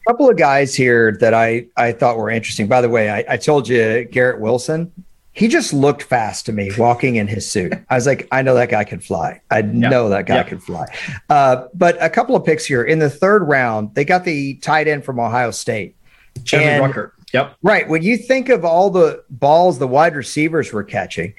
couple 0.07 0.29
of 0.29 0.37
guys 0.37 0.75
here 0.75 1.17
that 1.19 1.33
I, 1.33 1.67
I 1.77 1.91
thought 1.91 2.17
were 2.17 2.29
interesting. 2.29 2.67
By 2.67 2.81
the 2.81 2.89
way, 2.89 3.09
I, 3.09 3.25
I 3.29 3.37
told 3.37 3.67
you 3.67 4.05
Garrett 4.05 4.39
Wilson. 4.39 4.91
He 5.35 5.47
just 5.47 5.73
looked 5.73 6.03
fast 6.03 6.45
to 6.45 6.51
me 6.51 6.69
walking 6.77 7.15
in 7.15 7.27
his 7.27 7.49
suit. 7.49 7.73
I 7.89 7.95
was 7.95 8.05
like, 8.05 8.27
I 8.31 8.43
know 8.43 8.53
that 8.53 8.69
guy 8.69 8.83
can 8.83 8.99
fly. 8.99 9.41
I 9.49 9.63
know 9.63 10.07
that 10.09 10.27
guy 10.27 10.43
could 10.43 10.61
fly. 10.61 10.85
Uh, 11.29 11.67
but 11.73 11.97
a 11.99 12.09
couple 12.09 12.35
of 12.35 12.45
picks 12.45 12.65
here 12.65 12.83
in 12.83 12.99
the 12.99 13.09
third 13.09 13.41
round, 13.43 13.95
they 13.95 14.05
got 14.05 14.25
the 14.25 14.55
tight 14.55 14.87
end 14.87 15.03
from 15.03 15.19
Ohio 15.19 15.49
State. 15.49 15.95
Jeffrey 16.43 16.87
Ruckert. 16.87 17.11
Yep. 17.33 17.57
Right. 17.63 17.89
When 17.89 18.03
you 18.03 18.15
think 18.17 18.49
of 18.49 18.63
all 18.63 18.91
the 18.91 19.23
balls 19.31 19.79
the 19.79 19.87
wide 19.87 20.15
receivers 20.15 20.71
were 20.71 20.83
catching, 20.83 21.33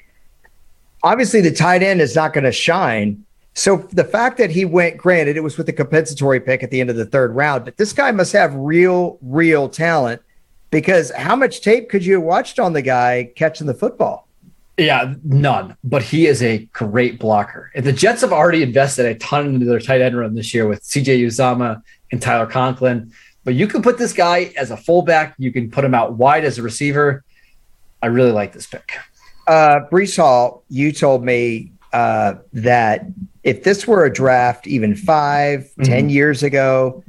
obviously 1.03 1.39
the 1.39 1.51
tight 1.51 1.81
end 1.81 2.01
is 2.01 2.15
not 2.15 2.33
going 2.33 2.43
to 2.43 2.51
shine 2.51 3.24
so 3.55 3.77
the 3.93 4.03
fact 4.03 4.37
that 4.37 4.51
he 4.51 4.65
went, 4.65 4.97
granted, 4.97 5.37
it 5.37 5.43
was 5.43 5.57
with 5.57 5.69
a 5.69 5.73
compensatory 5.73 6.41
pick 6.41 6.61
at 6.61 6.71
the 6.71 6.81
end 6.81 6.89
of 6.89 6.97
the 6.97 7.05
third 7.05 7.33
round, 7.33 7.63
but 7.63 7.77
this 7.77 7.93
guy 7.93 8.11
must 8.11 8.33
have 8.33 8.53
real, 8.53 9.17
real 9.21 9.69
talent 9.69 10.21
because 10.71 11.09
how 11.11 11.37
much 11.37 11.61
tape 11.61 11.89
could 11.89 12.05
you 12.05 12.15
have 12.15 12.23
watched 12.23 12.59
on 12.59 12.73
the 12.73 12.81
guy 12.81 13.31
catching 13.37 13.65
the 13.65 13.73
football? 13.73 14.27
Yeah, 14.77 15.13
none. 15.23 15.77
But 15.85 16.03
he 16.03 16.27
is 16.27 16.43
a 16.43 16.65
great 16.73 17.17
blocker. 17.17 17.71
And 17.75 17.85
the 17.85 17.93
Jets 17.93 18.21
have 18.21 18.33
already 18.33 18.61
invested 18.61 19.05
a 19.05 19.15
ton 19.15 19.47
into 19.47 19.65
their 19.65 19.79
tight 19.79 20.01
end 20.01 20.17
run 20.17 20.35
this 20.35 20.53
year 20.53 20.67
with 20.67 20.83
CJ 20.83 21.25
Uzomah 21.25 21.81
and 22.11 22.21
Tyler 22.21 22.47
Conklin. 22.47 23.13
But 23.45 23.53
you 23.53 23.67
can 23.67 23.81
put 23.81 23.97
this 23.97 24.11
guy 24.11 24.51
as 24.57 24.71
a 24.71 24.75
fullback. 24.75 25.33
You 25.37 25.53
can 25.53 25.71
put 25.71 25.85
him 25.85 25.93
out 25.93 26.13
wide 26.15 26.43
as 26.43 26.57
a 26.57 26.61
receiver. 26.61 27.23
I 28.03 28.07
really 28.07 28.31
like 28.31 28.51
this 28.51 28.67
pick. 28.67 28.97
Uh, 29.47 29.81
Breece 29.89 30.17
Hall, 30.17 30.63
you 30.67 30.91
told 30.91 31.23
me 31.23 31.71
uh, 31.93 32.35
that 32.51 33.05
if 33.45 33.63
this 33.63 33.87
were 33.87 34.03
a 34.03 34.11
draft 34.11 34.67
even 34.67 34.95
5 34.95 35.59
mm-hmm. 35.59 35.83
10 35.83 36.09
years 36.09 36.43
ago, 36.43 37.03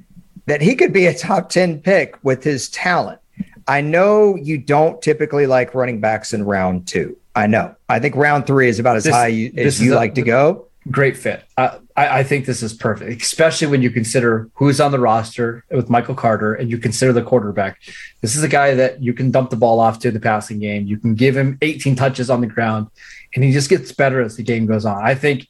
that 0.44 0.60
he 0.60 0.76
could 0.76 0.92
be 0.92 1.06
a 1.06 1.14
top 1.14 1.48
10 1.48 1.80
pick 1.80 2.16
with 2.22 2.44
his 2.44 2.68
talent. 2.68 3.18
I 3.66 3.80
know 3.80 4.36
you 4.36 4.58
don't 4.58 5.02
typically 5.02 5.46
like 5.46 5.74
running 5.74 5.98
backs 5.98 6.32
in 6.32 6.44
round 6.44 6.86
two. 6.86 7.16
I 7.34 7.48
know. 7.48 7.74
I 7.88 7.98
think 7.98 8.14
round 8.14 8.46
three 8.46 8.68
is 8.68 8.78
about 8.78 8.96
as 8.96 9.04
this, 9.04 9.14
high 9.14 9.26
you, 9.26 9.52
as 9.56 9.82
you 9.82 9.94
a, 9.94 9.96
like 9.96 10.14
to 10.14 10.22
go. 10.22 10.68
Great 10.90 11.16
fit. 11.16 11.42
I, 11.56 11.78
I 11.96 12.22
think 12.22 12.46
this 12.46 12.62
is 12.62 12.72
perfect, 12.72 13.20
especially 13.20 13.66
when 13.66 13.82
you 13.82 13.90
consider 13.90 14.48
who's 14.54 14.80
on 14.80 14.92
the 14.92 15.00
roster 15.00 15.64
with 15.70 15.90
Michael 15.90 16.14
Carter 16.14 16.54
and 16.54 16.70
you 16.70 16.78
consider 16.78 17.12
the 17.12 17.22
quarterback. 17.22 17.80
This 18.20 18.36
is 18.36 18.44
a 18.44 18.48
guy 18.48 18.74
that 18.74 19.02
you 19.02 19.12
can 19.12 19.32
dump 19.32 19.50
the 19.50 19.56
ball 19.56 19.80
off 19.80 19.98
to 20.00 20.12
the 20.12 20.20
passing 20.20 20.60
game. 20.60 20.86
You 20.86 20.98
can 20.98 21.14
give 21.14 21.36
him 21.36 21.58
18 21.60 21.96
touches 21.96 22.30
on 22.30 22.40
the 22.40 22.46
ground, 22.46 22.88
and 23.34 23.42
he 23.42 23.52
just 23.52 23.68
gets 23.68 23.90
better 23.90 24.20
as 24.20 24.36
the 24.36 24.44
game 24.44 24.66
goes 24.66 24.84
on. 24.84 25.02
I 25.02 25.14
think 25.16 25.48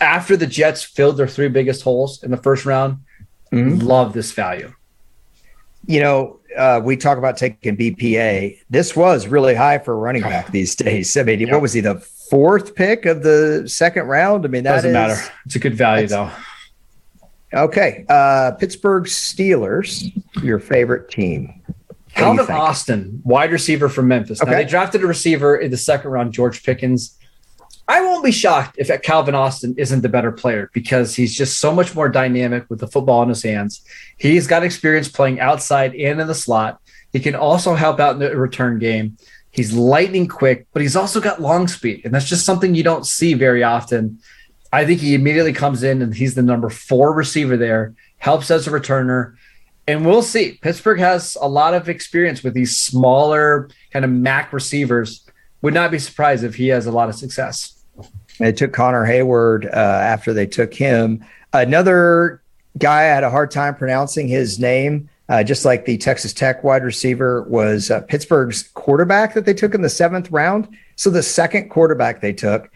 after 0.00 0.36
the 0.36 0.46
Jets 0.46 0.82
filled 0.82 1.16
their 1.16 1.28
three 1.28 1.48
biggest 1.48 1.82
holes 1.82 2.22
in 2.22 2.30
the 2.30 2.36
first 2.36 2.66
round, 2.66 2.98
mm-hmm. 3.52 3.78
love 3.78 4.12
this 4.12 4.32
value. 4.32 4.72
You 5.86 6.00
know, 6.00 6.40
uh, 6.56 6.80
we 6.82 6.96
talk 6.96 7.18
about 7.18 7.36
taking 7.36 7.76
BPA. 7.76 8.58
This 8.70 8.94
was 8.94 9.26
really 9.26 9.54
high 9.54 9.78
for 9.78 9.94
a 9.94 9.96
running 9.96 10.22
back 10.22 10.46
these 10.52 10.74
days. 10.74 11.16
I 11.16 11.22
mean, 11.22 11.40
yep. 11.40 11.50
what 11.50 11.62
was 11.62 11.72
he, 11.72 11.80
the 11.80 11.96
fourth 11.96 12.74
pick 12.74 13.06
of 13.06 13.22
the 13.22 13.64
second 13.66 14.06
round? 14.06 14.44
I 14.44 14.48
mean, 14.48 14.64
that 14.64 14.76
doesn't 14.76 14.90
is, 14.90 14.94
matter. 14.94 15.32
It's 15.46 15.56
a 15.56 15.58
good 15.58 15.74
value, 15.74 16.06
though. 16.06 16.30
Okay. 17.54 18.04
Uh, 18.08 18.52
Pittsburgh 18.52 19.04
Steelers, 19.04 20.10
your 20.42 20.58
favorite 20.58 21.10
team. 21.10 21.60
Calvin 22.14 22.46
Austin, 22.50 23.22
wide 23.24 23.52
receiver 23.52 23.88
from 23.88 24.08
Memphis. 24.08 24.42
Okay. 24.42 24.50
Now, 24.50 24.56
they 24.58 24.64
drafted 24.64 25.02
a 25.02 25.06
receiver 25.06 25.56
in 25.56 25.70
the 25.70 25.78
second 25.78 26.10
round, 26.10 26.32
George 26.32 26.62
Pickens. 26.62 27.18
I 27.88 28.00
won't 28.00 28.24
be 28.24 28.30
shocked 28.30 28.76
if 28.78 29.02
Calvin 29.02 29.34
Austin 29.34 29.74
isn't 29.76 30.02
the 30.02 30.08
better 30.08 30.32
player 30.32 30.70
because 30.72 31.14
he's 31.14 31.34
just 31.34 31.58
so 31.58 31.74
much 31.74 31.94
more 31.94 32.08
dynamic 32.08 32.64
with 32.68 32.78
the 32.80 32.86
football 32.86 33.22
in 33.22 33.28
his 33.28 33.42
hands. 33.42 33.84
He's 34.18 34.46
got 34.46 34.62
experience 34.62 35.08
playing 35.08 35.40
outside 35.40 35.94
and 35.94 36.20
in 36.20 36.26
the 36.26 36.34
slot. 36.34 36.80
He 37.12 37.20
can 37.20 37.34
also 37.34 37.74
help 37.74 38.00
out 38.00 38.14
in 38.14 38.20
the 38.20 38.36
return 38.36 38.78
game. 38.78 39.16
He's 39.50 39.74
lightning 39.74 40.28
quick, 40.28 40.66
but 40.72 40.80
he's 40.80 40.96
also 40.96 41.20
got 41.20 41.42
long 41.42 41.68
speed, 41.68 42.02
and 42.04 42.14
that's 42.14 42.28
just 42.28 42.46
something 42.46 42.74
you 42.74 42.82
don't 42.82 43.06
see 43.06 43.34
very 43.34 43.62
often. 43.62 44.18
I 44.72 44.86
think 44.86 45.00
he 45.00 45.14
immediately 45.14 45.52
comes 45.52 45.82
in 45.82 46.00
and 46.00 46.14
he's 46.14 46.34
the 46.34 46.42
number 46.42 46.70
four 46.70 47.12
receiver 47.12 47.58
there, 47.58 47.94
helps 48.16 48.50
as 48.50 48.66
a 48.66 48.70
returner. 48.70 49.34
And 49.86 50.06
we'll 50.06 50.22
see. 50.22 50.58
Pittsburgh 50.62 51.00
has 51.00 51.36
a 51.40 51.48
lot 51.48 51.74
of 51.74 51.90
experience 51.90 52.42
with 52.42 52.54
these 52.54 52.78
smaller 52.78 53.68
kind 53.92 54.04
of 54.04 54.10
MAC 54.10 54.52
receivers 54.52 55.26
would 55.62 55.74
not 55.74 55.90
be 55.90 55.98
surprised 55.98 56.44
if 56.44 56.56
he 56.56 56.68
has 56.68 56.86
a 56.86 56.92
lot 56.92 57.08
of 57.08 57.14
success. 57.14 57.82
They 58.38 58.52
took 58.52 58.72
Connor 58.72 59.06
Heyward 59.06 59.66
uh, 59.66 59.76
after 59.76 60.32
they 60.32 60.46
took 60.46 60.74
him. 60.74 61.24
Another 61.52 62.42
guy 62.78 63.00
I 63.00 63.04
had 63.04 63.24
a 63.24 63.30
hard 63.30 63.50
time 63.50 63.74
pronouncing 63.74 64.28
his 64.28 64.58
name. 64.58 65.08
Uh, 65.28 65.42
just 65.42 65.64
like 65.64 65.86
the 65.86 65.96
Texas 65.96 66.34
Tech 66.34 66.62
wide 66.62 66.84
receiver 66.84 67.42
was 67.44 67.90
uh, 67.90 68.02
Pittsburgh's 68.02 68.64
quarterback 68.74 69.32
that 69.34 69.46
they 69.46 69.54
took 69.54 69.74
in 69.74 69.80
the 69.80 69.88
seventh 69.88 70.30
round. 70.30 70.68
So 70.96 71.08
the 71.08 71.22
second 71.22 71.70
quarterback 71.70 72.20
they 72.20 72.32
took 72.32 72.70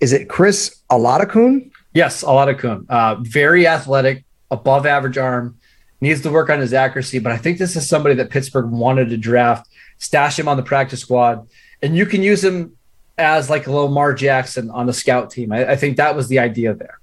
is 0.00 0.12
it 0.12 0.28
Chris 0.28 0.82
Oladokun? 0.90 1.70
Yes, 1.94 2.22
Oladokun. 2.22 2.84
Uh, 2.88 3.16
very 3.20 3.66
athletic, 3.66 4.24
above 4.50 4.84
average 4.84 5.16
arm, 5.16 5.58
needs 6.00 6.20
to 6.22 6.30
work 6.30 6.50
on 6.50 6.60
his 6.60 6.74
accuracy. 6.74 7.18
But 7.18 7.32
I 7.32 7.38
think 7.38 7.58
this 7.58 7.76
is 7.76 7.88
somebody 7.88 8.14
that 8.16 8.30
Pittsburgh 8.30 8.70
wanted 8.70 9.08
to 9.08 9.16
draft, 9.16 9.66
stash 9.98 10.38
him 10.38 10.48
on 10.48 10.58
the 10.58 10.62
practice 10.62 11.00
squad, 11.00 11.48
and 11.82 11.96
you 11.96 12.06
can 12.06 12.22
use 12.22 12.42
him 12.42 12.76
as 13.18 13.48
like 13.48 13.66
a 13.66 13.72
Lamar 13.72 14.14
Jackson 14.14 14.70
on 14.70 14.86
the 14.86 14.92
scout 14.92 15.30
team. 15.30 15.52
I, 15.52 15.72
I 15.72 15.76
think 15.76 15.96
that 15.96 16.14
was 16.14 16.28
the 16.28 16.38
idea 16.38 16.74
there. 16.74 16.98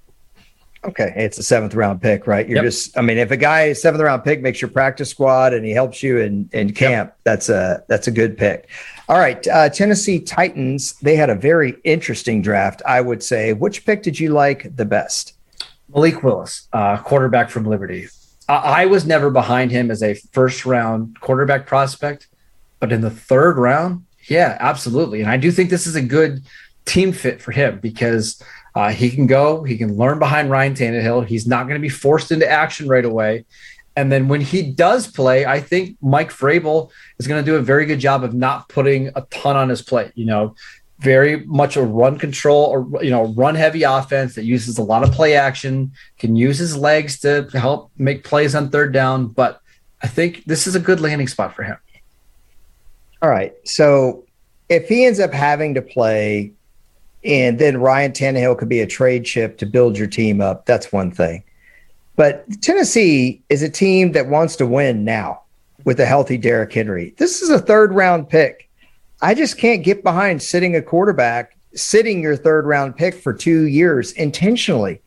Okay, 0.86 1.13
it's 1.15 1.38
a 1.38 1.43
seventh 1.43 1.74
round 1.76 2.01
pick, 2.01 2.28
right? 2.28 2.45
You're 2.47 2.57
yep. 2.57 2.65
just, 2.65 2.97
I 2.97 3.01
mean, 3.01 3.17
if 3.17 3.32
a 3.32 3.38
guy 3.38 3.71
seventh 3.71 4.03
round 4.03 4.24
pick 4.26 4.41
makes 4.41 4.61
your 4.61 4.69
practice 4.69 5.09
squad 5.09 5.53
and 5.53 5.65
he 5.65 5.71
helps 5.71 6.03
you 6.03 6.17
in 6.17 6.49
in 6.51 6.74
camp, 6.74 7.09
yep. 7.09 7.17
that's 7.24 7.47
a 7.47 7.84
that's 7.88 8.07
a 8.07 8.11
good 8.11 8.38
pick. 8.38 8.67
All 9.07 9.17
right, 9.17 9.47
uh, 9.47 9.69
Tennessee 9.69 10.19
Titans. 10.19 10.93
They 10.99 11.15
had 11.15 11.30
a 11.30 11.36
very 11.36 11.76
interesting 11.86 12.41
draft, 12.41 12.82
I 12.86 12.99
would 12.99 13.24
say. 13.24 13.53
Which 13.53 13.86
pick 13.86 14.03
did 14.03 14.19
you 14.19 14.32
like 14.32 14.76
the 14.76 14.84
best? 14.84 15.36
Malik 15.88 16.21
Willis, 16.21 16.67
uh, 16.74 16.97
quarterback 16.97 17.49
from 17.49 17.63
Liberty. 17.65 18.07
I, 18.49 18.84
I 18.84 18.86
was 18.86 19.05
never 19.05 19.30
behind 19.30 19.71
him 19.71 19.89
as 19.89 20.03
a 20.03 20.15
first 20.34 20.65
round 20.65 21.17
quarterback 21.21 21.65
prospect, 21.65 22.28
but 22.82 22.91
in 22.91 22.99
the 22.99 23.09
third 23.09 23.57
round, 23.57 24.05
yeah, 24.28 24.57
absolutely. 24.59 25.21
And 25.21 25.30
I 25.30 25.38
do 25.38 25.51
think 25.51 25.69
this 25.69 25.88
is 25.88 25.95
a 25.95 26.01
good 26.01 26.43
team 26.86 27.11
fit 27.11 27.41
for 27.41 27.51
him 27.51 27.80
because 27.80 28.41
uh, 28.76 28.89
he 28.89 29.09
can 29.09 29.28
go, 29.28 29.63
he 29.63 29.78
can 29.78 29.95
learn 29.95 30.19
behind 30.19 30.49
Ryan 30.49 30.74
Tannehill. 30.74 31.26
He's 31.26 31.47
not 31.47 31.63
going 31.63 31.80
to 31.80 31.82
be 31.82 31.89
forced 31.89 32.32
into 32.32 32.49
action 32.49 32.88
right 32.88 33.05
away. 33.05 33.45
And 33.95 34.11
then 34.11 34.28
when 34.28 34.41
he 34.41 34.63
does 34.71 35.07
play, 35.07 35.45
I 35.45 35.59
think 35.59 35.97
Mike 36.01 36.32
Vrabel 36.32 36.89
is 37.19 37.28
going 37.28 37.43
to 37.43 37.51
do 37.51 37.57
a 37.57 37.61
very 37.61 37.86
good 37.86 37.99
job 37.99 38.24
of 38.24 38.34
not 38.34 38.67
putting 38.67 39.09
a 39.15 39.21
ton 39.30 39.55
on 39.55 39.69
his 39.69 39.84
plate. 39.84 40.11
You 40.15 40.26
know, 40.26 40.55
very 40.99 41.45
much 41.45 41.76
a 41.76 41.84
run 41.84 42.17
control 42.17 42.65
or 42.65 43.03
you 43.03 43.11
know 43.11 43.26
run 43.34 43.53
heavy 43.53 43.84
offense 43.84 44.34
that 44.36 44.45
uses 44.45 44.80
a 44.80 44.84
lot 44.84 45.03
of 45.03 45.11
play 45.11 45.36
action, 45.36 45.91
can 46.17 46.36
use 46.36 46.57
his 46.57 46.76
legs 46.76 47.19
to 47.19 47.47
help 47.53 47.91
make 47.97 48.24
plays 48.24 48.55
on 48.55 48.71
third 48.71 48.93
down. 48.93 49.28
But 49.28 49.61
I 50.01 50.07
think 50.07 50.43
this 50.45 50.65
is 50.65 50.74
a 50.74 50.80
good 50.80 50.99
landing 50.99 51.28
spot 51.28 51.55
for 51.55 51.61
him. 51.61 51.78
All 53.24 53.30
right, 53.30 53.53
so 53.63 54.26
if 54.69 54.88
he 54.88 55.05
ends 55.05 55.19
up 55.19 55.34
having 55.34 55.74
to 55.74 55.82
play 55.82 56.51
and 57.24 57.57
then 57.57 57.78
Ryan 57.78 58.11
Tannehill 58.11 58.57
could 58.57 58.69
be 58.69 58.82
a 58.82 58.88
trade 58.88 59.26
chip 59.26 59.57
to 59.59 59.65
build 59.65 59.97
your 59.97 60.07
team 60.07 60.41
up. 60.41 60.65
That's 60.65 60.91
one 60.91 61.11
thing. 61.11 61.43
But 62.15 62.45
Tennessee 62.61 63.41
is 63.49 63.63
a 63.63 63.69
team 63.69 64.11
that 64.11 64.28
wants 64.28 64.55
to 64.57 64.65
win 64.65 65.05
now 65.05 65.41
with 65.86 65.99
a 65.99 66.05
healthy 66.05 66.38
Derrick 66.38 66.74
Henry. 66.74 67.13
This 67.17 67.41
is 67.41 67.49
a 67.49 67.59
third 67.59 67.93
round 67.93 68.30
pick. 68.30 68.69
I 69.21 69.34
just 69.34 69.57
can't 69.57 69.84
get 69.84 70.03
behind 70.03 70.41
sitting 70.41 70.76
a 70.76 70.82
quarterback, 70.82 71.55
sitting 71.74 72.21
your 72.21 72.36
third 72.36 72.65
round 72.65 72.97
pick 72.97 73.15
for 73.15 73.34
two 73.34 73.63
years 73.63 74.11
intentionally. 74.13 75.01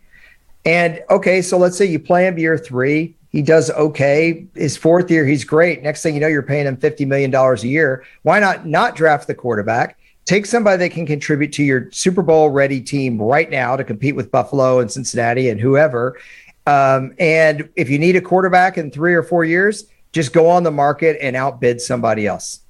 And 0.65 1.03
okay, 1.11 1.43
so 1.43 1.59
let's 1.59 1.77
say 1.77 1.85
you 1.85 1.99
play 1.99 2.27
him 2.27 2.39
year 2.39 2.59
three. 2.59 3.15
He 3.37 3.43
does 3.43 3.71
okay. 3.71 4.47
His 4.55 4.79
fourth 4.79 5.11
year, 5.11 5.27
he's 5.27 5.45
great. 5.45 5.83
Next 5.83 6.03
thing 6.03 6.15
you 6.15 6.21
know, 6.21 6.27
you're 6.27 6.43
paying 6.43 6.67
him 6.67 6.79
$50 6.79 7.07
million 7.07 7.35
a 7.35 7.55
year. 7.67 8.03
Why 8.23 8.41
not 8.41 8.65
not 8.67 8.97
draft 8.97 9.27
the 9.27 9.35
quarterback? 9.35 9.99
take 10.27 10.45
somebody 10.45 10.77
that 10.79 10.91
can 10.91 11.07
contribute 11.07 11.53
to 11.53 11.63
your 11.63 11.91
Super 11.93 12.21
Bowl 12.21 12.51
ready 12.51 12.81
team 12.81 13.21
right 13.23 13.49
now 13.49 13.77
to 13.77 13.85
compete 13.85 14.17
with 14.17 14.31
Buffalo 14.31 14.81
and 14.81 14.91
Cincinnati 14.91 15.49
and 15.49 15.61
whoever. 15.61 16.19
Um, 16.67 17.15
and 17.19 17.69
if 17.77 17.89
you 17.89 17.99
need 17.99 18.17
a 18.17 18.21
quarterback 18.21 18.77
in 18.77 18.91
three 18.91 19.15
or 19.15 19.23
four 19.23 19.45
years, 19.45 19.85
just 20.13 20.33
go 20.33 20.49
on 20.49 20.65
the 20.65 20.71
market 20.73 21.17
and 21.23 21.37
outbid 21.37 21.81
somebody 21.81 22.27
else. 22.27 22.61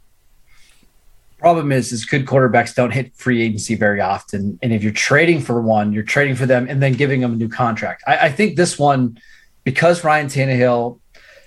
Problem 1.38 1.72
is, 1.72 1.92
is 1.92 2.04
good 2.04 2.26
quarterbacks 2.26 2.74
don't 2.74 2.90
hit 2.90 3.14
free 3.14 3.42
agency 3.42 3.74
very 3.74 4.00
often. 4.00 4.58
And 4.62 4.72
if 4.72 4.82
you're 4.82 4.92
trading 4.92 5.40
for 5.40 5.60
one, 5.60 5.92
you're 5.92 6.02
trading 6.02 6.34
for 6.34 6.46
them 6.46 6.66
and 6.68 6.82
then 6.82 6.92
giving 6.92 7.20
them 7.20 7.32
a 7.32 7.36
new 7.36 7.48
contract. 7.48 8.02
I, 8.06 8.18
I 8.18 8.32
think 8.32 8.56
this 8.56 8.78
one, 8.78 9.18
because 9.66 10.04
Ryan 10.04 10.28
Tannehill 10.28 11.00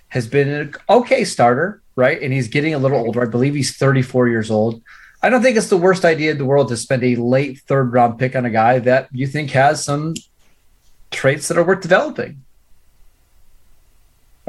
has 0.09 0.27
been 0.27 0.49
an 0.49 0.75
okay 0.89 1.23
starter, 1.23 1.81
right? 1.95 2.21
And 2.21 2.33
he's 2.33 2.49
getting 2.49 2.73
a 2.73 2.77
little 2.77 2.99
older. 2.99 3.21
I 3.21 3.25
believe 3.25 3.55
he's 3.55 3.77
34 3.77 4.27
years 4.27 4.51
old. 4.51 4.81
I 5.23 5.29
don't 5.29 5.41
think 5.41 5.55
it's 5.55 5.69
the 5.69 5.77
worst 5.77 6.03
idea 6.03 6.31
in 6.31 6.37
the 6.37 6.43
world 6.43 6.67
to 6.67 6.75
spend 6.75 7.01
a 7.05 7.15
late 7.15 7.61
third 7.61 7.93
round 7.93 8.19
pick 8.19 8.35
on 8.35 8.43
a 8.43 8.49
guy 8.49 8.79
that 8.79 9.07
you 9.13 9.25
think 9.25 9.51
has 9.51 9.81
some 9.81 10.15
traits 11.11 11.47
that 11.47 11.57
are 11.57 11.63
worth 11.63 11.79
developing. 11.79 12.43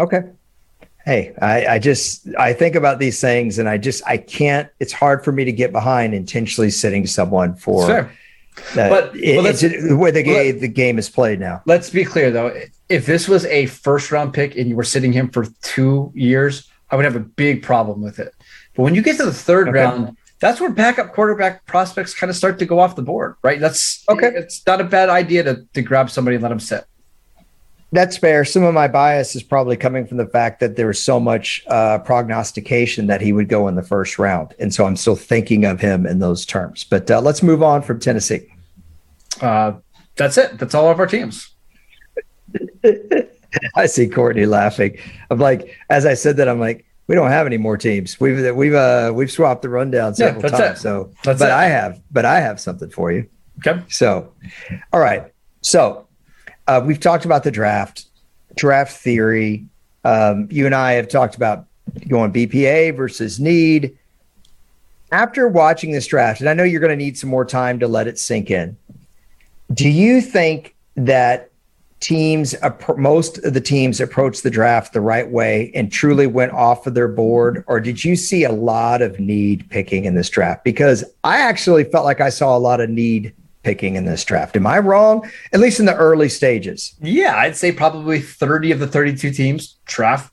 Okay. 0.00 0.22
Hey, 1.04 1.32
I, 1.40 1.66
I 1.66 1.78
just 1.78 2.26
I 2.36 2.52
think 2.52 2.74
about 2.74 2.98
these 2.98 3.20
things 3.20 3.60
and 3.60 3.68
I 3.68 3.78
just 3.78 4.02
I 4.04 4.16
can't. 4.16 4.68
It's 4.80 4.92
hard 4.92 5.24
for 5.24 5.30
me 5.30 5.44
to 5.44 5.52
get 5.52 5.70
behind 5.70 6.12
intentionally 6.12 6.70
sitting 6.70 7.06
someone 7.06 7.54
for. 7.54 7.86
Sure. 7.86 8.12
But 8.74 9.12
well, 9.12 9.46
it's 9.46 9.62
where 9.92 10.12
the 10.12 10.22
game 10.22 10.54
let, 10.54 10.60
the 10.60 10.68
game 10.68 10.98
is 10.98 11.08
played 11.08 11.40
now. 11.40 11.62
Let's 11.66 11.90
be 11.90 12.04
clear 12.04 12.30
though. 12.30 12.60
If 12.88 13.06
this 13.06 13.28
was 13.28 13.44
a 13.46 13.66
first 13.66 14.10
round 14.10 14.34
pick 14.34 14.56
and 14.56 14.68
you 14.68 14.76
were 14.76 14.84
sitting 14.84 15.12
him 15.12 15.30
for 15.30 15.46
two 15.62 16.12
years, 16.14 16.68
I 16.90 16.96
would 16.96 17.04
have 17.04 17.16
a 17.16 17.20
big 17.20 17.62
problem 17.62 18.02
with 18.02 18.18
it. 18.18 18.34
But 18.74 18.82
when 18.82 18.94
you 18.94 19.02
get 19.02 19.16
to 19.18 19.24
the 19.24 19.32
third 19.32 19.68
okay. 19.68 19.78
round, 19.78 20.16
that's 20.40 20.60
where 20.60 20.70
backup 20.70 21.12
quarterback 21.12 21.66
prospects 21.66 22.14
kind 22.14 22.30
of 22.30 22.36
start 22.36 22.58
to 22.58 22.66
go 22.66 22.80
off 22.80 22.96
the 22.96 23.02
board, 23.02 23.36
right? 23.42 23.60
That's 23.60 24.04
okay. 24.08 24.30
It's 24.34 24.66
not 24.66 24.80
a 24.80 24.84
bad 24.84 25.08
idea 25.08 25.42
to, 25.44 25.66
to 25.74 25.82
grab 25.82 26.10
somebody 26.10 26.36
and 26.36 26.42
let 26.42 26.48
them 26.48 26.60
sit. 26.60 26.84
That's 27.92 28.16
fair. 28.16 28.44
Some 28.44 28.62
of 28.62 28.72
my 28.72 28.86
bias 28.86 29.34
is 29.34 29.42
probably 29.42 29.76
coming 29.76 30.06
from 30.06 30.16
the 30.16 30.26
fact 30.26 30.60
that 30.60 30.76
there 30.76 30.86
was 30.86 31.02
so 31.02 31.18
much 31.18 31.64
uh, 31.66 31.98
prognostication 31.98 33.08
that 33.08 33.20
he 33.20 33.32
would 33.32 33.48
go 33.48 33.66
in 33.66 33.74
the 33.74 33.82
first 33.82 34.18
round. 34.18 34.54
And 34.60 34.72
so 34.72 34.86
I'm 34.86 34.96
still 34.96 35.16
thinking 35.16 35.64
of 35.64 35.80
him 35.80 36.06
in 36.06 36.20
those 36.20 36.46
terms. 36.46 36.84
But 36.84 37.10
uh, 37.10 37.20
let's 37.20 37.42
move 37.42 37.62
on 37.62 37.82
from 37.82 37.98
Tennessee. 37.98 38.46
Uh, 39.40 39.72
that's 40.16 40.38
it. 40.38 40.58
That's 40.58 40.74
all 40.74 40.88
of 40.88 41.00
our 41.00 41.06
teams. 41.06 41.50
I 43.74 43.86
see 43.86 44.08
Courtney 44.08 44.46
laughing. 44.46 44.96
I'm 45.30 45.38
like, 45.38 45.76
as 45.88 46.06
I 46.06 46.14
said 46.14 46.36
that, 46.36 46.48
I'm 46.48 46.60
like, 46.60 46.86
we 47.08 47.16
don't 47.16 47.30
have 47.30 47.46
any 47.46 47.56
more 47.56 47.76
teams. 47.76 48.20
We've 48.20 48.54
we've 48.54 48.74
uh 48.74 49.10
we've 49.12 49.32
swapped 49.32 49.62
the 49.62 49.68
rundown 49.68 50.14
several 50.14 50.44
yeah, 50.44 50.58
times. 50.58 50.78
It. 50.78 50.82
So, 50.82 51.12
that's 51.24 51.40
but 51.40 51.48
it. 51.48 51.52
I 51.52 51.64
have, 51.64 52.00
but 52.12 52.24
I 52.24 52.38
have 52.38 52.60
something 52.60 52.88
for 52.88 53.10
you. 53.10 53.28
Okay. 53.58 53.82
So, 53.88 54.32
all 54.92 55.00
right. 55.00 55.32
So, 55.60 56.06
uh, 56.70 56.80
we've 56.80 57.00
talked 57.00 57.24
about 57.24 57.42
the 57.42 57.50
draft, 57.50 58.04
draft 58.54 58.96
theory. 58.96 59.66
Um, 60.04 60.46
you 60.52 60.66
and 60.66 60.74
I 60.74 60.92
have 60.92 61.08
talked 61.08 61.34
about 61.34 61.66
going 62.06 62.32
BPA 62.32 62.96
versus 62.96 63.40
need. 63.40 63.98
After 65.10 65.48
watching 65.48 65.90
this 65.90 66.06
draft, 66.06 66.38
and 66.38 66.48
I 66.48 66.54
know 66.54 66.62
you're 66.62 66.80
going 66.80 66.96
to 66.96 67.04
need 67.04 67.18
some 67.18 67.28
more 67.28 67.44
time 67.44 67.80
to 67.80 67.88
let 67.88 68.06
it 68.06 68.20
sink 68.20 68.52
in. 68.52 68.76
Do 69.74 69.88
you 69.88 70.20
think 70.20 70.76
that 70.94 71.50
teams, 71.98 72.54
most 72.96 73.38
of 73.38 73.52
the 73.52 73.60
teams 73.60 74.00
approached 74.00 74.44
the 74.44 74.50
draft 74.50 74.92
the 74.92 75.00
right 75.00 75.28
way 75.28 75.72
and 75.74 75.90
truly 75.90 76.28
went 76.28 76.52
off 76.52 76.86
of 76.86 76.94
their 76.94 77.08
board? 77.08 77.64
Or 77.66 77.80
did 77.80 78.04
you 78.04 78.14
see 78.14 78.44
a 78.44 78.52
lot 78.52 79.02
of 79.02 79.18
need 79.18 79.68
picking 79.70 80.04
in 80.04 80.14
this 80.14 80.30
draft? 80.30 80.62
Because 80.62 81.02
I 81.24 81.40
actually 81.40 81.82
felt 81.82 82.04
like 82.04 82.20
I 82.20 82.28
saw 82.28 82.56
a 82.56 82.60
lot 82.60 82.80
of 82.80 82.88
need 82.88 83.34
picking 83.62 83.96
in 83.96 84.04
this 84.04 84.24
draft. 84.24 84.56
Am 84.56 84.66
I 84.66 84.78
wrong? 84.78 85.28
At 85.52 85.60
least 85.60 85.80
in 85.80 85.86
the 85.86 85.96
early 85.96 86.28
stages. 86.28 86.94
Yeah, 87.00 87.36
I'd 87.36 87.56
say 87.56 87.72
probably 87.72 88.20
30 88.20 88.72
of 88.72 88.78
the 88.78 88.86
32 88.86 89.30
teams 89.32 89.76
draft 89.84 90.32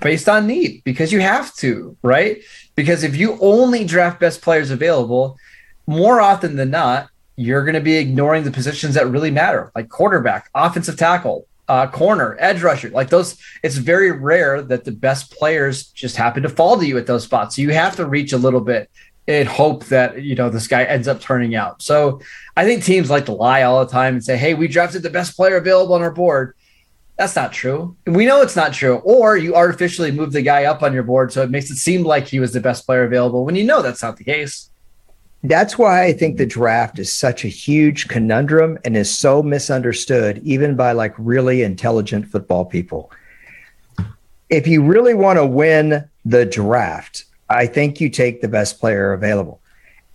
based 0.00 0.28
on 0.28 0.46
need 0.46 0.82
because 0.84 1.12
you 1.12 1.20
have 1.20 1.54
to, 1.56 1.96
right? 2.02 2.42
Because 2.74 3.02
if 3.02 3.16
you 3.16 3.38
only 3.40 3.84
draft 3.84 4.20
best 4.20 4.42
players 4.42 4.70
available, 4.70 5.36
more 5.86 6.20
often 6.20 6.56
than 6.56 6.70
not, 6.70 7.08
you're 7.36 7.64
going 7.64 7.74
to 7.74 7.80
be 7.80 7.96
ignoring 7.96 8.44
the 8.44 8.50
positions 8.50 8.94
that 8.94 9.06
really 9.08 9.30
matter, 9.30 9.70
like 9.74 9.88
quarterback, 9.88 10.50
offensive 10.54 10.96
tackle, 10.96 11.46
uh, 11.68 11.86
corner, 11.86 12.36
edge 12.40 12.62
rusher. 12.62 12.88
Like 12.90 13.10
those, 13.10 13.38
it's 13.62 13.76
very 13.76 14.10
rare 14.10 14.62
that 14.62 14.84
the 14.84 14.92
best 14.92 15.30
players 15.32 15.86
just 15.88 16.16
happen 16.16 16.42
to 16.42 16.48
fall 16.48 16.78
to 16.78 16.86
you 16.86 16.98
at 16.98 17.06
those 17.06 17.24
spots. 17.24 17.56
So 17.56 17.62
you 17.62 17.70
have 17.70 17.96
to 17.96 18.06
reach 18.06 18.32
a 18.32 18.38
little 18.38 18.60
bit 18.60 18.90
and 19.28 19.46
hope 19.46 19.84
that 19.84 20.22
you 20.22 20.34
know 20.34 20.48
this 20.48 20.66
guy 20.66 20.84
ends 20.84 21.06
up 21.06 21.20
turning 21.20 21.54
out. 21.54 21.82
So 21.82 22.20
I 22.56 22.64
think 22.64 22.82
teams 22.82 23.10
like 23.10 23.26
to 23.26 23.32
lie 23.32 23.62
all 23.62 23.84
the 23.84 23.92
time 23.92 24.14
and 24.14 24.24
say, 24.24 24.36
"Hey, 24.36 24.54
we 24.54 24.66
drafted 24.66 25.02
the 25.02 25.10
best 25.10 25.36
player 25.36 25.56
available 25.56 25.94
on 25.94 26.02
our 26.02 26.10
board." 26.10 26.54
That's 27.18 27.36
not 27.36 27.52
true. 27.52 27.96
We 28.06 28.26
know 28.26 28.40
it's 28.42 28.56
not 28.56 28.72
true. 28.72 28.96
Or 28.98 29.36
you 29.36 29.54
artificially 29.54 30.12
move 30.12 30.32
the 30.32 30.40
guy 30.40 30.64
up 30.64 30.82
on 30.82 30.94
your 30.94 31.02
board 31.02 31.32
so 31.32 31.42
it 31.42 31.50
makes 31.50 31.68
it 31.68 31.76
seem 31.76 32.04
like 32.04 32.28
he 32.28 32.38
was 32.38 32.52
the 32.52 32.60
best 32.60 32.86
player 32.86 33.02
available 33.02 33.44
when 33.44 33.56
you 33.56 33.64
know 33.64 33.82
that's 33.82 34.02
not 34.02 34.16
the 34.16 34.24
case. 34.24 34.70
That's 35.42 35.76
why 35.76 36.04
I 36.04 36.12
think 36.12 36.36
the 36.36 36.46
draft 36.46 36.98
is 36.98 37.12
such 37.12 37.44
a 37.44 37.48
huge 37.48 38.08
conundrum 38.08 38.78
and 38.84 38.96
is 38.96 39.16
so 39.16 39.42
misunderstood, 39.42 40.38
even 40.38 40.74
by 40.74 40.92
like 40.92 41.14
really 41.18 41.62
intelligent 41.62 42.26
football 42.26 42.64
people. 42.64 43.10
If 44.48 44.66
you 44.66 44.82
really 44.82 45.14
want 45.14 45.38
to 45.38 45.46
win 45.46 46.08
the 46.24 46.44
draft, 46.44 47.24
I 47.48 47.66
think 47.66 48.00
you 48.00 48.10
take 48.10 48.40
the 48.40 48.48
best 48.48 48.78
player 48.78 49.12
available. 49.12 49.60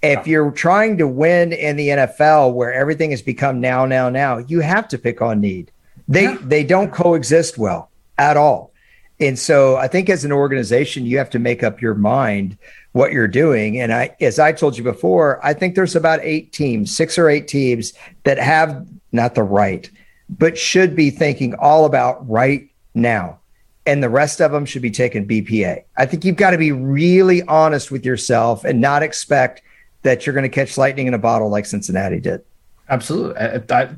If 0.02 0.28
you're 0.28 0.52
trying 0.52 0.98
to 0.98 1.08
win 1.08 1.54
in 1.54 1.78
the 1.78 1.88
NFL 1.90 2.54
where 2.54 2.74
everything 2.74 3.12
has 3.12 3.22
become 3.22 3.62
now, 3.62 3.86
now, 3.86 4.10
now, 4.10 4.40
you 4.40 4.60
have 4.60 4.88
to 4.90 4.98
pick 4.98 5.22
on 5.22 5.40
need 5.40 5.72
They 6.08 6.24
yeah. 6.24 6.38
they 6.42 6.64
don't 6.64 6.92
coexist 6.92 7.58
well 7.58 7.90
at 8.18 8.36
all. 8.36 8.74
And 9.20 9.40
so 9.40 9.78
I 9.78 9.88
think 9.88 10.10
as 10.10 10.26
an 10.26 10.32
organization, 10.32 11.06
you 11.06 11.18
have 11.18 11.30
to 11.30 11.40
make 11.40 11.64
up 11.64 11.82
your 11.82 11.94
mind 11.94 12.58
what 12.92 13.12
you're 13.12 13.28
doing. 13.28 13.80
And 13.80 13.94
I, 13.94 14.16
as 14.20 14.40
I 14.40 14.52
told 14.52 14.78
you 14.78 14.84
before, 14.84 15.40
I 15.46 15.54
think 15.54 15.76
there's 15.76 15.96
about 15.96 16.20
eight 16.24 16.52
teams, 16.52 16.96
six 16.96 17.18
or 17.18 17.30
eight 17.30 17.48
teams 17.48 17.94
that 18.24 18.38
have 18.38 18.86
not 19.12 19.36
the 19.36 19.44
right, 19.44 19.90
but 20.30 20.58
should 20.58 20.96
be 20.96 21.10
thinking 21.10 21.56
all 21.56 21.86
about 21.86 22.28
right 22.30 22.70
now. 22.94 23.40
And 23.86 24.02
the 24.02 24.10
rest 24.10 24.40
of 24.40 24.52
them 24.52 24.66
should 24.66 24.82
be 24.82 24.92
taking 24.92 25.28
BPA. 25.28 25.84
I 25.98 26.06
think 26.06 26.24
you've 26.24 26.38
got 26.38 26.52
to 26.52 26.58
be 26.58 26.72
really 26.72 27.42
honest 27.44 27.92
with 27.92 28.06
yourself 28.06 28.64
and 28.64 28.80
not 28.80 29.04
expect 29.04 29.62
that 30.04 30.26
you're 30.26 30.34
going 30.34 30.44
to 30.44 30.50
catch 30.50 30.78
lightning 30.78 31.08
in 31.08 31.14
a 31.14 31.18
bottle 31.18 31.50
like 31.50 31.66
Cincinnati 31.66 32.20
did. 32.20 32.44
Absolutely. 32.90 33.36
I, 33.72 33.90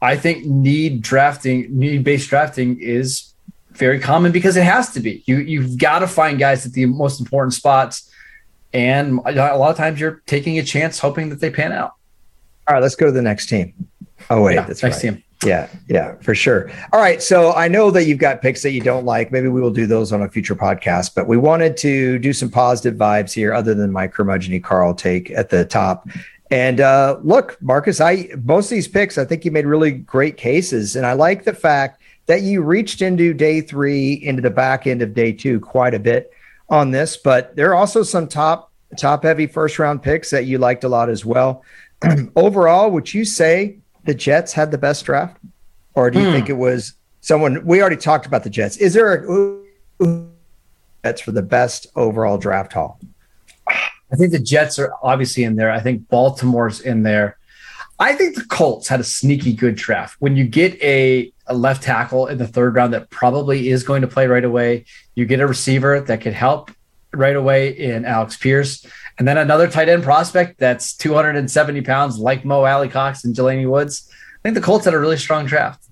I 0.00 0.16
think 0.16 0.44
need 0.44 1.02
drafting, 1.02 1.66
need 1.78 2.04
based 2.04 2.28
drafting 2.30 2.80
is 2.80 3.34
very 3.74 3.98
common 3.98 4.32
because 4.32 4.56
it 4.56 4.64
has 4.64 4.92
to 4.92 5.00
be. 5.00 5.22
You 5.26 5.38
you've 5.38 5.78
got 5.78 6.00
to 6.00 6.06
find 6.06 6.38
guys 6.38 6.64
at 6.64 6.72
the 6.72 6.86
most 6.86 7.20
important 7.20 7.54
spots, 7.54 8.10
and 8.72 9.18
a 9.24 9.56
lot 9.56 9.70
of 9.70 9.76
times 9.76 10.00
you're 10.00 10.22
taking 10.26 10.58
a 10.58 10.62
chance, 10.62 10.98
hoping 10.98 11.28
that 11.30 11.40
they 11.40 11.50
pan 11.50 11.72
out. 11.72 11.94
All 12.68 12.74
right, 12.74 12.82
let's 12.82 12.96
go 12.96 13.06
to 13.06 13.12
the 13.12 13.22
next 13.22 13.46
team. 13.46 13.88
Oh 14.30 14.42
wait, 14.42 14.54
yeah, 14.54 14.62
that's 14.62 14.82
next 14.82 15.02
right. 15.04 15.14
team. 15.14 15.23
Yeah, 15.42 15.68
yeah, 15.88 16.14
for 16.22 16.34
sure. 16.34 16.70
All 16.92 17.00
right, 17.00 17.22
so 17.22 17.52
I 17.52 17.68
know 17.68 17.90
that 17.90 18.04
you've 18.04 18.18
got 18.18 18.40
picks 18.40 18.62
that 18.62 18.70
you 18.70 18.80
don't 18.80 19.04
like. 19.04 19.30
Maybe 19.30 19.48
we 19.48 19.60
will 19.60 19.70
do 19.70 19.86
those 19.86 20.12
on 20.12 20.22
a 20.22 20.28
future 20.28 20.54
podcast, 20.54 21.14
but 21.14 21.26
we 21.26 21.36
wanted 21.36 21.76
to 21.78 22.18
do 22.18 22.32
some 22.32 22.50
positive 22.50 22.98
vibes 22.98 23.32
here, 23.32 23.52
other 23.52 23.74
than 23.74 23.92
my 23.92 24.06
curmudgeon 24.06 24.60
Carl 24.62 24.94
take 24.94 25.30
at 25.30 25.50
the 25.50 25.64
top. 25.64 26.08
And 26.50 26.80
uh, 26.80 27.18
look, 27.22 27.58
Marcus, 27.60 28.00
I 28.00 28.28
most 28.44 28.66
of 28.66 28.70
these 28.70 28.88
picks, 28.88 29.18
I 29.18 29.24
think 29.24 29.44
you 29.44 29.50
made 29.50 29.66
really 29.66 29.92
great 29.92 30.36
cases, 30.36 30.96
and 30.96 31.04
I 31.04 31.12
like 31.12 31.44
the 31.44 31.54
fact 31.54 32.00
that 32.26 32.42
you 32.42 32.62
reached 32.62 33.02
into 33.02 33.34
day 33.34 33.60
three, 33.60 34.14
into 34.14 34.40
the 34.40 34.50
back 34.50 34.86
end 34.86 35.02
of 35.02 35.14
day 35.14 35.32
two, 35.32 35.60
quite 35.60 35.94
a 35.94 35.98
bit 35.98 36.32
on 36.68 36.90
this. 36.90 37.16
But 37.16 37.54
there 37.56 37.70
are 37.70 37.74
also 37.74 38.02
some 38.02 38.28
top 38.28 38.70
top 38.96 39.24
heavy 39.24 39.46
first 39.46 39.78
round 39.78 40.02
picks 40.02 40.30
that 40.30 40.46
you 40.46 40.58
liked 40.58 40.84
a 40.84 40.88
lot 40.88 41.10
as 41.10 41.24
well. 41.24 41.64
Overall, 42.36 42.90
would 42.90 43.12
you 43.12 43.24
say 43.24 43.78
the 44.04 44.14
Jets 44.14 44.52
had 44.52 44.70
the 44.70 44.78
best 44.78 45.04
draft, 45.04 45.36
or 45.94 46.10
do 46.10 46.20
you 46.20 46.26
hmm. 46.26 46.32
think 46.32 46.48
it 46.48 46.56
was 46.56 46.94
someone? 47.20 47.64
We 47.64 47.80
already 47.80 47.96
talked 47.96 48.26
about 48.26 48.44
the 48.44 48.50
Jets. 48.50 48.76
Is 48.76 48.94
there 48.94 49.14
a 50.00 50.26
Jets 51.04 51.20
for 51.20 51.32
the 51.32 51.42
best 51.42 51.86
overall 51.96 52.38
draft 52.38 52.72
haul? 52.72 53.00
I 53.66 54.16
think 54.16 54.32
the 54.32 54.38
Jets 54.38 54.78
are 54.78 54.92
obviously 55.02 55.44
in 55.44 55.56
there. 55.56 55.70
I 55.70 55.80
think 55.80 56.08
Baltimore's 56.08 56.80
in 56.80 57.02
there. 57.02 57.36
I 57.98 58.12
think 58.12 58.34
the 58.34 58.44
Colts 58.44 58.88
had 58.88 59.00
a 59.00 59.04
sneaky 59.04 59.52
good 59.52 59.76
draft. 59.76 60.16
When 60.18 60.36
you 60.36 60.44
get 60.44 60.80
a, 60.82 61.32
a, 61.46 61.54
left 61.54 61.82
tackle 61.82 62.26
in 62.26 62.38
the 62.38 62.46
third 62.46 62.74
round 62.74 62.92
that 62.92 63.10
probably 63.10 63.68
is 63.68 63.84
going 63.84 64.02
to 64.02 64.08
play 64.08 64.26
right 64.26 64.44
away, 64.44 64.84
you 65.14 65.26
get 65.26 65.40
a 65.40 65.46
receiver 65.46 66.00
that 66.00 66.20
could 66.20 66.32
help 66.32 66.70
right 67.16 67.36
away 67.36 67.70
in 67.70 68.04
Alec 68.04 68.38
Pierce, 68.40 68.86
and 69.18 69.26
then 69.26 69.38
another 69.38 69.68
tight 69.68 69.88
end 69.88 70.02
prospect 70.02 70.58
that's 70.58 70.94
270 70.96 71.82
pounds, 71.82 72.18
like 72.18 72.44
Mo 72.44 72.64
Alie-Cox 72.64 73.24
and 73.24 73.34
Jelani 73.34 73.68
Woods. 73.68 74.08
I 74.10 74.42
think 74.42 74.54
the 74.54 74.60
Colts 74.60 74.84
had 74.84 74.94
a 74.94 74.98
really 74.98 75.16
strong 75.16 75.46
draft. 75.46 75.88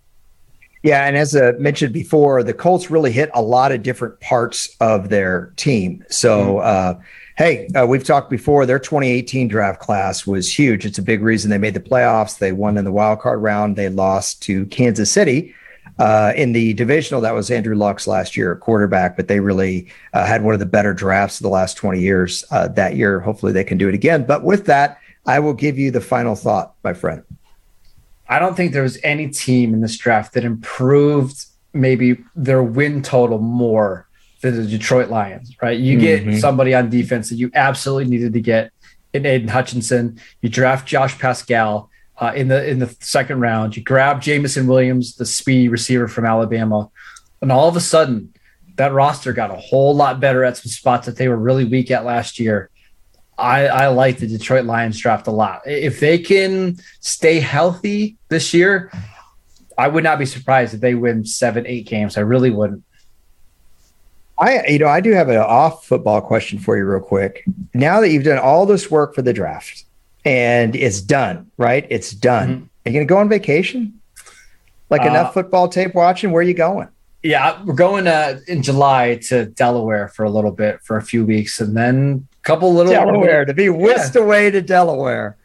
Yeah, 0.83 1.07
and 1.07 1.17
as 1.17 1.37
I 1.37 1.51
uh, 1.51 1.53
mentioned 1.59 1.93
before, 1.93 2.43
the 2.43 2.53
Colts 2.53 2.91
really 2.91 3.13
hit 3.13 3.31
a 3.35 3.43
lot 3.43 3.71
of 3.71 3.83
different 3.83 4.19
parts 4.21 4.75
of 4.81 5.09
their 5.09 5.53
team. 5.57 6.05
So. 6.09 6.57
Mm-hmm. 6.57 6.99
Uh, 6.99 7.03
Hey, 7.39 7.67
uh, 7.69 7.87
we've 7.87 8.05
talked 8.05 8.29
before. 8.29 8.67
Their 8.67 8.79
2018 8.79 9.49
draft 9.49 9.81
class 9.81 10.27
was 10.27 10.57
huge. 10.57 10.85
It's 10.85 10.99
a 10.99 11.03
big 11.03 11.23
reason 11.23 11.51
they 11.51 11.57
made 11.57 11.73
the 11.73 11.81
playoffs. 11.81 12.39
They 12.39 12.53
won 12.53 12.77
in 12.77 12.85
the 12.85 12.93
wild 12.93 13.21
card 13.21 13.41
round. 13.43 13.75
They 13.75 13.89
lost 13.89 14.43
to 14.43 14.67
Kansas 14.67 15.11
City 15.11 15.55
uh, 16.03 16.33
in 16.35 16.53
the 16.53 16.73
divisional. 16.75 17.21
That 17.21 17.33
was 17.33 17.49
Andrew 17.49 17.77
Luck's 17.77 18.09
last 18.09 18.37
year, 18.37 18.57
quarterback. 18.57 19.17
But 19.17 19.29
they 19.29 19.39
really 19.39 19.87
uh, 20.13 20.27
had 20.27 20.43
one 20.43 20.53
of 20.53 20.59
the 20.59 20.67
better 20.67 20.93
drafts 20.93 21.39
of 21.39 21.45
the 21.45 21.49
last 21.49 21.77
20 21.77 22.01
years 22.01 22.45
uh, 22.51 22.67
that 22.69 22.97
year. 22.97 23.21
Hopefully, 23.21 23.53
they 23.53 23.63
can 23.63 23.79
do 23.79 23.89
it 23.89 23.95
again. 23.95 24.25
But 24.27 24.43
with 24.43 24.67
that, 24.67 24.99
I 25.27 25.39
will 25.39 25.55
give 25.55 25.79
you 25.79 25.93
the 25.93 26.01
final 26.01 26.35
thought, 26.35 26.75
my 26.83 26.93
friend. 26.93 27.23
I 28.29 28.41
don't 28.41 28.57
think 28.57 28.73
there 28.73 28.83
was 28.83 28.99
any 29.05 29.29
team 29.29 29.75
in 29.75 29.81
this 29.81 29.97
draft 29.97 30.35
that 30.35 30.45
improved 30.45 31.47
maybe 31.73 32.19
their 32.35 32.65
win 32.65 33.03
total 33.03 33.39
more 33.39 34.09
than 34.41 34.57
the 34.57 34.67
Detroit 34.67 35.09
Lions, 35.09 35.55
right? 35.63 35.79
You 35.79 36.01
get 36.01 36.25
mm-hmm. 36.25 36.39
somebody 36.39 36.75
on 36.75 36.91
defense 36.91 37.29
that 37.29 37.37
you 37.37 37.53
absolutely 37.55 38.11
needed 38.11 38.33
to 38.33 38.41
get 38.41 38.73
in 39.13 39.25
Aidan 39.25 39.49
Hutchinson. 39.49 40.19
You 40.41 40.49
draft 40.49 40.89
Josh 40.89 41.17
Paschal 41.21 41.91
uh, 42.23 42.33
in 42.37 42.47
the 42.47 42.69
in 42.69 42.79
the 42.79 42.97
second 43.01 43.41
round. 43.41 43.77
You 43.77 43.83
grab 43.83 44.23
Jameson 44.23 44.69
Williams, 44.69 45.17
the 45.17 45.27
speedy 45.27 45.69
receiver 45.69 46.07
from 46.07 46.25
Alabama, 46.25 46.89
and 47.41 47.51
all 47.51 47.69
of 47.69 47.75
a 47.75 47.81
sudden, 47.81 48.33
that 48.77 48.93
roster 48.93 49.33
got 49.33 49.51
a 49.51 49.57
whole 49.57 49.95
lot 49.97 50.21
better 50.21 50.45
at 50.45 50.57
some 50.57 50.71
spots 50.71 51.07
that 51.07 51.17
they 51.17 51.27
were 51.27 51.37
really 51.37 51.65
weak 51.65 51.91
at 51.91 52.05
last 52.05 52.39
year. 52.39 52.71
I, 53.37 53.67
I 53.67 53.87
like 53.89 54.19
the 54.19 54.29
Detroit 54.29 54.67
Lions 54.67 55.01
draft 55.01 55.27
a 55.27 55.33
lot. 55.33 55.63
If 55.67 55.99
they 55.99 56.19
can 56.19 56.79
stay 57.01 57.41
healthy 57.41 58.17
this 58.29 58.55
year, 58.55 58.93
I 59.77 59.89
would 59.89 60.05
not 60.05 60.21
be 60.21 60.27
surprised 60.27 60.75
if 60.75 60.81
they 60.81 60.95
win 60.95 61.25
seven, 61.25 61.67
eight 61.67 61.87
games. 61.87 62.17
I 62.17 62.21
really 62.21 62.51
wouldn't. 62.51 62.85
I, 64.39 64.65
you 64.69 64.79
know, 64.79 64.87
I 64.87 65.01
do 65.01 65.11
have 65.11 65.29
an 65.29 65.39
off 65.39 65.87
football 65.87 66.21
question 66.21 66.61
for 66.61 66.77
you, 66.77 66.85
real 66.85 67.01
quick. 67.01 67.45
Now 67.75 68.01
that 68.01 68.11
you've 68.11 68.25
done 68.25 68.39
all 68.39 68.65
this 68.65 68.91
work 68.91 69.15
for 69.15 69.23
the 69.23 69.33
draft 69.33 69.87
and 70.25 70.77
it's 70.77 71.01
done, 71.01 71.51
right? 71.57 71.87
It's 71.91 72.13
done. 72.13 72.49
Mm-hmm. 72.49 72.65
Are 72.65 72.91
you 72.91 72.93
going 72.93 73.07
to 73.07 73.09
go 73.09 73.19
on 73.19 73.29
vacation? 73.29 74.01
Like 74.91 75.03
uh, 75.03 75.09
enough 75.09 75.35
football 75.35 75.69
tape 75.69 75.95
watching? 75.95 76.31
Where 76.31 76.41
are 76.41 76.47
you 76.47 76.55
going? 76.55 76.89
Yeah, 77.23 77.63
we're 77.65 77.75
going 77.75 78.09
uh, 78.09 78.41
in 78.49 78.63
July 78.63 79.17
to 79.29 79.47
Delaware 79.47 80.09
for 80.09 80.25
a 80.25 80.31
little 80.31 80.51
bit 80.51 80.81
for 80.83 80.97
a 80.97 81.03
few 81.03 81.25
weeks, 81.25 81.61
and 81.61 81.77
then 81.77 82.27
a 82.33 82.43
couple 82.43 82.75
little 82.75 82.93
Delaware 82.93 83.45
to 83.45 83.55
be 83.55 83.69
whisked 83.69 84.17
yeah. 84.17 84.23
away 84.23 84.51
to 84.51 84.61
Delaware. 84.61 85.37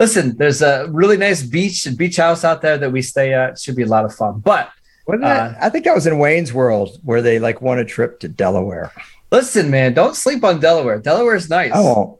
Listen, 0.00 0.36
there's 0.38 0.60
a 0.60 0.88
really 0.90 1.16
nice 1.16 1.42
beach 1.42 1.86
and 1.86 1.96
beach 1.96 2.16
house 2.16 2.44
out 2.44 2.62
there 2.62 2.78
that 2.78 2.90
we 2.90 3.00
stay 3.00 3.32
at. 3.32 3.50
It 3.50 3.58
should 3.60 3.76
be 3.76 3.82
a 3.82 3.86
lot 3.86 4.04
of 4.04 4.14
fun. 4.14 4.40
But 4.40 4.70
uh, 5.08 5.54
I 5.60 5.68
think 5.68 5.86
I 5.86 5.94
was 5.94 6.06
in 6.06 6.18
Wayne's 6.18 6.52
World 6.52 6.98
where 7.02 7.22
they 7.22 7.38
like 7.38 7.60
won 7.60 7.78
a 7.78 7.84
trip 7.84 8.20
to 8.20 8.28
Delaware. 8.28 8.92
Listen, 9.30 9.70
man, 9.70 9.94
don't 9.94 10.16
sleep 10.16 10.42
on 10.42 10.58
Delaware. 10.60 10.98
Delaware 10.98 11.36
is 11.36 11.48
nice. 11.48 11.72
Oh, 11.74 12.19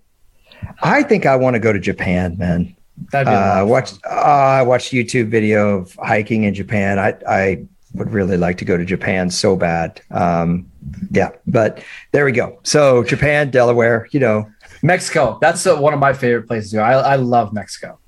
I 0.83 1.03
think 1.03 1.27
I 1.27 1.37
want 1.37 1.55
to 1.55 1.61
go 1.61 1.73
to 1.73 1.79
Japan, 1.79 2.37
man. 2.39 2.75
That'd 3.13 3.27
be 3.27 3.33
uh, 3.33 3.65
watch. 3.65 3.93
Uh, 4.05 4.09
I 4.09 4.63
watched 4.63 4.93
YouTube 4.93 5.29
video 5.29 5.79
of 5.79 5.95
hiking 5.97 6.45
in 6.45 6.55
Japan. 6.55 6.99
I 6.99 7.15
I 7.27 7.65
would 7.95 8.13
really 8.13 8.37
like 8.37 8.59
to 8.59 8.65
go 8.65 8.77
to 8.77 8.85
Japan 8.85 9.31
so 9.31 9.57
bad. 9.57 10.01
Um, 10.11 10.71
yeah, 11.11 11.31
but 11.47 11.83
there 12.13 12.25
we 12.25 12.33
go. 12.33 12.59
So 12.63 13.03
Japan, 13.05 13.51
Delaware, 13.51 14.09
you 14.13 14.21
know, 14.21 14.51
Mexico. 14.83 15.39
That's 15.41 15.67
uh, 15.67 15.77
one 15.77 15.95
of 15.95 16.01
my 16.01 16.13
favorite 16.13 16.47
places 16.47 16.71
to 16.71 16.77
go. 16.77 16.83
I, 16.83 16.93
I 16.93 17.17
love 17.17 17.53
Mexico. 17.53 17.99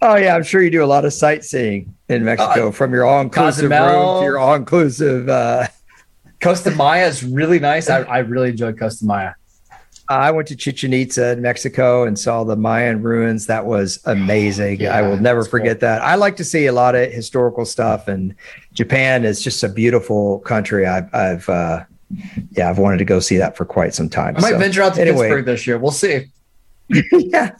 Oh 0.00 0.16
yeah, 0.16 0.34
I'm 0.34 0.42
sure 0.42 0.60
you 0.62 0.70
do 0.70 0.82
a 0.82 0.86
lot 0.86 1.04
of 1.04 1.12
sightseeing 1.12 1.94
in 2.08 2.24
Mexico 2.24 2.68
uh, 2.68 2.72
from 2.72 2.92
your 2.92 3.04
all-inclusive 3.04 3.70
room 3.70 4.18
to 4.18 4.24
your 4.24 4.38
all-inclusive. 4.38 5.28
Uh... 5.28 5.68
Costa 6.40 6.72
Maya 6.72 7.06
is 7.06 7.22
really 7.22 7.60
nice. 7.60 7.88
I, 7.88 8.00
I 8.02 8.18
really 8.18 8.50
enjoyed 8.50 8.78
Costa 8.78 9.04
Maya. 9.06 9.34
I 10.08 10.30
went 10.30 10.48
to 10.48 10.56
Chichen 10.56 10.92
Itza 10.92 11.32
in 11.32 11.42
Mexico 11.42 12.04
and 12.04 12.18
saw 12.18 12.44
the 12.44 12.56
Mayan 12.56 13.02
ruins. 13.02 13.46
That 13.46 13.66
was 13.66 14.00
amazing. 14.04 14.80
Yeah, 14.80 14.96
I 14.96 15.02
will 15.02 15.16
never 15.16 15.44
forget 15.44 15.80
cool. 15.80 15.88
that. 15.88 16.02
I 16.02 16.16
like 16.16 16.36
to 16.36 16.44
see 16.44 16.66
a 16.66 16.72
lot 16.72 16.94
of 16.94 17.10
historical 17.10 17.64
stuff, 17.64 18.08
and 18.08 18.34
Japan 18.74 19.24
is 19.24 19.42
just 19.42 19.62
a 19.62 19.68
beautiful 19.68 20.40
country. 20.40 20.86
I've, 20.86 21.12
I've 21.14 21.48
uh, 21.48 21.84
yeah, 22.50 22.68
I've 22.68 22.78
wanted 22.78 22.98
to 22.98 23.04
go 23.04 23.20
see 23.20 23.36
that 23.38 23.56
for 23.56 23.64
quite 23.64 23.94
some 23.94 24.08
time. 24.08 24.36
I 24.36 24.40
might 24.40 24.50
so, 24.50 24.58
venture 24.58 24.82
out 24.82 24.94
to 24.94 25.00
anyway. 25.00 25.28
Pittsburgh 25.28 25.44
this 25.46 25.66
year. 25.66 25.78
We'll 25.78 25.92
see. 25.92 26.26
yeah. 27.12 27.56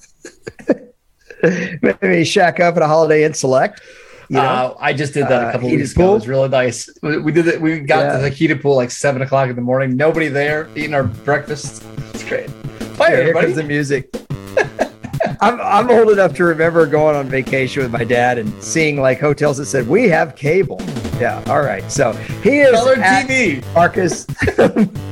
Maybe 1.82 2.24
shack 2.24 2.60
up 2.60 2.76
at 2.76 2.82
a 2.82 2.86
Holiday 2.86 3.24
Inn 3.24 3.34
Select. 3.34 3.80
You 4.28 4.36
know? 4.36 4.42
uh, 4.42 4.76
I 4.80 4.92
just 4.92 5.14
did 5.14 5.24
that 5.24 5.42
a 5.42 5.46
uh, 5.48 5.52
couple 5.52 5.68
uh, 5.68 5.72
weeks 5.72 5.92
ago. 5.92 6.12
It 6.12 6.14
was 6.14 6.28
really 6.28 6.48
nice. 6.48 6.88
We 7.02 7.32
did 7.32 7.48
it. 7.48 7.60
We 7.60 7.80
got 7.80 8.00
yeah. 8.00 8.16
to 8.16 8.22
the 8.22 8.28
heated 8.30 8.62
pool 8.62 8.76
like 8.76 8.90
seven 8.90 9.22
o'clock 9.22 9.48
in 9.50 9.56
the 9.56 9.62
morning. 9.62 9.96
Nobody 9.96 10.28
there 10.28 10.68
eating 10.74 10.94
our 10.94 11.04
breakfast. 11.04 11.82
Great. 12.32 12.98
Bye, 12.98 13.08
yeah, 13.08 13.14
everybody. 13.16 13.24
Here 13.24 13.32
comes 13.34 13.56
the 13.56 13.62
music. 13.62 14.08
I'm 15.42 15.60
I'm 15.60 15.90
old 15.90 16.10
enough 16.10 16.34
to 16.36 16.44
remember 16.44 16.86
going 16.86 17.14
on 17.14 17.28
vacation 17.28 17.82
with 17.82 17.92
my 17.92 18.04
dad 18.04 18.38
and 18.38 18.62
seeing 18.62 19.00
like 19.00 19.20
hotels 19.20 19.58
that 19.58 19.66
said 19.66 19.86
we 19.86 20.08
have 20.08 20.34
cable. 20.34 20.80
Yeah, 21.20 21.42
all 21.48 21.62
right. 21.62 21.90
So 21.90 22.12
he 22.42 22.60
is 22.60 22.72
Color 22.72 22.96
TV. 22.96 23.74
Marcus 23.74 24.26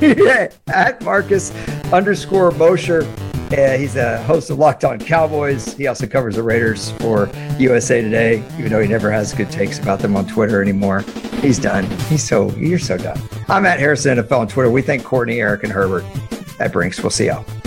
yeah, 0.01 0.51
at 0.73 1.01
Marcus 1.03 1.51
underscore 1.91 2.51
Mosher 2.51 3.03
uh, 3.53 3.77
he's 3.77 3.97
a 3.97 4.23
host 4.23 4.49
of 4.49 4.57
Locked 4.57 4.85
On 4.85 4.97
Cowboys. 4.97 5.73
He 5.73 5.87
also 5.87 6.07
covers 6.07 6.37
the 6.37 6.43
Raiders 6.43 6.91
for 6.91 7.29
USA 7.59 8.01
Today, 8.01 8.41
even 8.57 8.71
though 8.71 8.81
he 8.81 8.87
never 8.87 9.11
has 9.11 9.33
good 9.33 9.51
takes 9.51 9.77
about 9.77 9.99
them 9.99 10.15
on 10.15 10.25
Twitter 10.25 10.61
anymore. 10.61 11.01
He's 11.41 11.59
done. 11.59 11.83
He's 12.07 12.23
so 12.23 12.49
you're 12.51 12.79
so 12.79 12.97
done. 12.97 13.19
I'm 13.49 13.65
at 13.65 13.77
Harrison 13.77 14.17
NFL 14.17 14.39
on 14.39 14.47
Twitter. 14.47 14.71
We 14.71 14.81
thank 14.81 15.03
Courtney, 15.03 15.41
Eric, 15.41 15.63
and 15.63 15.73
Herbert 15.73 16.05
at 16.61 16.71
Brinks. 16.71 17.01
We'll 17.01 17.09
see 17.09 17.27
y'all. 17.27 17.60